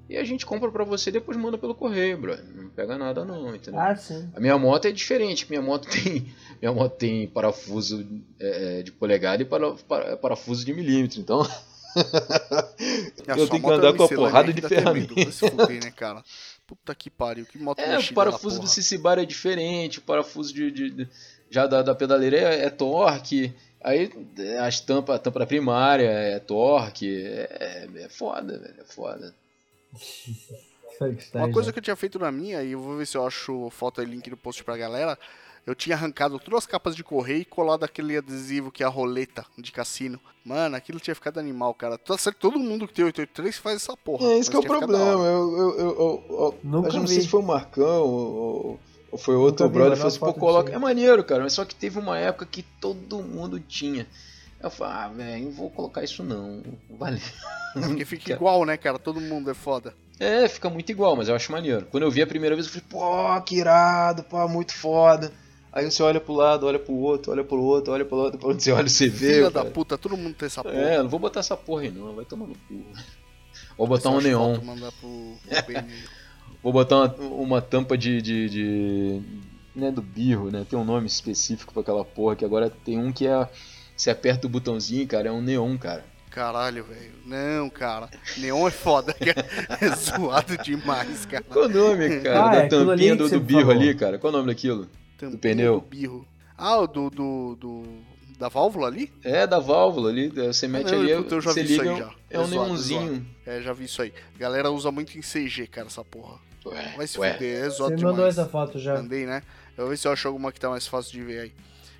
[0.09, 2.37] e a gente compra pra você e depois manda pelo correio, bro.
[2.55, 3.79] Não pega nada não, entendeu?
[3.79, 4.29] Ah, sim.
[4.35, 5.45] A minha moto é diferente.
[5.49, 8.07] Minha moto tem minha moto tem parafuso
[8.39, 11.19] é, de polegada e para, para- parafuso de milímetro.
[11.19, 11.41] Então
[13.37, 15.13] Eu tenho que é andar com a miscelânea porrada de ferramenta.
[15.15, 16.23] Vai se fuder, né, cara?
[16.67, 17.45] Puta que pariu.
[17.45, 18.67] Que moto é, o parafuso do.
[18.67, 19.99] Cicibar é diferente.
[19.99, 21.07] O parafuso de, de- de-
[21.49, 23.53] já da, da pedaleira é, é torque.
[23.81, 27.23] Aí é, as tampas, a tampa da primária é torque.
[27.25, 28.75] É, é foda, velho.
[28.79, 29.33] É foda.
[31.33, 33.69] Uma coisa que eu tinha feito na minha, e eu vou ver se eu acho
[33.69, 35.17] foto e link no post pra galera.
[35.65, 38.89] Eu tinha arrancado todas as capas de correio e colado aquele adesivo que é a
[38.89, 40.19] roleta de cassino.
[40.45, 41.97] Mano, aquilo tinha ficado animal, cara.
[41.97, 44.27] Tá certo, todo mundo que tem 883 faz essa porra.
[44.27, 45.03] É, esse que é o problema.
[45.03, 47.07] Eu, eu, eu, eu- Nunca eu não vi.
[47.07, 48.79] sei se foi o Marcão ou,
[49.11, 49.97] ou foi outro brother.
[49.97, 50.71] Falou assim, pô, coloca.
[50.71, 51.41] É maneiro, cara.
[51.41, 54.07] Mas só que teve uma época que todo mundo tinha.
[54.61, 56.63] Eu falei, ah, velho, não vou colocar isso não.
[56.89, 57.21] Não Vale.
[57.73, 58.97] Porque fica igual, né, cara?
[58.97, 59.93] Todo mundo é foda.
[60.19, 61.85] É, fica muito igual, mas eu acho maneiro.
[61.91, 65.31] Quando eu vi a primeira vez, eu falei, pô, que irado, pô, muito foda.
[65.73, 68.63] Aí você olha pro lado, olha pro outro, olha pro outro, olha pro outro, onde
[68.63, 69.33] você olha, você vê.
[69.33, 70.75] Filha da puta, todo mundo tem essa porra.
[70.75, 72.85] É, não vou botar essa porra aí não, vai tomar no cu.
[73.77, 74.57] Vou botar um neon.
[74.99, 75.35] pro.
[76.63, 79.21] Vou botar uma, uma tampa de, de, de-
[79.75, 80.65] Não é do birro, né?
[80.67, 83.47] Tem um nome específico pra aquela porra, que agora tem um que é.
[83.95, 86.03] Você aperta o botãozinho, cara, é um neon, cara.
[86.29, 87.13] Caralho, velho.
[87.25, 88.09] Não, cara.
[88.37, 89.13] Neon é foda.
[89.13, 89.47] cara.
[89.81, 91.43] É zoado demais, cara.
[91.47, 92.43] Qual o nome, cara?
[92.45, 93.75] Ah, da é tampinha do, você do birro falou.
[93.81, 94.17] ali, cara.
[94.19, 94.87] Qual o nome daquilo?
[95.17, 95.79] Tampinha pneu?
[95.79, 96.27] Do birro.
[96.57, 97.83] Ah, o do, do, do,
[98.37, 99.11] Da válvula ali?
[99.23, 101.93] É, da válvula ali, você mete não, ali, puta, eu já você vi isso liga,
[101.93, 102.11] aí já.
[102.31, 103.27] é um É zoado, neonzinho.
[103.45, 104.13] É, já vi isso aí.
[104.35, 106.37] A galera usa muito em CG, cara, essa porra.
[106.65, 107.33] Ué, Vai se ué.
[107.33, 108.15] fuder, é Você zoado me demais.
[108.15, 108.95] mandou essa foto já.
[108.95, 109.41] Mandei, né?
[109.77, 111.53] Eu vou ver se eu acho alguma que tá mais fácil de ver aí.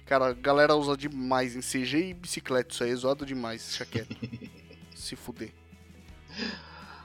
[0.06, 3.86] Cara, a galera usa demais em CG e bicicleta, isso aí é zoado demais, deixa
[3.86, 4.15] quieto.
[4.95, 5.52] se fuder.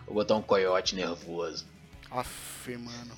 [0.06, 1.66] Vou botar um coiote nervoso.
[2.10, 3.16] Aff, mano.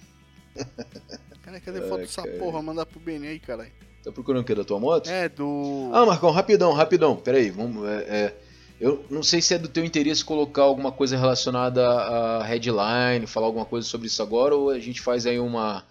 [1.43, 2.39] Cara, cadê foto dessa cara.
[2.39, 2.63] porra?
[2.63, 3.73] Mandar pro Benê aí, caralho.
[4.05, 5.09] Tá procurando o que da tua moto?
[5.09, 5.91] É, do.
[5.93, 7.17] Ah, Marcão, rapidão, rapidão.
[7.17, 7.89] Peraí, vamos.
[7.89, 8.37] é, é,
[8.81, 13.47] eu não sei se é do teu interesse colocar alguma coisa relacionada a headline, falar
[13.47, 15.85] alguma coisa sobre isso agora, ou a gente faz aí uma,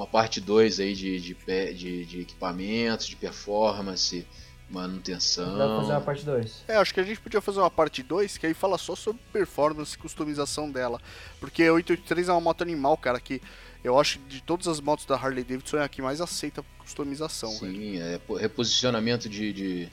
[0.00, 4.26] uma parte 2 aí de, de, pe- de, de equipamentos, de performance,
[4.70, 5.58] manutenção.
[5.58, 6.64] Dá pra fazer uma parte 2.
[6.68, 9.20] É, acho que a gente podia fazer uma parte 2 que aí fala só sobre
[9.30, 10.98] performance e customização dela.
[11.38, 13.42] Porque a 883 é uma moto animal, cara, que
[13.84, 16.64] eu acho que de todas as motos da Harley Davidson é a que mais aceita
[16.78, 17.74] customização, velho.
[17.76, 19.88] Sim, é pô, reposicionamento de, de.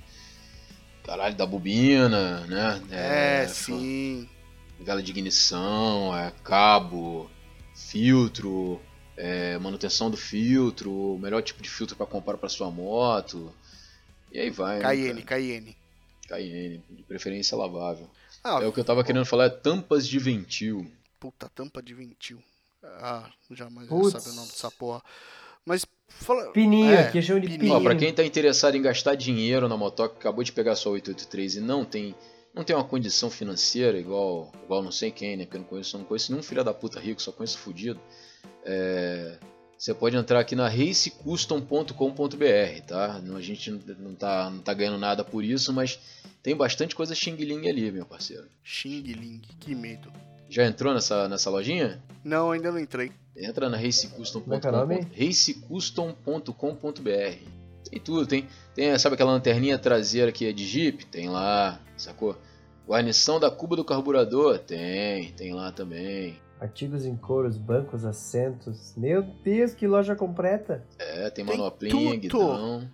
[1.04, 2.82] Caralho, da bobina, né?
[2.92, 4.28] É, sim.
[4.80, 7.30] vela de ignição, é, cabo,
[7.74, 8.82] filtro,
[9.18, 13.52] é, manutenção do filtro, o melhor tipo de filtro para comprar para sua moto.
[14.32, 14.78] E aí vai.
[14.78, 15.42] né, Cayenne, cara?
[15.42, 15.78] Cayenne.
[16.28, 18.08] Cayenne, de preferência lavável.
[18.44, 20.90] Ah, é o que eu tava querendo falar, é tampas de ventil.
[21.20, 22.40] puta, tampa de ventil.
[22.84, 24.14] Ah, jamais Putz.
[24.14, 25.02] vou saber o nome dessa porra.
[25.66, 26.52] Mas, fala...
[26.52, 27.74] Pininho, É, aqui chama de pininho.
[27.74, 30.94] Ó, pra quem tá interessado em gastar dinheiro na motoca, que acabou de pegar sua
[30.94, 32.16] 883 e não tem,
[32.54, 35.44] não tem uma condição financeira igual, igual não sei quem, né?
[35.46, 38.00] Porque eu não conheço, eu não conheço nenhum filho da puta rico, só conheço fudido.
[38.70, 39.38] É,
[39.78, 43.22] você pode entrar aqui na racecustom.com.br, tá?
[43.24, 46.00] Não, a gente não- tá, não tá ganhando nada por isso, mas
[46.44, 48.46] tem bastante coisa xing-ling ali, meu parceiro.
[48.64, 50.12] Xing Ling, que medo.
[50.50, 52.02] Já entrou nessa, nessa lojinha?
[52.24, 53.12] Não, ainda não entrei.
[53.36, 57.38] Entra na Como é é racecustom.com.br racecustom.com.br
[57.90, 61.06] Tem tudo, tem, tem, sabe aquela lanterninha traseira que é de Jeep?
[61.06, 62.38] Tem lá, sacou?
[62.88, 64.60] Guarnição da cuba do carburador?
[64.60, 66.40] Tem, tem lá também.
[66.60, 68.94] Artigos em couros, bancos, assentos.
[68.98, 70.84] Meu Deus, que loja completa.
[70.98, 72.20] É, tem Tem manoplinha, tudo.
[72.20, 72.90] guidão.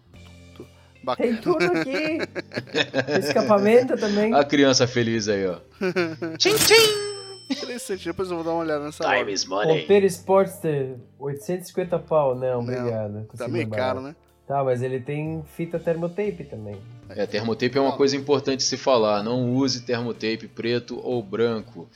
[1.03, 1.30] Bacana.
[1.30, 2.18] Tem tudo aqui.
[3.19, 4.34] Escapamento também.
[4.34, 5.57] A criança feliz aí, ó.
[7.49, 9.31] Interessante, depois eu vou dar uma olhada nessa loja.
[9.31, 9.81] is money.
[9.81, 12.35] Monteiro Sportster, 850 pau.
[12.35, 13.14] Não, Não, obrigado.
[13.14, 14.15] Tá Consigo meio caro, né?
[14.48, 16.77] Tá, mas ele tem fita termotape também.
[17.10, 19.23] É, termotape é uma coisa importante se falar.
[19.23, 21.88] Não use termotape preto ou branco.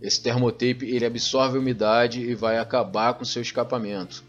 [0.00, 4.22] Esse termotape ele absorve a umidade e vai acabar com o seu escapamento.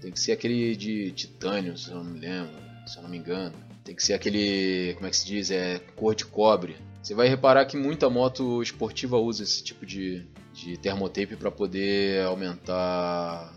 [0.00, 2.52] Tem que ser aquele de titânio, se eu não me lembro,
[2.86, 3.54] se eu não me engano.
[3.84, 6.76] Tem que ser aquele, como é que se diz, é cor de cobre.
[7.02, 12.22] Você vai reparar que muita moto esportiva usa esse tipo de, de termotape para poder
[12.24, 13.52] aumentar.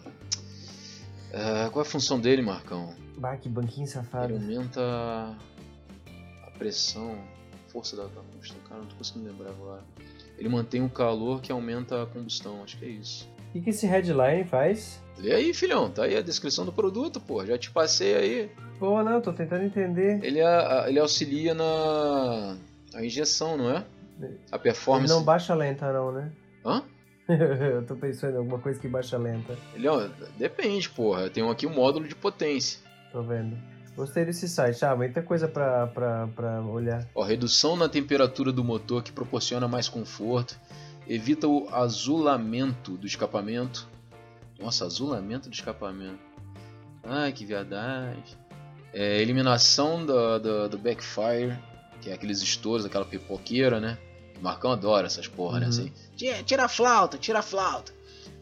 [1.31, 2.95] É, qual é a função dele, Marcão?
[3.17, 4.34] Bah, que banquinho Ele safado.
[4.34, 7.17] aumenta a pressão,
[7.67, 8.57] força da, da combustão.
[8.67, 9.84] Cara, não tô conseguindo lembrar agora.
[10.38, 13.30] Ele mantém o calor que aumenta a combustão, acho que é isso.
[13.49, 15.01] O que, que esse headline faz?
[15.18, 17.45] Lê aí, filhão, tá aí a descrição do produto, pô.
[17.45, 18.51] Já te passei aí.
[18.80, 20.19] Pô, não, tô tentando entender.
[20.23, 22.57] Ele, a- ele auxilia na
[22.95, 23.77] a injeção, não é?
[24.51, 25.14] A Ele performance.
[25.14, 26.31] não baixa lenta, não, né?
[26.65, 26.84] Hã?
[27.30, 29.55] Eu tô pensando em alguma coisa que baixa lenta.
[29.76, 30.07] Ele, ó,
[30.38, 31.30] depende, porra.
[31.30, 32.80] Tem aqui o módulo de potência.
[33.11, 33.55] Tô vendo.
[33.95, 34.83] Gostei desse site.
[34.83, 37.07] Ah, muita coisa pra, pra, pra olhar.
[37.13, 40.59] Ó, redução na temperatura do motor que proporciona mais conforto,
[41.07, 43.87] evita o azulamento do escapamento.
[44.59, 46.19] Nossa, azulamento do escapamento.
[47.03, 48.23] Ai, que viadagem.
[48.93, 51.57] É, eliminação do, do, do backfire,
[52.01, 53.97] que é aqueles estouros, aquela pipoqueira, né?
[54.39, 55.65] O Marcão adora essas porra, né?
[55.65, 55.69] Uhum.
[55.69, 57.91] Assim, tira, tira a flauta, tira a flauta.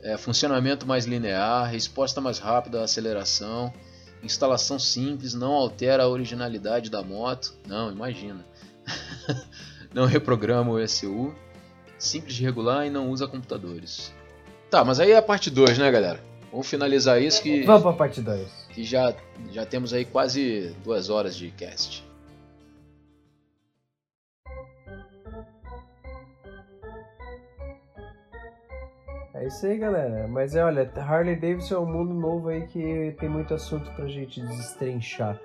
[0.01, 3.71] É, funcionamento mais linear, resposta mais rápida à aceleração,
[4.23, 7.53] instalação simples, não altera a originalidade da moto.
[7.67, 8.45] Não, imagina.
[9.93, 11.33] não reprograma o ECU,
[11.97, 14.13] simples de regular e não usa computadores.
[14.69, 16.19] Tá, mas aí é a parte 2, né, galera?
[16.51, 18.47] Vamos finalizar isso que, Vamos pra parte 2.
[18.73, 19.13] que já,
[19.51, 22.03] já temos aí quase duas horas de cast.
[29.41, 30.27] É isso aí, galera.
[30.27, 34.05] Mas é, olha, Harley Davidson é um mundo novo aí que tem muito assunto pra
[34.05, 35.39] gente destrinchar.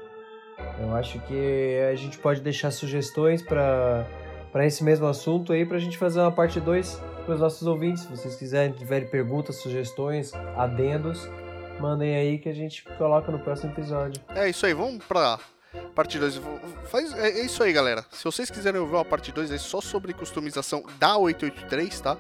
[0.78, 4.06] Eu acho que a gente pode deixar sugestões pra
[4.52, 8.04] para esse mesmo assunto aí pra gente fazer uma parte 2 pros nossos ouvintes.
[8.04, 11.28] Se vocês quiserem, tiverem perguntas, sugestões, adendos,
[11.78, 14.22] mandem aí que a gente coloca no próximo episódio.
[14.34, 15.38] É isso aí, vamos pra
[15.94, 16.40] Parte 2.
[16.90, 18.04] Faz, é, é isso aí, galera.
[18.10, 22.18] Se vocês quiserem ouvir uma parte 2, é só sobre customização da 883, tá?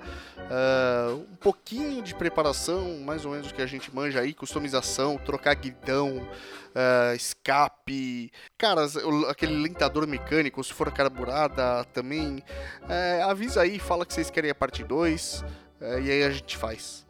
[0.50, 5.18] Ah, um pouquinho de preparação, mais ou menos o que a gente manja aí, customização,
[5.18, 6.26] trocar guidão,
[6.74, 8.86] ah, escape, cara,
[9.28, 12.42] aquele lentador mecânico, se for carburada também.
[12.88, 15.44] É, avisa aí, fala que vocês querem a parte 2,
[15.80, 17.04] é, e aí a gente faz.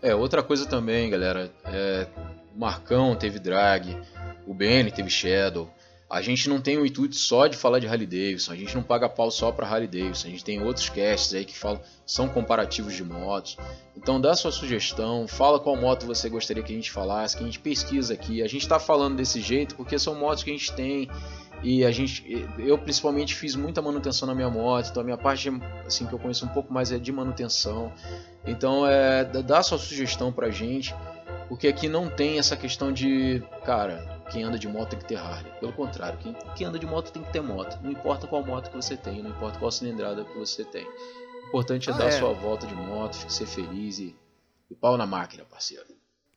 [0.00, 1.50] É, outra coisa também, galera.
[1.64, 2.06] É,
[2.54, 4.00] o Marcão teve drag,
[4.46, 5.70] o Benny teve Shadow.
[6.08, 8.82] A gente não tem o intuito só de falar de Harley Davidson, a gente não
[8.82, 12.28] paga pau só pra Harley Davidson, a gente tem outros casts aí que falam, são
[12.28, 13.56] comparativos de motos.
[13.96, 17.46] Então dá sua sugestão, fala qual moto você gostaria que a gente falasse, que a
[17.46, 18.40] gente pesquisa aqui.
[18.40, 21.10] A gente tá falando desse jeito porque são motos que a gente tem
[21.60, 25.50] e a gente, eu principalmente fiz muita manutenção na minha moto, então a minha parte
[25.84, 27.92] assim que eu conheço um pouco mais é de manutenção.
[28.46, 30.94] Então é, dá sua sugestão pra gente,
[31.48, 35.16] porque aqui não tem essa questão de, cara, quem anda de moto tem que ter
[35.16, 35.52] Harley.
[35.60, 37.78] Pelo contrário, quem, quem anda de moto tem que ter moto.
[37.82, 40.86] Não importa qual moto que você tem, não importa qual cilindrada que você tem.
[40.86, 42.10] O importante é Ah, dar é.
[42.12, 44.14] sua volta de moto, ser feliz e,
[44.70, 45.84] e pau na máquina, parceiro.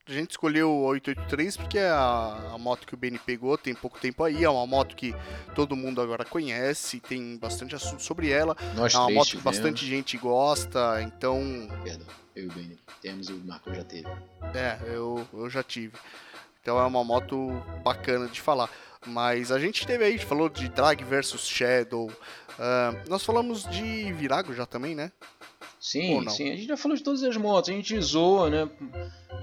[0.07, 3.75] A gente escolheu o 883 porque é a, a moto que o Benny pegou tem
[3.75, 5.13] pouco tempo aí, é uma moto que
[5.53, 9.43] todo mundo agora conhece, tem bastante assunto sobre ela, Nós é uma moto que tivemos,
[9.43, 11.39] bastante gente gosta, então,
[11.83, 14.07] Perdão, eu e o Benny temos e o Marcão já teve.
[14.55, 15.93] é, eu, eu já tive.
[16.61, 17.49] Então é uma moto
[17.83, 18.69] bacana de falar.
[19.07, 22.11] Mas a gente teve aí, a gente falou de Drag versus Shadow,
[22.59, 25.11] ah, nós falamos de Virago já também, né?
[25.79, 28.69] Sim, sim, a gente já falou de todas as motos, a gente zoa, né?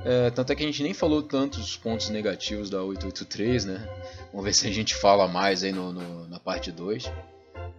[0.05, 3.89] É, tanto é que a gente nem falou tantos pontos negativos da 883, né?
[4.31, 7.11] Vamos ver se a gente fala mais aí no, no- na parte 2.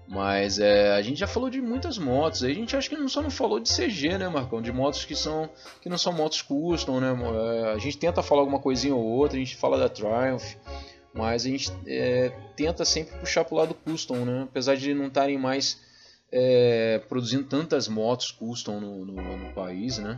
[0.08, 3.30] Mas é, a gente já falou de muitas motos, a gente acho que só não
[3.30, 4.62] falou de CG, né, Marcão?
[4.62, 5.50] De motos que são
[5.82, 7.14] que não são motos custom, né?
[7.64, 10.56] É, a gente tenta falar alguma coisinha ou outra, a gente fala da Triumph,
[11.14, 14.44] mas a gente é, tenta sempre puxar pro lado custom, né?
[14.50, 15.82] Apesar de não estarem mais
[16.32, 20.18] é, produzindo tantas motos custom no, no, no país, né?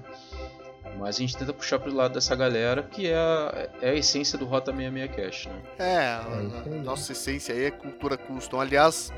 [0.99, 4.38] Mas a gente tenta puxar pro lado dessa galera que é a, é a essência
[4.38, 5.61] do Rota 66 Cash, né?
[5.80, 6.28] É, a-
[6.66, 6.80] aí.
[6.80, 8.60] nossa essência aí é cultura custom.
[8.60, 9.11] Aliás,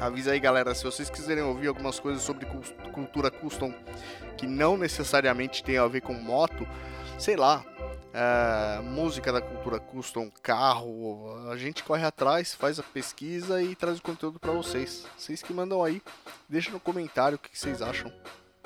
[0.00, 2.46] avisa aí galera, se vocês quiserem ouvir algumas coisas sobre
[2.92, 3.72] cultura custom
[4.36, 6.66] que não necessariamente tem a ver com moto,
[7.18, 7.64] sei lá,
[8.12, 13.98] é, música da cultura custom, carro, a gente corre atrás, faz a pesquisa e traz
[13.98, 15.06] o conteúdo pra vocês.
[15.16, 16.02] Vocês que mandam aí,
[16.48, 18.10] deixa no comentário o que vocês acham.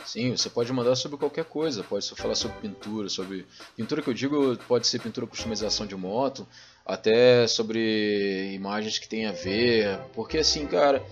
[0.05, 3.47] Sim, você pode mandar sobre qualquer coisa, pode falar sobre pintura, sobre.
[3.77, 6.47] Pintura que eu digo pode ser pintura customização de moto,
[6.85, 9.99] até sobre imagens que tem a ver.
[10.13, 11.03] Porque assim, cara,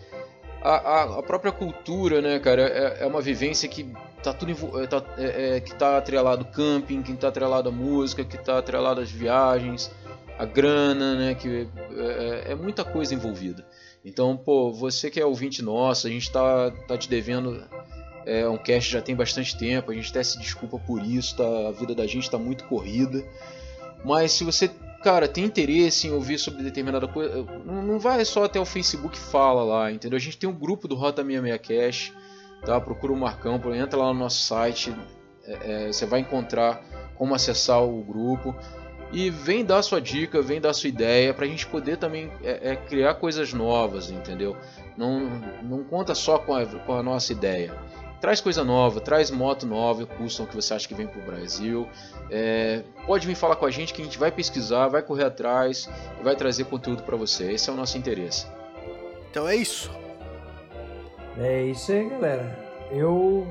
[0.60, 3.92] a, a, própria cultura, né, cara, é, é uma vivência que
[4.22, 8.24] tá tudo é, tá, é, é, que tá atrelado camping, que tá atrelado à música,
[8.24, 9.90] que tá atrelado às viagens,
[10.38, 13.66] a grana, né, que é, é- é muita coisa envolvida.
[14.04, 17.64] Então, pô, você que é ouvinte nosso, a gente tá, tá te devendo
[18.24, 21.68] é um cast já tem bastante tempo, a gente até se desculpa por isso, tá?
[21.68, 23.24] a vida da gente está muito corrida.
[24.04, 24.70] Mas se você,
[25.02, 29.18] cara, tem interesse em ouvir sobre determinada coisa, não, não vai só até o Facebook
[29.18, 30.16] fala lá, entendeu?
[30.16, 32.12] A gente tem um grupo do Rota 66 Cash,
[32.64, 32.80] tá?
[32.80, 34.94] Procura o Marcão, entra lá no nosso site,
[35.44, 36.82] é, é, você vai encontrar
[37.16, 38.54] como acessar o grupo.
[39.12, 42.76] E vem dar sua dica, vem dar sua ideia, pra gente poder também é, é,
[42.76, 44.56] criar coisas novas, entendeu?
[44.96, 45.28] Não,
[45.62, 47.74] não conta só com a, com a nossa ideia
[48.22, 51.88] traz coisa nova, traz moto nova, custom que você acha que vem pro Brasil.
[52.30, 55.90] É, pode vir falar com a gente que a gente vai pesquisar, vai correr atrás
[56.20, 57.50] e vai trazer conteúdo para você.
[57.50, 58.46] Esse é o nosso interesse.
[59.28, 59.90] Então é isso.
[61.36, 62.56] É isso aí, galera.
[62.92, 63.44] Eu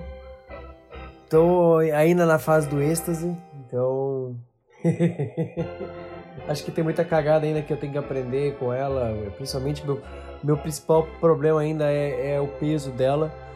[1.30, 3.36] tô ainda na fase do êxtase,
[3.66, 4.38] então.
[6.48, 9.14] Acho que tem muita cagada ainda que eu tenho que aprender com ela.
[9.36, 10.02] Principalmente meu,
[10.42, 13.51] meu principal problema ainda é, é o peso dela.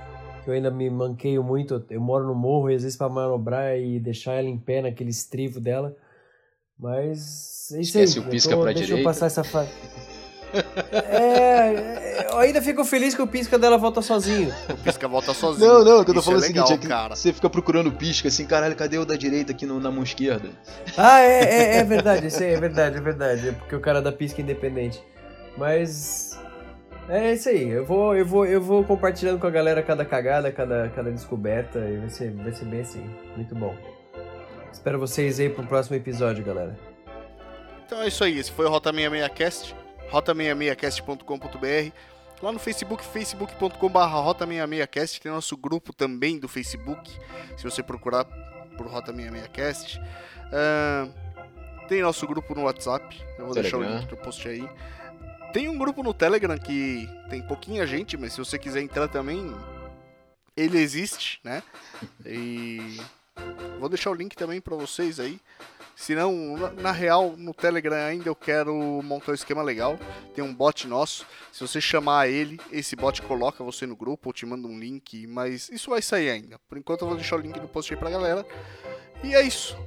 [0.45, 1.83] Que eu ainda me manqueio muito.
[1.89, 5.09] Eu moro no morro e às vezes pra manobrar e deixar ela em pé naquele
[5.09, 5.93] estrivo dela.
[6.79, 8.25] Mas é isso Esquece aí.
[8.25, 9.01] o pisca pra deixa direita.
[9.01, 9.69] eu passar essa fase.
[10.93, 14.53] É, eu ainda fico feliz que o pisca dela volta sozinho.
[14.69, 15.67] O Pisca volta sozinho.
[15.67, 16.87] Não, não, o que eu tô Isso falando é é o legal, seguinte, é que
[16.87, 17.15] cara.
[17.15, 20.49] você fica procurando pisca assim, caralho, cadê o da direita aqui no- na mão esquerda?
[20.97, 23.49] Ah, é, é, é verdade, isso é verdade, é verdade.
[23.49, 25.01] É porque o cara da pisca é independente.
[25.57, 26.39] Mas.
[27.09, 27.69] É isso aí.
[27.69, 31.79] Eu vou, eu vou, eu vou compartilhando com a galera cada cagada, cada, cada descoberta.
[31.79, 33.09] E vai ser, vai ser bem assim.
[33.35, 33.75] Muito bom.
[34.71, 36.77] Espero vocês aí pro próximo episódio, galera.
[37.85, 39.75] Então é isso aí, esse foi o Rota 66cast,
[40.11, 41.91] rota66cast.com.br.
[42.41, 47.11] Lá no Facebook, facebook.com.br rota66cast, tem nosso grupo também do Facebook,
[47.55, 48.25] se você procurar
[48.75, 50.01] por Rota 66cast.
[50.51, 51.09] Ahn,
[51.87, 54.01] tem nosso grupo no WhatsApp, eu vou deixar o Telegram.
[54.01, 54.67] link do post aí.
[55.55, 59.55] Tem um grupo no Telegram que tem pouquinha gente, mas se você quiser entrar também,
[60.53, 61.63] ele existe, né?
[62.25, 62.99] E
[63.79, 65.39] vou deixar o link também pra vocês aí.
[65.95, 69.97] Se não, na- real, no Telegram ainda eu quero montar um esquema legal.
[70.33, 71.25] Tem um bot nosso.
[71.53, 75.25] Se você chamar ele, esse bot coloca você no grupo ou te manda um link.
[75.25, 76.59] Mas isso vai sair ainda.
[76.67, 78.45] Por enquanto eu vou deixar o link no post aí pra galera.
[79.23, 79.77] E é isso.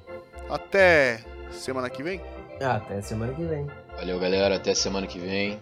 [0.48, 1.22] Até
[1.52, 2.22] semana que vem.
[2.58, 3.66] Até semana que vem.
[3.98, 4.54] Valeu, galera.
[4.54, 5.60] Até semana que vem.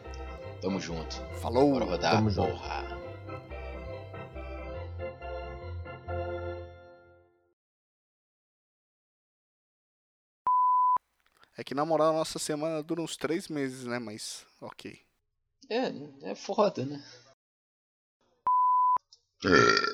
[0.60, 1.16] Tamo junto.
[1.40, 1.72] Falou!
[1.72, 2.16] Bora rodar.
[2.16, 2.50] Tamo junto.
[2.50, 2.84] Porra.
[11.56, 13.98] É que na moral a nossa semana dura uns três meses, né?
[13.98, 15.00] Mas ok.
[15.70, 17.02] É, é foda, né?
[19.46, 19.85] É.